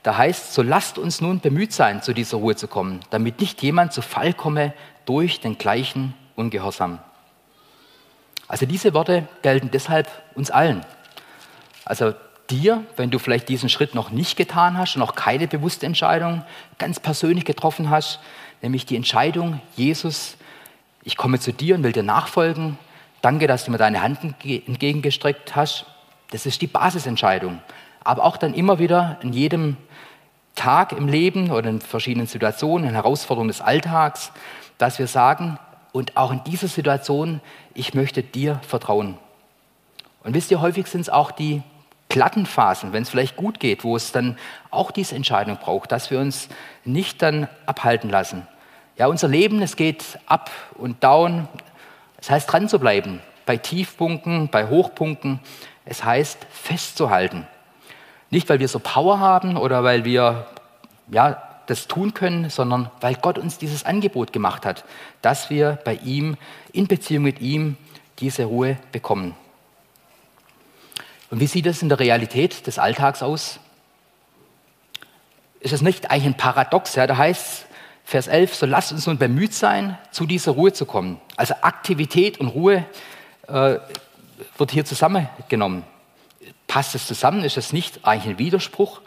Da 0.03 0.17
heißt, 0.17 0.55
so 0.55 0.63
lasst 0.63 0.99
uns 0.99 1.21
nun 1.21 1.41
bemüht 1.41 1.73
sein, 1.73 2.03
zu 2.03 2.15
dieser 2.15 2.39
Ruhe 2.39 2.57
zu 2.57 2.69
kommen, 2.69 3.01
damit 3.11 3.41
nicht 3.41 3.63
jemand 3.63 3.93
zu 3.93 4.03
Fall 4.03 4.33
komme 4.33 4.73
durch 5.05 5.41
den 5.41 5.59
gleichen 5.59 6.15
Ungehorsam. 6.37 7.01
Also 8.49 8.67
diese 8.67 8.95
Worte 8.95 9.29
gelten 9.43 9.71
deshalb 9.71 10.09
uns 10.35 10.51
allen. 10.51 10.85
Also 11.85 12.15
dir, 12.49 12.85
wenn 12.97 13.11
du 13.11 13.19
vielleicht 13.19 13.49
diesen 13.49 13.69
Schritt 13.69 13.95
noch 13.95 14.11
nicht 14.11 14.37
getan 14.37 14.77
hast 14.77 14.97
und 14.97 15.01
noch 15.01 15.15
keine 15.15 15.47
bewusste 15.47 15.87
Entscheidung 15.87 16.45
ganz 16.79 16.99
persönlich 16.99 17.45
getroffen 17.45 17.91
hast, 17.91 18.19
nämlich 18.63 18.87
die 18.87 18.97
Entscheidung, 18.97 19.61
Jesus, 19.77 20.37
ich 21.05 21.17
komme 21.17 21.39
zu 21.39 21.53
dir 21.53 21.77
und 21.77 21.83
will 21.83 21.93
dir 21.93 22.03
nachfolgen. 22.03 22.79
Danke, 23.23 23.47
dass 23.47 23.65
du 23.65 23.71
mir 23.71 23.79
deine 23.79 24.03
Hand 24.03 24.19
entgegengestreckt 24.45 25.55
hast. 25.55 25.87
Das 26.31 26.47
ist 26.47 26.61
die 26.63 26.67
Basisentscheidung. 26.67 27.61
Aber 28.05 28.25
auch 28.25 28.37
dann 28.37 28.55
immer 28.55 28.79
wieder 28.79 29.19
in 29.23 29.33
jedem 29.33 29.77
Tag 30.55 30.93
im 30.93 31.09
Leben 31.09 31.51
oder 31.51 31.71
in 31.71 31.81
verschiedenen 31.81 32.27
Situationen, 32.27 32.89
in 32.89 32.95
Herausforderungen 32.95 33.49
des 33.49 33.61
Alltags, 33.61 34.33
dass 34.79 34.99
wir 34.99 35.07
sagen, 35.07 35.59
und 35.93 36.17
auch 36.17 36.31
in 36.31 36.45
dieser 36.45 36.69
Situation, 36.69 37.41
ich 37.75 37.95
möchte 37.95 38.23
dir 38.23 38.61
vertrauen. 38.67 39.19
Und 40.23 40.35
wisst 40.35 40.51
ihr, 40.51 40.61
häufig 40.61 40.87
sind 40.87 41.01
es 41.01 41.09
auch 41.09 41.31
die 41.31 41.63
glatten 42.09 42.45
Phasen, 42.47 42.93
wenn 42.93 43.03
es 43.03 43.11
vielleicht 43.11 43.37
gut 43.37 43.61
geht, 43.61 43.85
wo 43.85 43.97
es 43.97 44.13
dann 44.13 44.37
auch 44.71 44.91
diese 44.91 45.15
Entscheidung 45.15 45.57
braucht, 45.57 45.93
dass 45.93 46.11
wir 46.11 46.19
uns 46.19 46.49
nicht 46.85 47.23
dann 47.23 47.49
abhalten 47.67 48.11
lassen. 48.11 48.47
Ja, 48.97 49.07
unser 49.07 49.29
Leben, 49.29 49.63
es 49.63 49.77
geht 49.77 50.19
up 50.27 50.51
und 50.75 51.03
down. 51.03 51.49
Es 52.21 52.29
heißt 52.29 52.53
dran 52.53 52.69
zu 52.69 52.79
bleiben, 52.79 53.21
bei 53.47 53.57
Tiefpunkten, 53.57 54.49
bei 54.49 54.67
Hochpunkten. 54.69 55.41
Es 55.87 56.05
heißt 56.05 56.47
festzuhalten. 56.51 57.47
Nicht, 58.31 58.49
weil 58.49 58.61
wir 58.61 58.69
so 58.69 58.79
Power 58.79 59.19
haben 59.19 59.57
oder 59.57 59.83
weil 59.83 60.05
wir 60.05 60.47
ja, 61.11 61.43
das 61.67 61.87
tun 61.87 62.15
können, 62.15 62.51
sondern 62.51 62.91
weil 63.01 63.15
Gott 63.15 63.39
uns 63.39 63.59
dieses 63.59 63.85
Angebot 63.85 64.33
gemacht 64.33 64.65
hat, 64.65 64.85
dass 65.23 65.51
wir 65.51 65.79
bei 65.85 65.95
ihm, 65.95 66.37
in 66.73 66.87
Beziehung 66.87 67.25
mit 67.25 67.41
ihm, 67.41 67.77
diese 68.19 68.45
Ruhe 68.45 68.77
bekommen. 68.93 69.35
Und 71.31 71.41
wie 71.41 71.47
sieht 71.47 71.67
es 71.67 71.83
in 71.83 71.89
der 71.89 72.01
Realität 72.01 72.67
des 72.67 72.79
Alltags 72.79 73.23
aus? 73.23 73.61
Ist 75.61 75.73
es 75.73 75.81
nicht 75.81 76.11
eigentlich 76.11 76.27
ein 76.27 76.37
Paradox? 76.37 76.97
Ja? 76.97 77.07
Da 77.07 77.17
heißt 77.17 77.67
Vers 78.05 78.27
11, 78.27 78.55
so 78.55 78.67
lasst 78.67 78.91
uns 78.91 79.07
nun 79.07 79.19
bemüht 79.19 79.55
sein, 79.55 79.97
zu 80.11 80.27
dieser 80.27 80.53
Ruhe 80.53 80.73
zu 80.73 80.87
kommen. 80.87 81.21
Also 81.37 81.55
Aktivität 81.63 82.41
und 82.41 82.49
Ruhe 82.49 82.85
äh, 83.47 83.79
wird 84.59 84.71
hier 84.73 84.85
zusammengenommen. 84.85 85.85
Passt 86.71 86.95
es 86.95 87.09
zusammen? 87.09 87.43
Ist 87.43 87.57
es 87.57 87.73
nicht 87.73 88.07
eigentlich 88.07 88.35
ein 88.35 88.39
Widerspruch? 88.39 89.01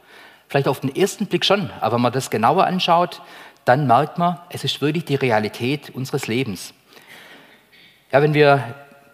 Vielleicht 0.49 0.67
auf 0.67 0.82
den 0.82 0.93
ersten 0.93 1.28
Blick 1.28 1.45
schon, 1.45 1.69
aber 1.80 1.95
wenn 1.95 2.02
man 2.02 2.12
das 2.12 2.30
genauer 2.30 2.65
anschaut, 2.65 3.21
dann 3.63 3.88
merkt 3.88 4.17
man, 4.17 4.38
es 4.49 4.65
ist 4.65 4.82
wirklich 4.82 5.06
die 5.06 5.15
Realität 5.15 5.89
unseres 5.89 6.28
Lebens. 6.28 6.73
Ja, 8.12 8.21
wenn 8.21 8.34
wir, 8.34 8.62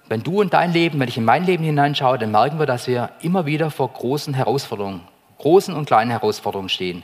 wenn 0.07 0.23
du 0.23 0.41
in 0.41 0.49
dein 0.49 0.73
Leben, 0.73 0.99
wenn 0.99 1.07
ich 1.07 1.17
in 1.17 1.25
mein 1.25 1.45
Leben 1.45 1.63
hineinschaue, 1.63 2.17
dann 2.17 2.31
merken 2.31 2.57
wir, 2.57 2.65
dass 2.65 2.87
wir 2.87 3.11
immer 3.21 3.45
wieder 3.45 3.69
vor 3.69 3.93
großen 3.93 4.33
Herausforderungen, 4.33 5.01
großen 5.37 5.75
und 5.75 5.85
kleinen 5.85 6.09
Herausforderungen 6.09 6.69
stehen. 6.69 7.03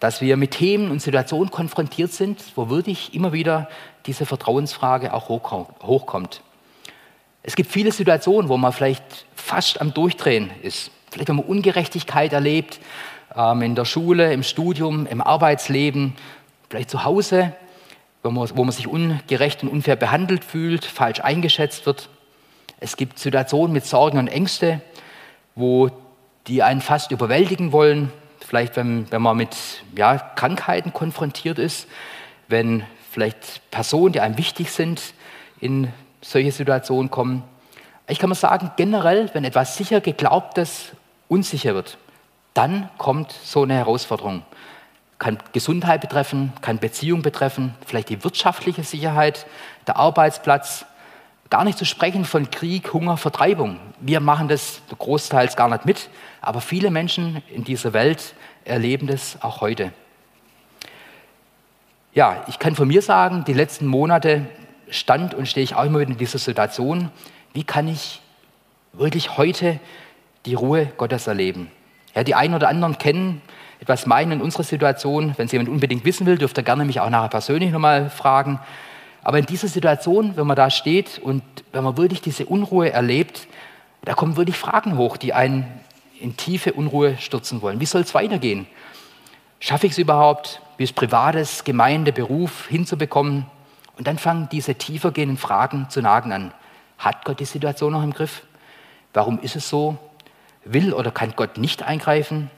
Dass 0.00 0.22
wir 0.22 0.38
mit 0.38 0.52
Themen 0.52 0.90
und 0.90 1.02
Situationen 1.02 1.50
konfrontiert 1.50 2.14
sind, 2.14 2.42
wo 2.56 2.70
wirklich 2.70 3.12
immer 3.12 3.34
wieder 3.34 3.68
diese 4.06 4.24
Vertrauensfrage 4.24 5.12
auch 5.12 5.28
hochkommt. 5.28 6.40
Es 7.42 7.56
gibt 7.56 7.70
viele 7.72 7.90
Situationen, 7.90 8.48
wo 8.48 8.56
man 8.56 8.72
vielleicht 8.72 9.26
fast 9.34 9.80
am 9.80 9.92
Durchdrehen 9.92 10.50
ist. 10.62 10.90
Vielleicht, 11.10 11.28
wenn 11.28 11.36
man 11.36 11.44
Ungerechtigkeit 11.44 12.32
erlebt, 12.32 12.80
ähm, 13.36 13.62
in 13.62 13.74
der 13.74 13.84
Schule, 13.84 14.32
im 14.32 14.42
Studium, 14.42 15.06
im 15.06 15.20
Arbeitsleben, 15.20 16.14
vielleicht 16.70 16.90
zu 16.90 17.04
Hause, 17.04 17.52
wo 18.22 18.30
man, 18.30 18.48
wo 18.54 18.64
man 18.64 18.72
sich 18.72 18.86
ungerecht 18.86 19.62
und 19.62 19.68
unfair 19.68 19.96
behandelt 19.96 20.44
fühlt, 20.44 20.84
falsch 20.84 21.20
eingeschätzt 21.20 21.86
wird. 21.86 22.08
Es 22.78 22.96
gibt 22.96 23.18
Situationen 23.18 23.72
mit 23.72 23.84
Sorgen 23.84 24.18
und 24.18 24.28
Ängste, 24.28 24.80
wo 25.54 25.90
die 26.46 26.62
einen 26.62 26.80
fast 26.80 27.10
überwältigen 27.10 27.72
wollen. 27.72 28.12
Vielleicht, 28.40 28.76
wenn, 28.76 29.10
wenn 29.10 29.22
man 29.22 29.36
mit 29.36 29.56
ja, 29.96 30.18
Krankheiten 30.18 30.92
konfrontiert 30.92 31.58
ist, 31.58 31.88
wenn 32.48 32.84
vielleicht 33.10 33.60
Personen, 33.70 34.12
die 34.12 34.20
einem 34.20 34.38
wichtig 34.38 34.70
sind, 34.70 35.14
in 35.60 35.92
solche 36.22 36.52
Situationen 36.52 37.10
kommen. 37.10 37.42
Ich 38.08 38.18
kann 38.18 38.30
mal 38.30 38.34
sagen, 38.34 38.70
generell, 38.76 39.28
wenn 39.34 39.44
etwas 39.44 39.76
sicher 39.76 40.00
geglaubtes 40.00 40.92
unsicher 41.28 41.74
wird, 41.74 41.98
dann 42.54 42.88
kommt 42.98 43.32
so 43.32 43.62
eine 43.62 43.74
Herausforderung. 43.74 44.42
Kann 45.18 45.38
Gesundheit 45.52 46.00
betreffen, 46.00 46.52
kann 46.62 46.78
Beziehung 46.78 47.22
betreffen, 47.22 47.74
vielleicht 47.86 48.08
die 48.08 48.24
wirtschaftliche 48.24 48.82
Sicherheit, 48.82 49.46
der 49.86 49.96
Arbeitsplatz. 49.96 50.84
Gar 51.48 51.64
nicht 51.64 51.78
zu 51.78 51.84
sprechen 51.84 52.24
von 52.24 52.50
Krieg, 52.50 52.92
Hunger, 52.92 53.16
Vertreibung. 53.16 53.78
Wir 54.00 54.20
machen 54.20 54.48
das 54.48 54.80
großteils 54.98 55.54
gar 55.54 55.68
nicht 55.68 55.84
mit, 55.84 56.08
aber 56.40 56.60
viele 56.60 56.90
Menschen 56.90 57.42
in 57.48 57.62
dieser 57.62 57.92
Welt 57.92 58.34
erleben 58.64 59.06
das 59.06 59.38
auch 59.42 59.60
heute. 59.60 59.92
Ja, 62.14 62.44
ich 62.48 62.58
kann 62.58 62.74
von 62.74 62.88
mir 62.88 63.00
sagen, 63.00 63.44
die 63.44 63.54
letzten 63.54 63.86
Monate 63.86 64.46
stand 64.90 65.34
und 65.34 65.46
stehe 65.46 65.64
ich 65.64 65.74
auch 65.74 65.84
immer 65.84 66.00
wieder 66.00 66.10
in 66.10 66.18
dieser 66.18 66.38
Situation, 66.38 67.10
wie 67.52 67.64
kann 67.64 67.88
ich 67.88 68.20
wirklich 68.92 69.36
heute 69.36 69.78
die 70.46 70.54
Ruhe 70.54 70.86
Gottes 70.96 71.26
erleben? 71.26 71.70
Ja, 72.14 72.24
die 72.24 72.34
einen 72.34 72.54
oder 72.54 72.68
anderen 72.68 72.98
kennen 72.98 73.42
etwas 73.80 74.06
meinen 74.06 74.32
in 74.32 74.40
unserer 74.40 74.62
Situation. 74.62 75.34
Wenn 75.36 75.46
es 75.46 75.52
jemand 75.52 75.68
unbedingt 75.68 76.04
wissen 76.04 76.26
will, 76.26 76.38
dürft 76.38 76.58
ihr 76.58 76.62
gerne 76.62 76.84
mich 76.84 77.00
auch 77.00 77.10
nachher 77.10 77.28
persönlich 77.28 77.70
nochmal 77.70 78.10
fragen. 78.10 78.60
Aber 79.24 79.38
in 79.38 79.46
dieser 79.46 79.68
Situation, 79.68 80.36
wenn 80.36 80.46
man 80.46 80.56
da 80.56 80.70
steht 80.70 81.18
und 81.18 81.42
wenn 81.72 81.84
man 81.84 81.96
wirklich 81.96 82.20
diese 82.20 82.46
Unruhe 82.46 82.92
erlebt, 82.92 83.48
da 84.04 84.14
kommen 84.14 84.36
wirklich 84.36 84.56
Fragen 84.56 84.96
hoch, 84.96 85.16
die 85.16 85.32
einen 85.32 85.66
in 86.20 86.36
tiefe 86.36 86.72
Unruhe 86.72 87.16
stürzen 87.18 87.62
wollen. 87.62 87.80
Wie 87.80 87.86
soll 87.86 88.02
es 88.02 88.14
weitergehen? 88.14 88.66
Schaffe 89.58 89.86
ich 89.86 89.92
es 89.92 89.98
überhaupt, 89.98 90.60
wie 90.76 90.84
es 90.84 90.92
Privates, 90.92 91.64
Gemeinde, 91.64 92.12
Beruf 92.12 92.66
hinzubekommen? 92.68 93.46
Und 93.96 94.06
dann 94.06 94.18
fangen 94.18 94.48
diese 94.50 94.74
tiefergehenden 94.74 95.38
Fragen 95.38 95.88
zu 95.90 96.00
nagen 96.00 96.32
an. 96.32 96.54
Hat 96.98 97.24
Gott 97.24 97.40
die 97.40 97.44
Situation 97.44 97.92
noch 97.92 98.02
im 98.02 98.12
Griff? 98.12 98.42
Warum 99.12 99.38
ist 99.40 99.56
es 99.56 99.68
so? 99.68 99.98
Will 100.64 100.94
oder 100.94 101.10
kann 101.10 101.34
Gott 101.36 101.58
nicht 101.58 101.82
eingreifen? 101.82 102.50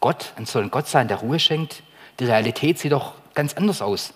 Gott 0.00 0.32
soll 0.44 0.64
ein 0.64 0.70
Gott 0.70 0.88
sein, 0.88 1.08
der 1.08 1.18
Ruhe 1.18 1.38
schenkt. 1.38 1.82
Die 2.18 2.24
Realität 2.24 2.78
sieht 2.78 2.92
doch 2.92 3.14
ganz 3.34 3.54
anders 3.54 3.82
aus. 3.82 4.14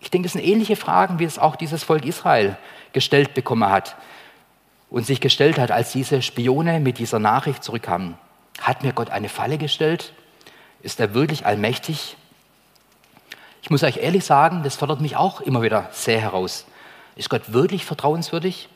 Ich 0.00 0.10
denke, 0.10 0.26
das 0.26 0.32
sind 0.32 0.44
ähnliche 0.44 0.76
Fragen, 0.76 1.18
wie 1.18 1.24
es 1.24 1.38
auch 1.38 1.56
dieses 1.56 1.84
Volk 1.84 2.04
Israel 2.04 2.56
gestellt 2.92 3.34
bekommen 3.34 3.68
hat 3.68 3.96
und 4.88 5.04
sich 5.04 5.20
gestellt 5.20 5.58
hat, 5.58 5.70
als 5.70 5.92
diese 5.92 6.22
Spione 6.22 6.80
mit 6.80 6.98
dieser 6.98 7.18
Nachricht 7.18 7.62
zurückkamen. 7.62 8.14
Hat 8.60 8.82
mir 8.82 8.92
Gott 8.92 9.10
eine 9.10 9.28
Falle 9.28 9.58
gestellt? 9.58 10.12
Ist 10.82 11.00
er 11.00 11.14
wirklich 11.14 11.44
allmächtig? 11.44 12.16
Ich 13.66 13.70
muss 13.70 13.82
euch 13.82 13.96
ehrlich 13.96 14.24
sagen, 14.24 14.62
das 14.62 14.76
fordert 14.76 15.00
mich 15.00 15.16
auch 15.16 15.40
immer 15.40 15.60
wieder 15.60 15.88
sehr 15.90 16.20
heraus. 16.20 16.66
Ist 17.16 17.28
Gott 17.28 17.52
wirklich 17.52 17.84
vertrauenswürdig? 17.84 18.68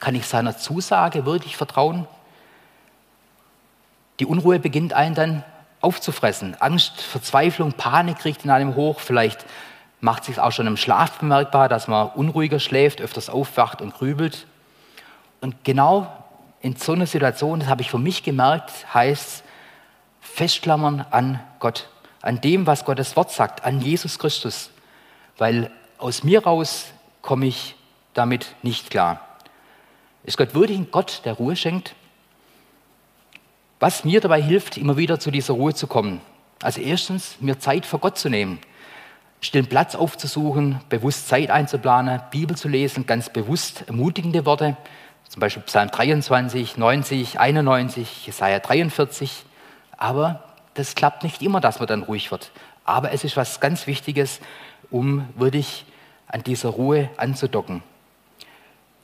Kann 0.00 0.14
ich 0.14 0.24
seiner 0.24 0.56
Zusage 0.56 1.26
wirklich 1.26 1.58
vertrauen? 1.58 2.06
Die 4.20 4.24
Unruhe 4.24 4.58
beginnt 4.58 4.94
einen 4.94 5.14
dann 5.14 5.44
aufzufressen. 5.82 6.56
Angst, 6.60 7.02
Verzweiflung, 7.02 7.74
Panik 7.74 8.20
kriegt 8.20 8.42
in 8.46 8.50
einem 8.50 8.74
hoch. 8.74 9.00
Vielleicht 9.00 9.44
macht 10.00 10.24
sich 10.24 10.40
auch 10.40 10.52
schon 10.52 10.66
im 10.66 10.78
Schlaf 10.78 11.18
bemerkbar, 11.18 11.68
dass 11.68 11.86
man 11.86 12.08
unruhiger 12.08 12.58
schläft, 12.58 13.02
öfters 13.02 13.28
aufwacht 13.28 13.82
und 13.82 13.92
grübelt. 13.92 14.46
Und 15.42 15.62
genau 15.62 16.10
in 16.62 16.74
so 16.76 16.92
einer 16.92 17.04
Situation, 17.04 17.60
das 17.60 17.68
habe 17.68 17.82
ich 17.82 17.90
für 17.90 17.98
mich 17.98 18.22
gemerkt, 18.22 18.94
heißt 18.94 19.44
festklammern 20.22 21.04
an 21.10 21.38
Gott, 21.58 21.90
an 22.22 22.40
dem, 22.40 22.66
was 22.66 22.84
Gottes 22.84 23.16
Wort 23.16 23.30
sagt, 23.30 23.64
an 23.64 23.80
Jesus 23.80 24.18
Christus. 24.18 24.70
Weil 25.36 25.70
aus 25.98 26.22
mir 26.24 26.44
raus 26.44 26.86
komme 27.20 27.46
ich 27.46 27.74
damit 28.14 28.54
nicht 28.62 28.90
klar. 28.90 29.20
Ist 30.24 30.38
Gott 30.38 30.54
wirklich 30.54 30.78
ein 30.78 30.90
Gott, 30.90 31.22
der 31.24 31.34
Ruhe 31.34 31.56
schenkt? 31.56 31.94
Was 33.80 34.04
mir 34.04 34.20
dabei 34.20 34.40
hilft, 34.40 34.76
immer 34.76 34.96
wieder 34.96 35.18
zu 35.18 35.32
dieser 35.32 35.54
Ruhe 35.54 35.74
zu 35.74 35.88
kommen. 35.88 36.20
Also 36.62 36.80
erstens, 36.80 37.36
mir 37.40 37.58
Zeit 37.58 37.84
für 37.84 37.98
Gott 37.98 38.16
zu 38.16 38.28
nehmen, 38.28 38.60
stillen 39.40 39.66
Platz 39.66 39.96
aufzusuchen, 39.96 40.80
bewusst 40.88 41.26
Zeit 41.26 41.50
einzuplanen, 41.50 42.20
Bibel 42.30 42.56
zu 42.56 42.68
lesen, 42.68 43.06
ganz 43.06 43.28
bewusst 43.28 43.82
ermutigende 43.88 44.46
Worte, 44.46 44.76
zum 45.28 45.40
Beispiel 45.40 45.64
Psalm 45.64 45.90
23, 45.90 46.76
90, 46.76 47.40
91, 47.40 48.26
Jesaja 48.26 48.60
43. 48.60 49.44
Aber 49.96 50.51
das 50.74 50.94
klappt 50.94 51.22
nicht 51.22 51.42
immer, 51.42 51.60
dass 51.60 51.78
man 51.78 51.88
dann 51.88 52.02
ruhig 52.02 52.30
wird. 52.30 52.50
Aber 52.84 53.12
es 53.12 53.24
ist 53.24 53.36
was 53.36 53.60
ganz 53.60 53.86
Wichtiges, 53.86 54.40
um 54.90 55.28
wirklich 55.36 55.84
an 56.26 56.42
dieser 56.42 56.70
Ruhe 56.70 57.10
anzudocken. 57.16 57.82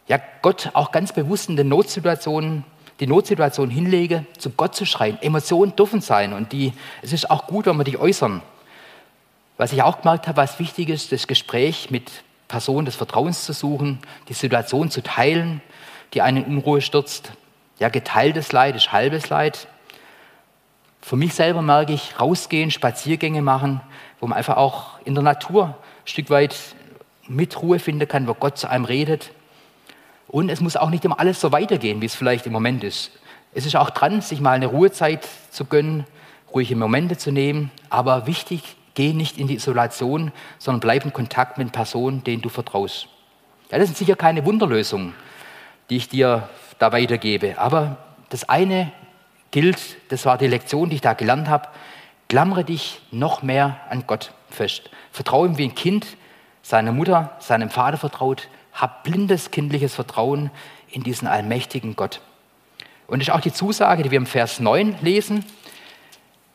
Ja, 0.07 0.19
Gott 0.43 0.71
auch 0.73 0.91
ganz 0.91 1.13
bewusst 1.13 1.49
in 1.49 1.57
den 1.57 1.69
Notsituationen 1.69 2.65
die 3.01 3.07
Notsituation 3.07 3.71
hinlege, 3.71 4.25
zu 4.39 4.51
Gott 4.51 4.75
zu 4.75 4.85
schreien. 4.85 5.19
Emotionen 5.23 5.77
dürfen 5.77 6.01
sein 6.01 6.33
und 6.33 6.53
die, 6.53 6.73
es 7.03 7.13
ist 7.13 7.31
auch 7.31 7.47
gut, 7.47 7.67
wenn 7.67 7.77
wir 7.77 7.85
die 7.85 7.99
äußern. 7.99 8.43
Was 9.57 9.73
ich 9.73 9.83
auch 9.83 10.03
gemerkt 10.03 10.27
habe, 10.27 10.37
was 10.37 10.59
wichtig 10.59 10.89
ist, 10.89 11.13
das 11.13 11.27
Gespräch 11.27 11.91
mit 11.91 12.11
Personen 12.49 12.87
des 12.87 12.97
Vertrauens 12.97 13.45
zu 13.45 13.53
suchen, 13.53 13.99
die 14.29 14.35
Situation 14.35 14.91
zu 14.91 15.03
teilen, 15.03 15.61
die 16.15 16.23
einen 16.23 16.45
in 16.45 16.57
Unruhe 16.57 16.81
stürzt. 16.81 17.33
Ja, 17.79 17.89
geteiltes 17.89 18.53
Leid 18.53 18.75
ist 18.75 18.93
halbes 18.93 19.29
Leid. 19.29 19.69
Für 21.09 21.17
mich 21.17 21.33
selber 21.33 21.63
merke 21.63 21.95
ich, 21.95 22.21
rausgehen, 22.21 22.71
Spaziergänge 22.71 23.41
machen, 23.41 23.81
wo 24.21 24.27
man 24.27 24.37
einfach 24.37 24.59
auch 24.59 25.01
in 25.07 25.15
der 25.15 25.25
Natur 25.25 25.69
ein 25.69 25.75
Stück 26.05 26.29
weit 26.29 26.55
mit 27.27 27.63
Ruhe 27.63 27.79
finden 27.79 28.07
kann, 28.07 28.29
wo 28.29 28.35
Gott 28.35 28.59
zu 28.59 28.69
einem 28.69 28.85
redet. 28.85 29.31
Und 30.27 30.51
es 30.51 30.61
muss 30.61 30.77
auch 30.77 30.91
nicht 30.91 31.07
immer 31.07 31.19
alles 31.19 31.41
so 31.41 31.51
weitergehen, 31.51 32.03
wie 32.03 32.05
es 32.05 32.15
vielleicht 32.15 32.45
im 32.45 32.53
Moment 32.53 32.85
ist. 32.85 33.11
Es 33.55 33.65
ist 33.65 33.75
auch 33.75 33.89
dran, 33.89 34.21
sich 34.21 34.43
mal 34.43 34.51
eine 34.51 34.67
Ruhezeit 34.67 35.27
zu 35.51 35.65
gönnen, 35.65 36.05
ruhige 36.53 36.77
Momente 36.77 37.17
zu 37.17 37.33
nehmen. 37.33 37.71
Aber 37.89 38.27
wichtig, 38.27 38.77
geh 38.93 39.15
nicht 39.15 39.39
in 39.39 39.47
die 39.47 39.55
Isolation, 39.55 40.31
sondern 40.59 40.81
bleib 40.81 41.07
in 41.07 41.15
Kontakt 41.15 41.57
mit 41.57 41.73
Personen, 41.73 42.23
denen 42.23 42.43
du 42.43 42.51
vertraust. 42.51 43.09
Ja, 43.73 43.79
das 43.79 43.87
sind 43.87 43.97
sicher 43.97 44.15
keine 44.15 44.45
Wunderlösungen, 44.45 45.15
die 45.89 45.97
ich 45.97 46.11
dir 46.11 46.51
da 46.79 46.93
weitergebe. 46.93 47.59
Aber 47.59 47.97
das 48.29 48.47
eine 48.51 48.93
gilt, 49.51 49.79
das 50.11 50.27
war 50.27 50.39
die 50.39 50.47
Lektion, 50.47 50.91
die 50.91 50.97
ich 50.97 51.01
da 51.01 51.15
gelernt 51.15 51.49
habe. 51.49 51.69
Klammere 52.29 52.65
dich 52.65 53.01
noch 53.11 53.43
mehr 53.43 53.81
an 53.89 54.05
Gott 54.07 54.33
fest. 54.51 54.91
Vertraue 55.13 55.49
ihm 55.49 55.59
wie 55.59 55.65
ein 55.65 55.75
Kind 55.75 56.07
seiner 56.63 56.93
Mutter, 56.93 57.37
seinem 57.41 57.71
Vater 57.71 57.97
vertraut. 57.97 58.49
Hab 58.73 59.05
blindes 59.05 59.51
kindliches 59.51 59.95
Vertrauen 59.95 60.51
in 60.91 61.03
diesen 61.03 61.27
allmächtigen 61.27 61.97
Gott. 61.97 62.21
Und 63.07 63.21
das 63.21 63.29
ist 63.29 63.35
auch 63.35 63.41
die 63.41 63.53
Zusage, 63.53 64.03
die 64.03 64.11
wir 64.11 64.19
im 64.19 64.27
Vers 64.27 64.61
9 64.61 64.97
lesen. 65.01 65.45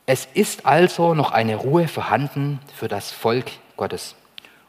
Es 0.06 0.28
ist 0.34 0.66
also 0.66 1.14
noch 1.16 1.32
eine 1.32 1.56
Ruhe 1.56 1.88
vorhanden 1.88 2.60
für 2.76 2.88
das 2.88 3.12
Volk 3.12 3.52
Gottes. 3.78 4.16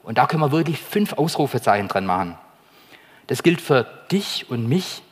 Und 0.02 0.18
da 0.18 0.26
können 0.26 0.42
wir 0.42 0.52
wirklich 0.52 0.78
fünf 0.78 1.14
Ausrufezeichen 1.14 1.88
dran 1.88 2.06
machen. 2.06 2.38
Das 3.26 3.42
gilt 3.42 3.60
für 3.60 3.86
dich 4.10 4.50
und 4.50 4.68
mich, 4.68 5.02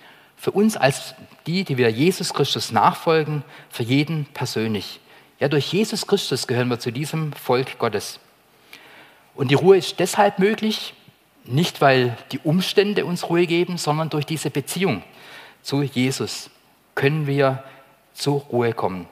für 0.43 0.51
uns 0.51 0.76
als 0.76 1.14
die, 1.47 1.62
die 1.62 1.76
wir 1.78 1.88
Jesus 1.88 2.34
Christus 2.34 2.72
nachfolgen, 2.72 3.45
für 3.70 3.84
jeden 3.84 4.24
persönlich. 4.34 4.99
Ja, 5.38 5.47
durch 5.47 5.72
Jesus 5.72 6.09
Christus 6.09 6.49
gehören 6.49 6.66
wir 6.66 6.80
zu 6.80 6.90
diesem 6.90 7.32
Volk 7.32 7.78
Gottes. 7.78 8.18
Und 9.36 9.53
die 9.53 9.55
Ruhe 9.55 9.76
ist 9.76 10.01
deshalb 10.01 10.40
möglich, 10.40 10.95
nicht, 11.45 11.80
weil 11.80 12.16
die 12.32 12.40
Umstände 12.40 13.05
uns 13.05 13.28
Ruhe 13.28 13.47
geben, 13.47 13.78
sondern 13.78 14.11
durch 14.11 14.26
diese 14.26 14.51
Beziehung 14.51 15.05
zu 15.62 15.80
Jesus 15.80 16.51
können 16.97 17.28
wir 17.28 17.62
zur 18.12 18.40
Ruhe 18.40 18.72
kommen. 18.72 19.07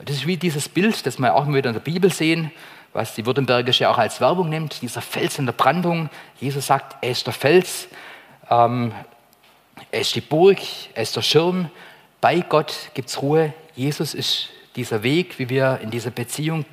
Das 0.00 0.16
ist 0.16 0.26
wie 0.26 0.38
dieses 0.38 0.68
Bild, 0.68 1.06
das 1.06 1.20
wir 1.20 1.36
auch 1.36 1.46
immer 1.46 1.58
wieder 1.58 1.70
in 1.70 1.74
der 1.74 1.80
Bibel 1.80 2.12
sehen, 2.12 2.50
was 2.92 3.14
die 3.14 3.26
Württembergische 3.26 3.88
auch 3.88 3.98
als 3.98 4.20
Werbung 4.20 4.48
nimmt, 4.48 4.82
dieser 4.82 5.02
Fels 5.02 5.38
in 5.38 5.46
der 5.46 5.52
Brandung. 5.52 6.10
Jesus 6.40 6.66
sagt, 6.66 6.96
er 7.00 7.12
ist 7.12 7.28
der 7.28 7.32
Fels, 7.32 7.86
ähm, 8.50 8.92
er 9.90 10.00
ist 10.00 10.14
die 10.14 10.20
Burg, 10.20 10.58
er 10.94 11.02
ist 11.02 11.16
der 11.16 11.22
Schirm. 11.22 11.70
Bei 12.20 12.40
Gott 12.40 12.90
gibt 12.94 13.08
es 13.08 13.22
Ruhe. 13.22 13.52
Jesus 13.74 14.14
ist 14.14 14.48
dieser 14.76 15.02
Weg, 15.02 15.38
wie 15.38 15.48
wir 15.48 15.80
in 15.82 15.90
dieser 15.90 16.10
Beziehung 16.10 16.64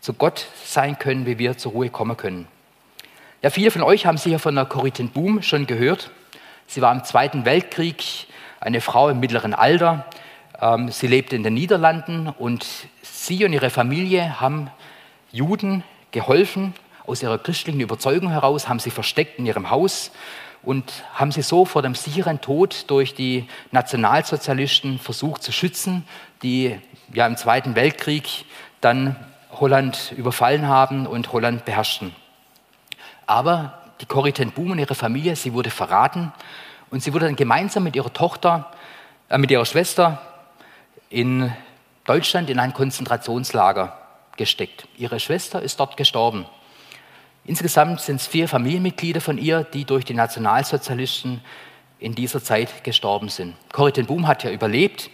zu 0.00 0.14
Gott 0.14 0.46
sein 0.64 0.98
können, 0.98 1.26
wie 1.26 1.38
wir 1.38 1.56
zur 1.56 1.72
Ruhe 1.72 1.90
kommen 1.90 2.16
können. 2.16 2.48
Ja, 3.42 3.50
viele 3.50 3.70
von 3.70 3.82
euch 3.82 4.06
haben 4.06 4.18
sicher 4.18 4.38
von 4.38 4.54
der 4.54 4.66
Corrie 4.66 4.90
ten 4.90 5.10
Boom 5.10 5.42
schon 5.42 5.66
gehört. 5.66 6.10
Sie 6.66 6.80
war 6.80 6.92
im 6.92 7.04
Zweiten 7.04 7.44
Weltkrieg 7.44 8.04
eine 8.60 8.80
Frau 8.80 9.08
im 9.08 9.20
mittleren 9.20 9.54
Alter. 9.54 10.06
Ähm, 10.60 10.90
sie 10.90 11.06
lebte 11.06 11.36
in 11.36 11.42
den 11.42 11.54
Niederlanden 11.54 12.28
und 12.28 12.66
sie 13.02 13.44
und 13.44 13.52
ihre 13.52 13.70
Familie 13.70 14.40
haben 14.40 14.70
Juden 15.32 15.82
geholfen, 16.12 16.74
aus 17.06 17.22
ihrer 17.22 17.38
christlichen 17.38 17.80
Überzeugung 17.80 18.30
heraus, 18.30 18.68
haben 18.68 18.78
sie 18.78 18.90
versteckt 18.90 19.38
in 19.38 19.46
ihrem 19.46 19.70
Haus 19.70 20.12
und 20.62 21.04
haben 21.14 21.32
sie 21.32 21.42
so 21.42 21.64
vor 21.64 21.82
dem 21.82 21.94
sicheren 21.94 22.40
Tod 22.40 22.84
durch 22.88 23.14
die 23.14 23.48
Nationalsozialisten 23.70 24.98
versucht 24.98 25.42
zu 25.42 25.52
schützen, 25.52 26.04
die 26.42 26.78
ja 27.12 27.26
im 27.26 27.36
Zweiten 27.36 27.74
Weltkrieg 27.74 28.44
dann 28.80 29.16
Holland 29.52 30.12
überfallen 30.16 30.66
haben 30.66 31.06
und 31.06 31.32
Holland 31.32 31.64
beherrschten. 31.64 32.14
Aber 33.26 33.78
die 34.00 34.06
Corrie 34.06 34.32
Boom 34.32 34.72
und 34.72 34.78
ihre 34.78 34.94
Familie, 34.94 35.36
sie 35.36 35.52
wurde 35.52 35.70
verraten 35.70 36.32
und 36.90 37.02
sie 37.02 37.12
wurde 37.12 37.26
dann 37.26 37.36
gemeinsam 37.36 37.84
mit 37.84 37.96
ihrer 37.96 38.12
Tochter, 38.12 38.70
äh, 39.28 39.38
mit 39.38 39.50
ihrer 39.50 39.66
Schwester 39.66 40.20
in 41.08 41.52
Deutschland 42.04 42.50
in 42.50 42.58
ein 42.58 42.72
Konzentrationslager 42.72 43.96
gesteckt. 44.36 44.88
Ihre 44.96 45.20
Schwester 45.20 45.62
ist 45.62 45.78
dort 45.78 45.96
gestorben. 45.96 46.46
Insgesamt 47.44 48.00
sind 48.00 48.20
es 48.20 48.26
vier 48.26 48.46
Familienmitglieder 48.46 49.20
von 49.20 49.36
ihr, 49.36 49.64
die 49.64 49.84
durch 49.84 50.04
die 50.04 50.14
Nationalsozialisten 50.14 51.40
in 51.98 52.14
dieser 52.14 52.42
Zeit 52.42 52.84
gestorben 52.84 53.28
sind. 53.28 53.54
Corrie 53.72 53.92
ten 53.92 54.06
Boom 54.06 54.28
hat 54.28 54.44
ja 54.44 54.50
überlebt 54.50 55.10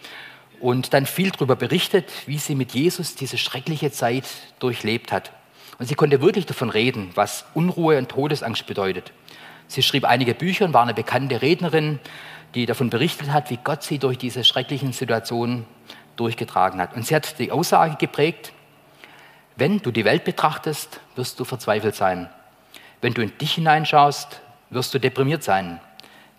und 0.61 0.93
dann 0.93 1.07
viel 1.07 1.31
darüber 1.31 1.57
berichtet, 1.57 2.11
wie 2.26 2.39
sie 2.39 2.55
mit 2.55 2.72
Jesus 2.72 3.14
diese 3.14 3.39
schreckliche 3.39 3.91
Zeit 3.93 4.24
durchlebt 4.59 5.11
hat. 5.11 5.33
Und 5.79 5.87
sie 5.87 5.95
konnte 5.95 6.20
wirklich 6.20 6.45
davon 6.45 6.70
reden, 6.70 7.11
was 7.14 7.47
Unruhe 7.55 7.97
und 7.97 8.11
Todesangst 8.11 8.66
bedeutet. 8.66 9.12
Sie 9.66 9.83
schrieb 9.83 10.05
einige 10.05 10.35
Bücher 10.35 10.64
und 10.64 10.74
war 10.74 10.83
eine 10.83 10.95
bekannte 10.95 11.41
Rednerin, 11.41 11.99
die 12.55 12.66
davon 12.66 12.91
berichtet 12.91 13.33
hat, 13.33 13.51
wie 13.51 13.59
Gott 13.62 13.83
sie 13.83 13.99
durch 13.99 14.18
diese 14.18 14.45
schrecklichen 14.45 14.93
Situationen 14.93 15.66
durchgetragen 16.16 16.81
hat. 16.81 16.97
Und 16.97 17.07
sie 17.07 17.14
hat 17.14 17.39
die 17.39 17.53
Aussage 17.53 17.97
geprägt, 17.97 18.53
wenn 19.59 19.81
du 19.81 19.91
die 19.91 20.05
Welt 20.05 20.23
betrachtest, 20.23 21.01
wirst 21.17 21.41
du 21.41 21.45
verzweifelt 21.45 21.97
sein. 21.97 22.31
Wenn 23.01 23.13
du 23.13 23.23
in 23.23 23.37
dich 23.39 23.55
hineinschaust, 23.55 24.41
wirst 24.71 24.95
du 24.95 25.01
deprimiert 25.01 25.43
sein. 25.43 25.81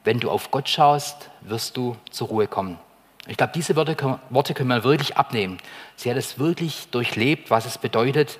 Wenn 0.06 0.22
du 0.22 0.32
auf 0.32 0.52
Gott 0.52 0.70
schaust, 0.70 1.30
wirst 1.42 1.76
du 1.76 1.98
zur 2.10 2.30
Ruhe 2.30 2.48
kommen. 2.48 2.80
Ich 3.28 3.36
glaube, 3.36 3.52
diese 3.54 3.76
Worte 3.76 3.96
können 3.96 4.70
wir 4.70 4.84
wirklich 4.86 5.18
abnehmen. 5.18 5.58
Sie 5.98 6.10
hat 6.10 6.16
es 6.16 6.40
wirklich 6.40 6.88
durchlebt, 6.92 7.52
was 7.52 7.66
es 7.66 7.78
bedeutet, 7.78 8.40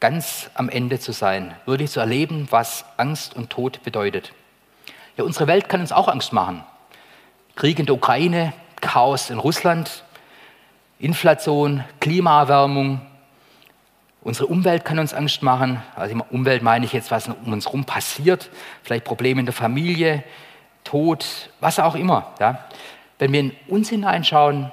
ganz 0.00 0.50
am 0.54 0.70
Ende 0.70 0.98
zu 0.98 1.12
sein, 1.12 1.54
wirklich 1.66 1.90
zu 1.90 2.00
erleben, 2.00 2.48
was 2.50 2.86
Angst 2.96 3.36
und 3.36 3.50
Tod 3.50 3.82
bedeutet. 3.82 4.32
Ja, 5.18 5.24
unsere 5.24 5.46
Welt 5.46 5.68
kann 5.68 5.82
uns 5.82 5.92
auch 5.92 6.08
Angst 6.08 6.32
machen. 6.32 6.64
Krieg 7.54 7.78
in 7.78 7.86
der 7.86 7.94
Ukraine, 7.94 8.54
Chaos 8.80 9.28
in 9.28 9.38
Russland, 9.38 10.04
Inflation, 10.98 11.84
Klimaerwärmung, 12.00 13.02
Unsere 14.28 14.48
Umwelt 14.48 14.84
kann 14.84 14.98
uns 14.98 15.14
Angst 15.14 15.42
machen. 15.42 15.82
Also 15.96 16.14
Umwelt 16.28 16.62
meine 16.62 16.84
ich 16.84 16.92
jetzt, 16.92 17.10
was 17.10 17.28
um 17.28 17.50
uns 17.50 17.64
herum 17.64 17.86
passiert. 17.86 18.50
Vielleicht 18.82 19.06
Probleme 19.06 19.40
in 19.40 19.46
der 19.46 19.54
Familie, 19.54 20.22
Tod, 20.84 21.24
was 21.60 21.78
auch 21.78 21.94
immer. 21.94 22.34
Ja. 22.38 22.62
Wenn 23.18 23.32
wir 23.32 23.40
in 23.40 23.52
uns 23.68 23.88
hineinschauen, 23.88 24.70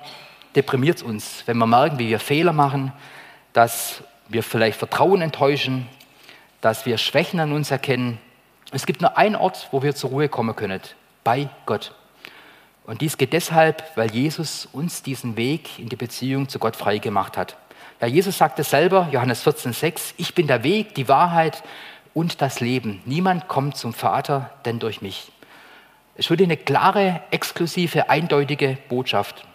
deprimiert 0.57 0.97
es 0.97 1.03
uns. 1.03 1.43
Wenn 1.45 1.57
wir 1.57 1.67
merken, 1.67 1.99
wie 1.99 2.09
wir 2.09 2.19
Fehler 2.19 2.51
machen, 2.51 2.91
dass 3.53 4.03
wir 4.27 4.43
vielleicht 4.43 4.77
Vertrauen 4.77 5.21
enttäuschen, 5.21 5.87
dass 6.59 6.85
wir 6.85 6.97
Schwächen 6.97 7.39
an 7.39 7.53
uns 7.53 7.71
erkennen. 7.71 8.17
Es 8.73 8.85
gibt 8.85 8.99
nur 8.99 9.17
einen 9.17 9.37
Ort, 9.37 9.69
wo 9.71 9.81
wir 9.81 9.95
zur 9.95 10.09
Ruhe 10.09 10.27
kommen 10.27 10.57
können, 10.57 10.81
bei 11.23 11.47
Gott. 11.65 11.95
Und 12.85 12.99
dies 12.99 13.17
geht 13.17 13.31
deshalb, 13.31 13.95
weil 13.95 14.11
Jesus 14.11 14.67
uns 14.73 15.01
diesen 15.01 15.37
Weg 15.37 15.79
in 15.79 15.87
die 15.87 15.95
Beziehung 15.95 16.49
zu 16.49 16.59
Gott 16.59 16.75
frei 16.75 16.97
gemacht 16.97 17.37
hat. 17.37 17.55
Ja, 18.01 18.07
Jesus 18.07 18.37
sagte 18.37 18.63
selber, 18.63 19.07
Johannes 19.11 19.45
14,6, 19.45 20.15
ich 20.17 20.35
bin 20.35 20.47
der 20.47 20.63
Weg, 20.63 20.95
die 20.95 21.07
Wahrheit 21.07 21.63
und 22.13 22.41
das 22.41 22.59
Leben. 22.59 23.01
Niemand 23.05 23.47
kommt 23.47 23.77
zum 23.77 23.93
Vater, 23.93 24.51
denn 24.65 24.79
durch 24.79 25.01
mich. 25.01 25.31
Es 26.15 26.29
wurde 26.29 26.43
eine 26.43 26.57
klare, 26.57 27.21
exklusive, 27.31 28.09
eindeutige 28.09 28.77
Botschaft. 28.89 29.45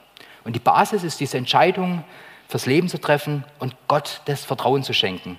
Und 0.45 0.55
die 0.55 0.61
Basis 0.61 1.05
ist 1.05 1.21
diese 1.21 1.39
Entscheidung, 1.39 2.05
fürs 2.49 2.67
Leben 2.67 2.89
zu 2.89 2.99
treffen 2.99 3.45
und 3.59 3.77
Gott 3.87 4.23
das 4.25 4.45
Vertrauen 4.45 4.83
zu 4.83 4.93
schenken, 4.93 5.39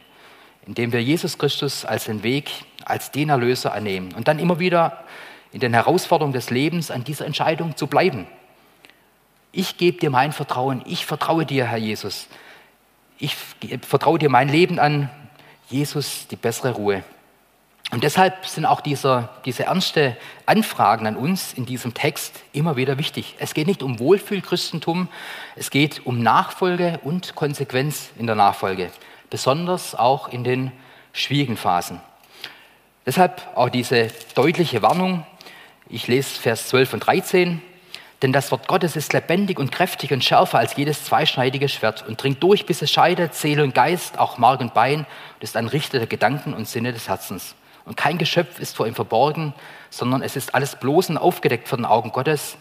indem 0.66 0.94
wir 0.94 1.04
Jesus 1.04 1.38
Christus 1.38 1.84
als 1.84 2.06
den 2.06 2.24
Weg, 2.24 2.50
als 2.86 3.12
den 3.12 3.30
Erlöser 3.30 3.74
annehmen 3.74 4.14
und 4.14 4.28
dann 4.28 4.40
immer 4.40 4.60
wieder 4.60 5.04
in 5.52 5.60
den 5.60 5.74
Herausforderungen 5.74 6.34
des 6.34 6.50
Lebens 6.50 6.90
an 6.90 7.04
dieser 7.04 7.26
Entscheidung 7.26 7.76
zu 7.76 7.88
bleiben. 7.88 8.28
Ich 9.52 9.78
gebe 9.78 9.98
dir 9.98 10.10
mein 10.10 10.32
Vertrauen, 10.32 10.82
ich 10.86 11.06
vertraue 11.06 11.46
dir, 11.46 11.66
Herr 11.66 11.78
Jesus. 11.78 12.30
Ich 13.24 13.36
vertraue 13.88 14.18
dir 14.18 14.30
mein 14.30 14.50
Leben 14.50 14.80
an, 14.80 15.08
Jesus, 15.70 16.26
die 16.28 16.36
bessere 16.36 16.72
Ruhe. 16.72 17.04
Und 17.92 18.04
deshalb 18.04 18.48
sind 18.48 18.66
auch 18.66 18.82
dieser, 18.82 19.30
diese 19.46 19.66
ernste 19.66 20.18
Anfragen 20.48 21.06
an 21.06 21.16
uns 21.16 21.54
in 21.54 21.68
diesem 21.68 21.94
Text 21.94 22.42
immer 22.52 22.78
wieder 22.78 22.98
wichtig. 22.98 23.36
Es 23.38 23.54
geht 23.54 23.68
nicht 23.68 23.84
um 23.84 24.00
Wohlfühlchristentum, 24.00 25.08
es 25.56 25.70
geht 25.70 26.04
um 26.04 26.24
Nachfolge 26.24 27.00
und 27.04 27.36
Konsequenz 27.36 28.10
in 28.18 28.26
der 28.26 28.36
Nachfolge, 28.36 28.90
besonders 29.30 29.94
auch 29.94 30.30
in 30.30 30.44
den 30.44 30.72
schwierigen 31.14 31.58
Phasen. 31.58 32.02
Deshalb 33.06 33.48
auch 33.54 33.70
diese 33.70 34.08
deutliche 34.34 34.82
Warnung. 34.82 35.28
Ich 35.90 36.08
lese 36.08 36.42
Vers 36.42 36.70
12 36.70 36.94
und 36.94 37.00
13. 37.02 37.62
Denn 38.22 38.32
das 38.32 38.52
Wort 38.52 38.68
Gottes 38.68 38.96
ist 38.96 39.14
lebendig 39.14 39.58
und 39.58 39.72
kräftig 39.72 40.14
und 40.14 40.24
schärfer 40.24 40.60
als 40.60 40.76
jedes 40.76 41.06
zweischneidige 41.06 41.68
Schwert 41.68 42.08
und 42.08 42.22
dringt 42.22 42.44
durch, 42.44 42.66
bis 42.68 42.82
es 42.82 42.92
scheidet, 42.92 43.34
Seele 43.34 43.64
und 43.64 43.74
Geist, 43.74 44.20
auch 44.20 44.38
Mark 44.38 44.62
und 44.62 44.74
Bein 44.76 45.00
und 45.00 45.44
ist 45.44 45.58
ein 45.58 45.68
Richter 45.68 45.98
der 45.98 46.08
Gedanken 46.08 46.54
und 46.54 46.68
Sinne 46.68 46.94
des 46.94 47.08
Herzens. 47.10 47.56
Und 47.86 47.98
kein 47.98 48.20
Geschöpf 48.20 48.60
ist 48.60 48.76
vor 48.76 48.86
ihm 48.86 48.94
verborgen, 48.94 49.54
sondern 49.90 50.22
es 50.22 50.36
ist 50.36 50.54
alles 50.54 50.76
bloß 50.76 51.10
und 51.10 51.18
aufgedeckt 51.18 51.68
vor 51.68 51.78
den 51.78 51.86
Augen 51.86 52.12
Gottes, 52.12 52.58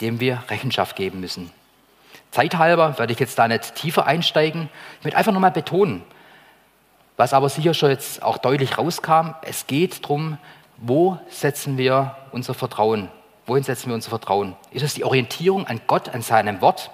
dem 0.00 0.18
wir 0.18 0.42
Rechenschaft 0.48 0.96
geben 0.96 1.20
müssen. 1.20 1.50
Zeithalber 2.30 2.98
werde 2.98 3.12
ich 3.12 3.20
jetzt 3.20 3.38
da 3.38 3.46
nicht 3.46 3.74
tiefer 3.74 4.06
einsteigen. 4.06 4.70
Ich 4.98 5.04
möchte 5.04 5.18
einfach 5.18 5.32
nochmal 5.32 5.50
betonen, 5.50 6.02
was 7.18 7.34
aber 7.34 7.50
sicher 7.50 7.74
schon 7.74 7.90
jetzt 7.90 8.22
auch 8.22 8.38
deutlich 8.38 8.78
rauskam, 8.78 9.34
es 9.42 9.66
geht 9.66 10.02
darum, 10.02 10.38
wo 10.78 11.18
setzen 11.28 11.76
wir 11.76 12.16
unser 12.32 12.54
Vertrauen? 12.54 13.10
Wohin 13.46 13.62
setzen 13.62 13.88
wir 13.88 13.94
unser 13.94 14.10
Vertrauen? 14.10 14.56
Ist 14.70 14.82
es 14.82 14.94
die 14.94 15.04
Orientierung 15.04 15.66
an 15.66 15.80
Gott, 15.86 16.08
an 16.08 16.22
seinem 16.22 16.60
Wort? 16.60 16.90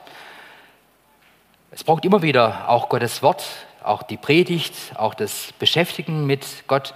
Es 1.70 1.84
braucht 1.84 2.05
immer 2.05 2.22
wieder 2.22 2.68
auch 2.68 2.88
Gottes 2.88 3.22
Wort, 3.22 3.44
auch 3.82 4.03
die 4.03 4.16
Predigt, 4.16 4.74
auch 4.96 5.14
das 5.14 5.53
Beschäftigen 5.59 6.26
mit 6.26 6.44
Gott 6.66 6.94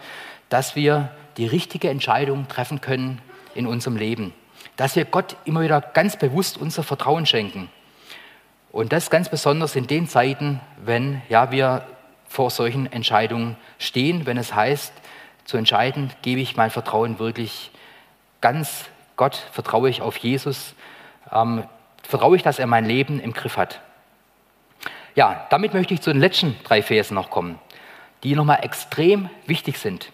dass 0.53 0.77
wir 0.77 1.09
die 1.39 1.47
richtige 1.47 1.89
Entscheidung 1.89 2.47
treffen 2.47 2.83
können 2.83 3.23
in 3.55 3.67
unserem 3.67 3.97
Leben. 3.97 4.35
Dass 4.77 4.97
wir 4.97 5.07
Gott 5.07 5.37
immer 5.47 5.63
wieder 5.63 5.81
ganz 5.81 6.19
bewusst 6.19 6.59
unser 6.59 6.83
Vertrauen 6.83 7.25
schenken. 7.25 7.71
Und 8.71 8.93
das 8.93 9.09
ganz 9.09 9.31
besonders 9.31 9.77
in 9.77 9.87
den 9.87 10.09
Zeiten, 10.09 10.61
wenn 10.77 11.23
ja, 11.31 11.51
wir 11.51 11.87
vor 12.29 12.51
solchen 12.51 12.91
Entscheidungen 12.93 13.57
stehen, 13.79 14.27
wenn 14.27 14.37
es 14.37 14.55
heißt, 14.55 14.93
zu 15.47 15.57
entscheiden, 15.57 16.11
gebe 16.21 16.43
ich 16.43 16.55
mein 16.55 16.71
Vertrauen 16.71 17.19
wirklich 17.19 17.71
ganz 18.43 18.91
Gott, 19.17 19.37
vertraue 19.53 19.89
ich 19.89 20.03
auf 20.03 20.17
Jesus, 20.17 20.75
ähm, 21.31 21.65
vertraue 22.03 22.37
ich, 22.37 22.43
dass 22.43 22.59
er 22.59 22.67
mein 22.67 22.85
Leben 22.85 23.21
im 23.21 23.33
Griff 23.33 23.57
hat. 23.57 23.81
Ja, 25.15 25.47
damit 25.51 25.75
möchte 25.75 25.95
ich 25.95 26.01
zu 26.01 26.13
den 26.13 26.21
letzten 26.21 26.57
drei 26.65 26.83
Versen 26.83 27.15
noch 27.15 27.31
kommen, 27.31 27.59
die 28.23 28.35
nochmal 28.35 28.61
extrem 28.63 29.29
wichtig 29.47 29.79
sind. 29.79 30.11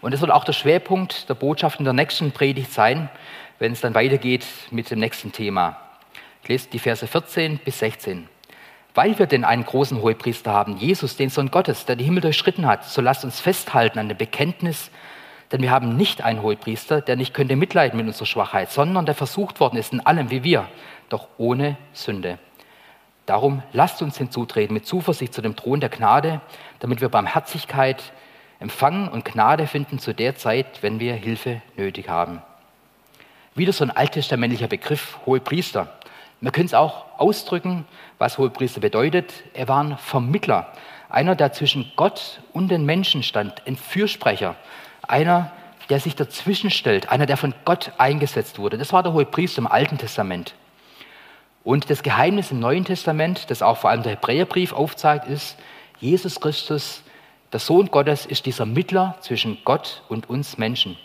Und 0.00 0.14
das 0.14 0.20
wird 0.20 0.30
auch 0.30 0.44
der 0.44 0.52
Schwerpunkt 0.52 1.28
der 1.28 1.34
Botschaft 1.34 1.80
in 1.80 1.84
der 1.84 1.94
nächsten 1.94 2.30
Predigt 2.30 2.72
sein, 2.72 3.10
wenn 3.58 3.72
es 3.72 3.80
dann 3.80 3.94
weitergeht 3.94 4.46
mit 4.70 4.90
dem 4.90 5.00
nächsten 5.00 5.32
Thema. 5.32 5.76
Ich 6.42 6.48
lese 6.48 6.68
die 6.70 6.78
Verse 6.78 7.06
14 7.06 7.58
bis 7.58 7.80
16. 7.80 8.28
Weil 8.94 9.18
wir 9.18 9.26
denn 9.26 9.44
einen 9.44 9.64
großen 9.64 10.00
Hohepriester 10.00 10.52
haben, 10.52 10.76
Jesus, 10.76 11.16
den 11.16 11.30
Sohn 11.30 11.50
Gottes, 11.50 11.84
der 11.84 11.96
die 11.96 12.04
Himmel 12.04 12.20
durchschritten 12.20 12.66
hat, 12.66 12.84
so 12.84 13.00
lasst 13.00 13.24
uns 13.24 13.40
festhalten 13.40 13.98
an 13.98 14.08
dem 14.08 14.16
Bekenntnis, 14.16 14.90
denn 15.52 15.62
wir 15.62 15.70
haben 15.70 15.96
nicht 15.96 16.22
einen 16.22 16.42
Hohepriester, 16.42 17.00
der 17.00 17.16
nicht 17.16 17.34
könnte 17.34 17.56
mitleiden 17.56 17.96
mit 17.96 18.06
unserer 18.06 18.26
Schwachheit, 18.26 18.70
sondern 18.70 19.06
der 19.06 19.14
versucht 19.14 19.60
worden 19.60 19.76
ist 19.76 19.92
in 19.92 20.00
allem 20.00 20.30
wie 20.30 20.44
wir, 20.44 20.68
doch 21.08 21.28
ohne 21.38 21.76
Sünde. 21.92 22.38
Darum 23.26 23.62
lasst 23.72 24.00
uns 24.00 24.16
hinzutreten 24.16 24.74
mit 24.74 24.86
Zuversicht 24.86 25.34
zu 25.34 25.42
dem 25.42 25.54
Thron 25.54 25.80
der 25.80 25.90
Gnade, 25.90 26.40
damit 26.80 27.00
wir 27.00 27.08
Barmherzigkeit 27.08 28.12
empfangen 28.60 29.08
und 29.08 29.24
Gnade 29.24 29.66
finden 29.66 29.98
zu 29.98 30.14
der 30.14 30.36
Zeit, 30.36 30.82
wenn 30.82 31.00
wir 31.00 31.14
Hilfe 31.14 31.60
nötig 31.76 32.08
haben. 32.08 32.42
Wieder 33.54 33.72
so 33.72 33.84
ein 33.84 33.90
alttestamentlicher 33.90 34.68
Begriff, 34.68 35.18
Hohepriester. 35.26 35.92
Wir 36.40 36.52
können 36.52 36.66
es 36.66 36.74
auch 36.74 37.04
ausdrücken, 37.18 37.84
was 38.18 38.38
Hohepriester 38.38 38.80
bedeutet. 38.80 39.32
Er 39.54 39.68
war 39.68 39.82
ein 39.82 39.98
Vermittler, 39.98 40.72
einer, 41.08 41.34
der 41.34 41.52
zwischen 41.52 41.90
Gott 41.96 42.40
und 42.52 42.68
den 42.68 42.84
Menschen 42.84 43.22
stand, 43.22 43.66
ein 43.66 43.76
Fürsprecher, 43.76 44.54
einer, 45.08 45.50
der 45.88 46.00
sich 46.00 46.14
dazwischen 46.16 46.70
stellt, 46.70 47.10
einer, 47.10 47.26
der 47.26 47.36
von 47.36 47.54
Gott 47.64 47.92
eingesetzt 47.98 48.58
wurde. 48.58 48.78
Das 48.78 48.92
war 48.92 49.02
der 49.02 49.12
Hohepriester 49.12 49.58
im 49.58 49.66
Alten 49.66 49.98
Testament. 49.98 50.54
Und 51.64 51.90
das 51.90 52.02
Geheimnis 52.02 52.50
im 52.50 52.60
Neuen 52.60 52.84
Testament, 52.84 53.50
das 53.50 53.62
auch 53.62 53.78
vor 53.78 53.90
allem 53.90 54.02
der 54.02 54.12
Hebräerbrief 54.12 54.72
aufzeigt, 54.72 55.26
ist, 55.26 55.56
Jesus 56.00 56.40
Christus 56.40 57.02
der 57.52 57.60
Sohn 57.60 57.90
Gottes 57.90 58.26
ist 58.26 58.44
dieser 58.44 58.66
Mittler 58.66 59.16
zwischen 59.20 59.58
Gott 59.64 60.02
und 60.08 60.28
uns 60.28 60.58
Menschen. 60.58 60.98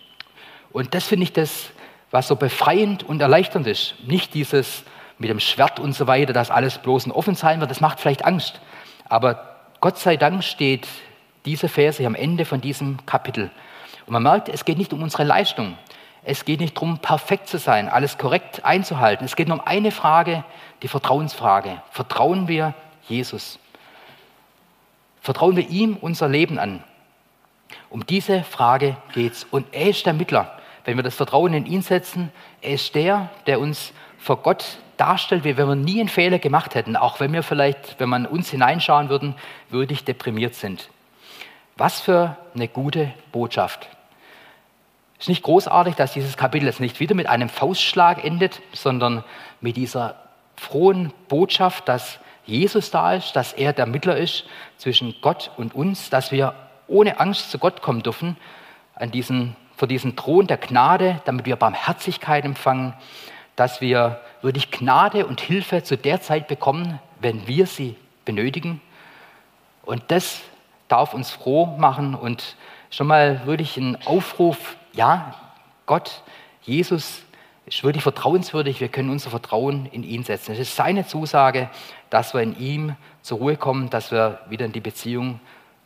Und 0.74 0.94
das 0.94 1.06
finde 1.06 1.24
ich 1.24 1.34
das, 1.34 1.70
was 2.12 2.28
so 2.28 2.36
befreiend 2.36 3.04
und 3.04 3.22
erleichternd 3.22 3.66
ist. 3.66 3.96
Nicht 4.06 4.34
dieses 4.34 4.84
mit 5.18 5.30
dem 5.30 5.40
Schwert 5.40 5.80
und 5.80 5.94
so 5.94 6.06
weiter, 6.06 6.34
dass 6.34 6.52
alles 6.52 6.80
bloß 6.80 7.06
und 7.06 7.12
offen 7.14 7.36
sein 7.36 7.60
wird, 7.60 7.72
das 7.72 7.80
macht 7.80 8.00
vielleicht 8.00 8.26
Angst. 8.26 8.60
Aber 9.08 9.56
Gott 9.80 9.98
sei 9.98 10.18
Dank 10.18 10.44
steht 10.44 10.88
diese 11.46 11.70
Verse 11.70 12.06
am 12.06 12.16
Ende 12.16 12.46
von 12.46 12.60
diesem 12.60 13.06
Kapitel. 13.06 13.52
Und 14.06 14.14
man 14.14 14.24
merkt, 14.24 14.50
es 14.50 14.66
geht 14.66 14.78
nicht 14.78 14.94
um 14.94 15.02
unsere 15.02 15.24
Leistung. 15.24 15.78
Es 16.24 16.46
geht 16.46 16.62
nicht 16.62 16.76
darum, 16.76 17.00
perfekt 17.00 17.50
zu 17.50 17.58
sein, 17.58 17.90
alles 17.90 18.18
korrekt 18.18 18.64
einzuhalten. 18.64 19.26
Es 19.26 19.36
geht 19.36 19.50
nur 19.50 19.60
um 19.60 19.68
eine 19.68 19.92
Frage, 19.92 20.44
die 20.82 20.88
Vertrauensfrage. 20.88 21.82
Vertrauen 21.92 22.48
wir 22.48 22.74
Jesus? 23.10 23.60
Vertrauen 25.22 25.56
wir 25.56 25.70
ihm 25.70 25.98
unser 26.00 26.30
Leben 26.30 26.60
an? 26.60 26.84
Um 27.90 28.06
diese 28.06 28.44
Frage 28.44 28.96
geht 29.14 29.34
es. 29.34 29.44
Und 29.46 29.68
er 29.74 29.90
ist 29.90 30.06
der 30.06 30.14
Mittler. 30.14 30.58
Wenn 30.86 30.98
wir 30.98 31.04
das 31.04 31.16
Vertrauen 31.16 31.54
in 31.54 31.66
ihn 31.66 31.82
setzen, 31.82 32.32
er 32.62 32.74
ist 32.74 32.96
der, 32.96 33.30
der 33.46 33.60
uns 33.60 33.94
vor 34.18 34.38
Gott 34.38 34.78
darstellt, 34.98 35.44
wie 35.44 35.58
wenn 35.58 35.68
wir 35.68 35.76
nie 35.76 36.00
einen 36.00 36.10
Fehler 36.10 36.40
gemacht 36.40 36.76
hätten, 36.76 36.96
auch 36.96 37.20
wenn 37.20 37.34
wir 37.34 37.44
vielleicht, 37.44 38.00
wenn 38.00 38.10
man 38.10 38.26
uns 38.26 38.50
hineinschauen 38.50 39.10
würden, 39.10 39.36
würdig 39.70 40.06
deprimiert 40.06 40.56
sind. 40.56 40.90
Was 41.78 42.02
für 42.02 42.38
eine 42.54 42.68
gute 42.68 43.12
Botschaft. 43.32 43.90
Es 45.24 45.28
ist 45.28 45.36
nicht 45.36 45.44
großartig, 45.44 45.96
dass 45.96 46.12
dieses 46.12 46.36
Kapitel 46.36 46.66
jetzt 46.66 46.82
nicht 46.82 47.00
wieder 47.00 47.16
mit 47.16 47.28
einem 47.28 47.48
Faustschlag 47.48 48.26
endet, 48.26 48.62
sondern 48.74 49.24
mit 49.62 49.78
dieser 49.78 50.16
frohen 50.58 51.14
Botschaft, 51.30 51.88
dass 51.88 52.20
Jesus 52.46 52.92
da 52.92 53.14
ist, 53.14 53.34
dass 53.34 53.54
er 53.54 53.72
der 53.72 53.86
Mittler 53.86 54.18
ist 54.18 54.44
zwischen 54.76 55.16
Gott 55.22 55.50
und 55.56 55.74
uns, 55.74 56.10
dass 56.10 56.34
wir 56.34 56.54
ohne 56.90 57.22
Angst 57.22 57.52
zu 57.52 57.58
Gott 57.58 57.82
kommen 57.82 58.04
dürfen, 58.04 58.36
an 58.96 59.12
diesen, 59.12 59.56
vor 59.78 59.88
diesen 59.88 60.18
Thron 60.18 60.46
der 60.48 60.58
Gnade, 60.58 61.22
damit 61.24 61.46
wir 61.46 61.56
Barmherzigkeit 61.56 62.44
empfangen, 62.44 62.94
dass 63.56 63.80
wir 63.80 64.20
wirklich 64.42 64.72
Gnade 64.72 65.26
und 65.26 65.40
Hilfe 65.40 65.84
zu 65.84 65.96
der 65.96 66.20
Zeit 66.20 66.50
bekommen, 66.50 67.00
wenn 67.22 67.48
wir 67.48 67.66
sie 67.66 67.96
benötigen. 68.26 68.82
Und 69.84 70.04
das 70.10 70.42
darf 70.90 71.14
uns 71.14 71.32
froh 71.32 71.78
machen 71.78 72.14
und 72.14 72.58
schon 72.90 73.08
mal 73.08 73.46
wirklich 73.46 73.78
ein 73.78 73.98
Aufruf, 74.06 74.76
ja, 74.94 75.36
Gott, 75.86 76.24
Jesus 76.62 77.24
ist 77.66 77.84
wirklich 77.84 78.04
vertrauenswürdig, 78.04 78.80
wir 78.80 78.90
können 78.90 79.10
unser 79.10 79.30
Vertrauen 79.30 79.86
in 79.88 80.04
ihn 80.04 80.24
setzen. 80.24 80.54
Es 80.54 80.60
ist 80.60 80.76
seine 80.76 81.08
Zusage, 81.08 81.70
dass 82.10 82.34
wir 82.34 82.42
in 82.42 82.58
ihm 82.60 82.96
zur 83.22 83.40
Ruhe 83.40 83.58
kommen, 83.58 83.90
dass 83.90 84.12
wir 84.12 84.40
wieder 84.50 84.66
in 84.66 84.72
die 84.72 84.82
Beziehung 84.82 85.40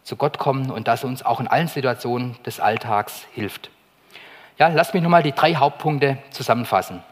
zu 0.04 0.16
Gott 0.16 0.38
kommen 0.38 0.72
und 0.72 0.88
dass 0.88 1.04
er 1.04 1.10
uns 1.10 1.24
auch 1.24 1.40
in 1.40 1.48
allen 1.48 1.68
Situationen 1.68 2.36
des 2.46 2.60
Alltags 2.60 3.26
hilft. 3.34 3.70
Ja, 4.58 4.70
lass 4.70 4.94
mich 4.94 5.04
nochmal 5.04 5.24
die 5.24 5.34
drei 5.34 5.56
Hauptpunkte 5.56 6.18
zusammenfassen. 6.32 7.04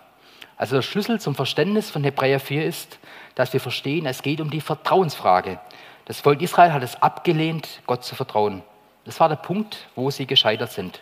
Also 0.57 0.77
der 0.77 0.81
Schlüssel 0.81 1.19
zum 1.19 1.35
Verständnis 1.35 1.91
von 1.91 2.03
Hebräer 2.03 2.39
4 2.39 2.65
ist, 2.65 2.97
dass 3.35 3.53
wir 3.53 3.59
verstehen, 3.59 4.05
es 4.05 4.21
geht 4.21 4.41
um 4.41 4.49
die 4.49 4.61
Vertrauensfrage. 4.61 5.59
Das 6.05 6.21
Volk 6.21 6.41
Israel 6.41 6.71
hat 6.71 6.83
es 6.83 7.01
abgelehnt, 7.01 7.81
Gott 7.85 8.03
zu 8.03 8.15
vertrauen. 8.15 8.63
Das 9.03 9.19
war 9.19 9.29
der 9.29 9.35
Punkt, 9.35 9.87
wo 9.95 10.09
sie 10.09 10.25
gescheitert 10.25 10.71
sind. 10.71 11.01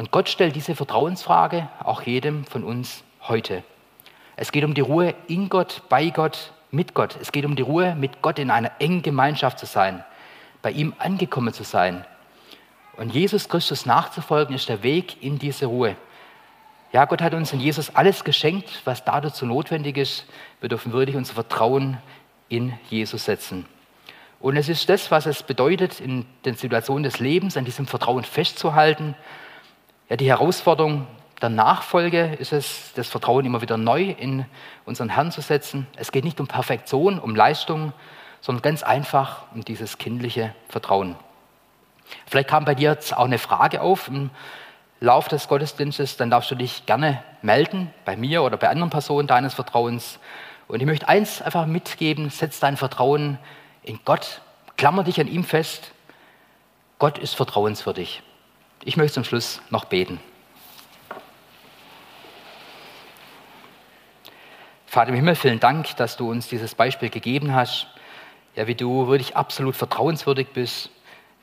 Und 0.00 0.12
Gott 0.12 0.30
stellt 0.30 0.56
diese 0.56 0.74
Vertrauensfrage 0.74 1.68
auch 1.84 2.00
jedem 2.00 2.46
von 2.46 2.64
uns 2.64 3.04
heute. 3.28 3.62
Es 4.34 4.50
geht 4.50 4.64
um 4.64 4.72
die 4.72 4.80
Ruhe 4.80 5.14
in 5.28 5.50
Gott, 5.50 5.82
bei 5.90 6.08
Gott, 6.08 6.54
mit 6.70 6.94
Gott. 6.94 7.18
Es 7.20 7.32
geht 7.32 7.44
um 7.44 7.54
die 7.54 7.60
Ruhe, 7.60 7.94
mit 7.94 8.22
Gott 8.22 8.38
in 8.38 8.50
einer 8.50 8.72
engen 8.78 9.02
Gemeinschaft 9.02 9.58
zu 9.58 9.66
sein, 9.66 10.02
bei 10.62 10.70
ihm 10.70 10.94
angekommen 10.98 11.52
zu 11.52 11.64
sein. 11.64 12.06
Und 12.96 13.12
Jesus 13.12 13.50
Christus 13.50 13.84
nachzufolgen 13.84 14.54
ist 14.54 14.70
der 14.70 14.82
Weg 14.82 15.22
in 15.22 15.38
diese 15.38 15.66
Ruhe. 15.66 15.96
Ja, 16.94 17.04
Gott 17.04 17.20
hat 17.20 17.34
uns 17.34 17.52
in 17.52 17.60
Jesus 17.60 17.94
alles 17.94 18.24
geschenkt, 18.24 18.80
was 18.86 19.04
dazu 19.04 19.44
notwendig 19.44 19.98
ist. 19.98 20.24
Wir 20.60 20.70
dürfen 20.70 20.94
wirklich 20.94 21.16
unser 21.16 21.34
Vertrauen 21.34 21.98
in 22.48 22.72
Jesus 22.88 23.26
setzen. 23.26 23.66
Und 24.40 24.56
es 24.56 24.70
ist 24.70 24.88
das, 24.88 25.10
was 25.10 25.26
es 25.26 25.42
bedeutet, 25.42 26.00
in 26.00 26.24
den 26.46 26.54
Situationen 26.54 27.02
des 27.02 27.18
Lebens 27.18 27.58
an 27.58 27.66
diesem 27.66 27.86
Vertrauen 27.86 28.24
festzuhalten. 28.24 29.14
Ja, 30.10 30.16
die 30.16 30.28
Herausforderung 30.28 31.06
der 31.40 31.50
Nachfolge 31.50 32.36
ist 32.40 32.52
es, 32.52 32.92
das 32.96 33.08
Vertrauen 33.08 33.46
immer 33.46 33.62
wieder 33.62 33.76
neu 33.76 34.10
in 34.10 34.44
unseren 34.84 35.08
Herrn 35.08 35.30
zu 35.30 35.40
setzen. 35.40 35.86
Es 35.94 36.10
geht 36.10 36.24
nicht 36.24 36.40
um 36.40 36.48
Perfektion, 36.48 37.20
um 37.20 37.36
Leistung, 37.36 37.92
sondern 38.40 38.60
ganz 38.60 38.82
einfach 38.82 39.44
um 39.54 39.64
dieses 39.64 39.98
kindliche 39.98 40.52
Vertrauen. 40.68 41.14
Vielleicht 42.26 42.48
kam 42.48 42.64
bei 42.64 42.74
dir 42.74 42.90
jetzt 42.90 43.16
auch 43.16 43.24
eine 43.24 43.38
Frage 43.38 43.82
auf 43.82 44.08
im 44.08 44.30
Lauf 44.98 45.28
des 45.28 45.46
Gottesdienstes, 45.46 46.16
dann 46.16 46.28
darfst 46.28 46.50
du 46.50 46.56
dich 46.56 46.86
gerne 46.86 47.22
melden, 47.40 47.94
bei 48.04 48.16
mir 48.16 48.42
oder 48.42 48.56
bei 48.56 48.68
anderen 48.68 48.90
Personen 48.90 49.28
deines 49.28 49.54
Vertrauens. 49.54 50.18
Und 50.66 50.80
ich 50.80 50.86
möchte 50.86 51.06
eins 51.06 51.40
einfach 51.40 51.66
mitgeben, 51.66 52.30
setz 52.30 52.58
dein 52.58 52.76
Vertrauen 52.76 53.38
in 53.84 54.00
Gott, 54.04 54.40
klammer 54.76 55.04
dich 55.04 55.20
an 55.20 55.28
ihm 55.28 55.44
fest. 55.44 55.92
Gott 56.98 57.16
ist 57.16 57.36
vertrauenswürdig. 57.36 58.24
Ich 58.82 58.96
möchte 58.96 59.14
zum 59.14 59.24
Schluss 59.24 59.60
noch 59.68 59.84
beten. 59.84 60.20
Vater 64.86 65.10
im 65.10 65.16
Himmel, 65.16 65.34
vielen 65.34 65.60
Dank, 65.60 65.94
dass 65.96 66.16
du 66.16 66.30
uns 66.30 66.48
dieses 66.48 66.74
Beispiel 66.74 67.10
gegeben 67.10 67.54
hast. 67.54 67.86
Ja, 68.56 68.66
wie 68.66 68.74
du 68.74 69.06
wirklich 69.06 69.36
absolut 69.36 69.76
vertrauenswürdig 69.76 70.48
bist, 70.54 70.90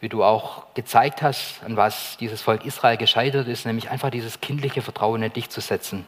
wie 0.01 0.09
du 0.09 0.23
auch 0.23 0.73
gezeigt 0.73 1.21
hast, 1.21 1.63
an 1.63 1.77
was 1.77 2.17
dieses 2.17 2.41
Volk 2.41 2.65
Israel 2.65 2.97
gescheitert 2.97 3.47
ist, 3.47 3.67
nämlich 3.67 3.91
einfach 3.91 4.09
dieses 4.09 4.41
kindliche 4.41 4.81
Vertrauen 4.81 5.21
in 5.21 5.31
dich 5.31 5.49
zu 5.49 5.61
setzen. 5.61 6.07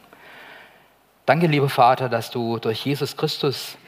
Danke, 1.26 1.46
lieber 1.46 1.68
Vater, 1.68 2.08
dass 2.08 2.32
du 2.32 2.58
durch 2.58 2.84
Jesus 2.84 3.16
Christus 3.16 3.78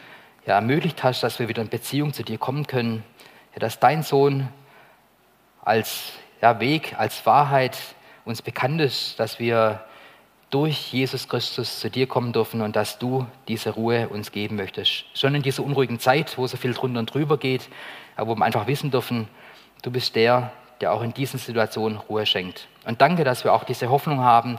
ja, 0.46 0.54
ermöglicht 0.54 1.02
hast, 1.02 1.24
dass 1.24 1.40
wir 1.40 1.48
wieder 1.48 1.60
in 1.60 1.68
Beziehung 1.68 2.12
zu 2.12 2.22
dir 2.22 2.38
kommen 2.38 2.68
können, 2.68 3.02
ja, 3.52 3.58
dass 3.58 3.80
dein 3.80 4.04
Sohn 4.04 4.48
als 5.64 6.12
ja, 6.42 6.58
Weg, 6.58 6.96
als 6.98 7.24
Wahrheit 7.24 7.78
uns 8.24 8.42
bekannt 8.42 8.80
ist, 8.80 9.18
dass 9.18 9.38
wir 9.38 9.84
durch 10.50 10.92
Jesus 10.92 11.28
Christus 11.28 11.80
zu 11.80 11.88
dir 11.88 12.06
kommen 12.06 12.32
dürfen 12.32 12.60
und 12.60 12.76
dass 12.76 12.98
du 12.98 13.26
diese 13.48 13.70
Ruhe 13.70 14.08
uns 14.08 14.32
geben 14.32 14.56
möchtest. 14.56 15.04
Schon 15.14 15.34
in 15.34 15.42
dieser 15.42 15.62
unruhigen 15.62 15.98
Zeit, 15.98 16.36
wo 16.36 16.46
so 16.46 16.58
viel 16.58 16.74
drunter 16.74 16.98
und 16.98 17.14
drüber 17.14 17.38
geht, 17.38 17.68
aber 18.16 18.32
wo 18.32 18.36
wir 18.36 18.44
einfach 18.44 18.66
wissen 18.66 18.90
dürfen, 18.90 19.28
du 19.82 19.90
bist 19.90 20.14
der, 20.14 20.52
der 20.80 20.92
auch 20.92 21.02
in 21.02 21.14
diesen 21.14 21.38
Situationen 21.38 21.96
Ruhe 21.96 22.26
schenkt. 22.26 22.66
Und 22.84 23.00
danke, 23.00 23.24
dass 23.24 23.44
wir 23.44 23.54
auch 23.54 23.64
diese 23.64 23.88
Hoffnung 23.88 24.20
haben, 24.20 24.58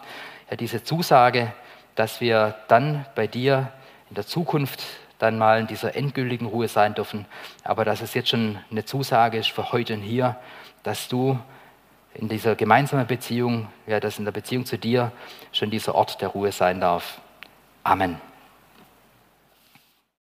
ja, 0.49 0.55
diese 0.55 0.83
Zusage, 0.83 1.53
dass 1.95 2.21
wir 2.21 2.55
dann 2.69 3.05
bei 3.13 3.27
dir 3.27 3.71
in 4.09 4.15
der 4.15 4.25
Zukunft 4.25 4.83
dann 5.19 5.37
mal 5.37 5.59
in 5.59 5.67
dieser 5.67 5.95
endgültigen 5.95 6.47
Ruhe 6.47 6.69
sein 6.69 6.95
dürfen, 6.95 7.25
aber 7.63 7.85
dass 7.85 8.01
es 8.01 8.13
jetzt 8.13 8.29
schon 8.29 8.57
eine 8.71 8.85
Zusage 8.85 9.37
ist 9.37 9.51
für 9.51 9.71
heute 9.71 9.93
und 9.93 10.01
hier, 10.01 10.37
dass 10.81 11.07
du 11.07 11.37
in 12.15 12.29
dieser 12.29 12.55
gemeinsamen 12.55 13.07
Beziehung, 13.07 13.67
ja, 13.87 13.99
dass 13.99 14.19
in 14.19 14.25
der 14.25 14.31
Beziehung 14.31 14.65
zu 14.65 14.77
dir 14.77 15.11
schon 15.51 15.69
dieser 15.69 15.95
Ort 15.95 16.21
der 16.21 16.29
Ruhe 16.29 16.51
sein 16.51 16.79
darf. 16.79 17.21
Amen. 17.83 18.32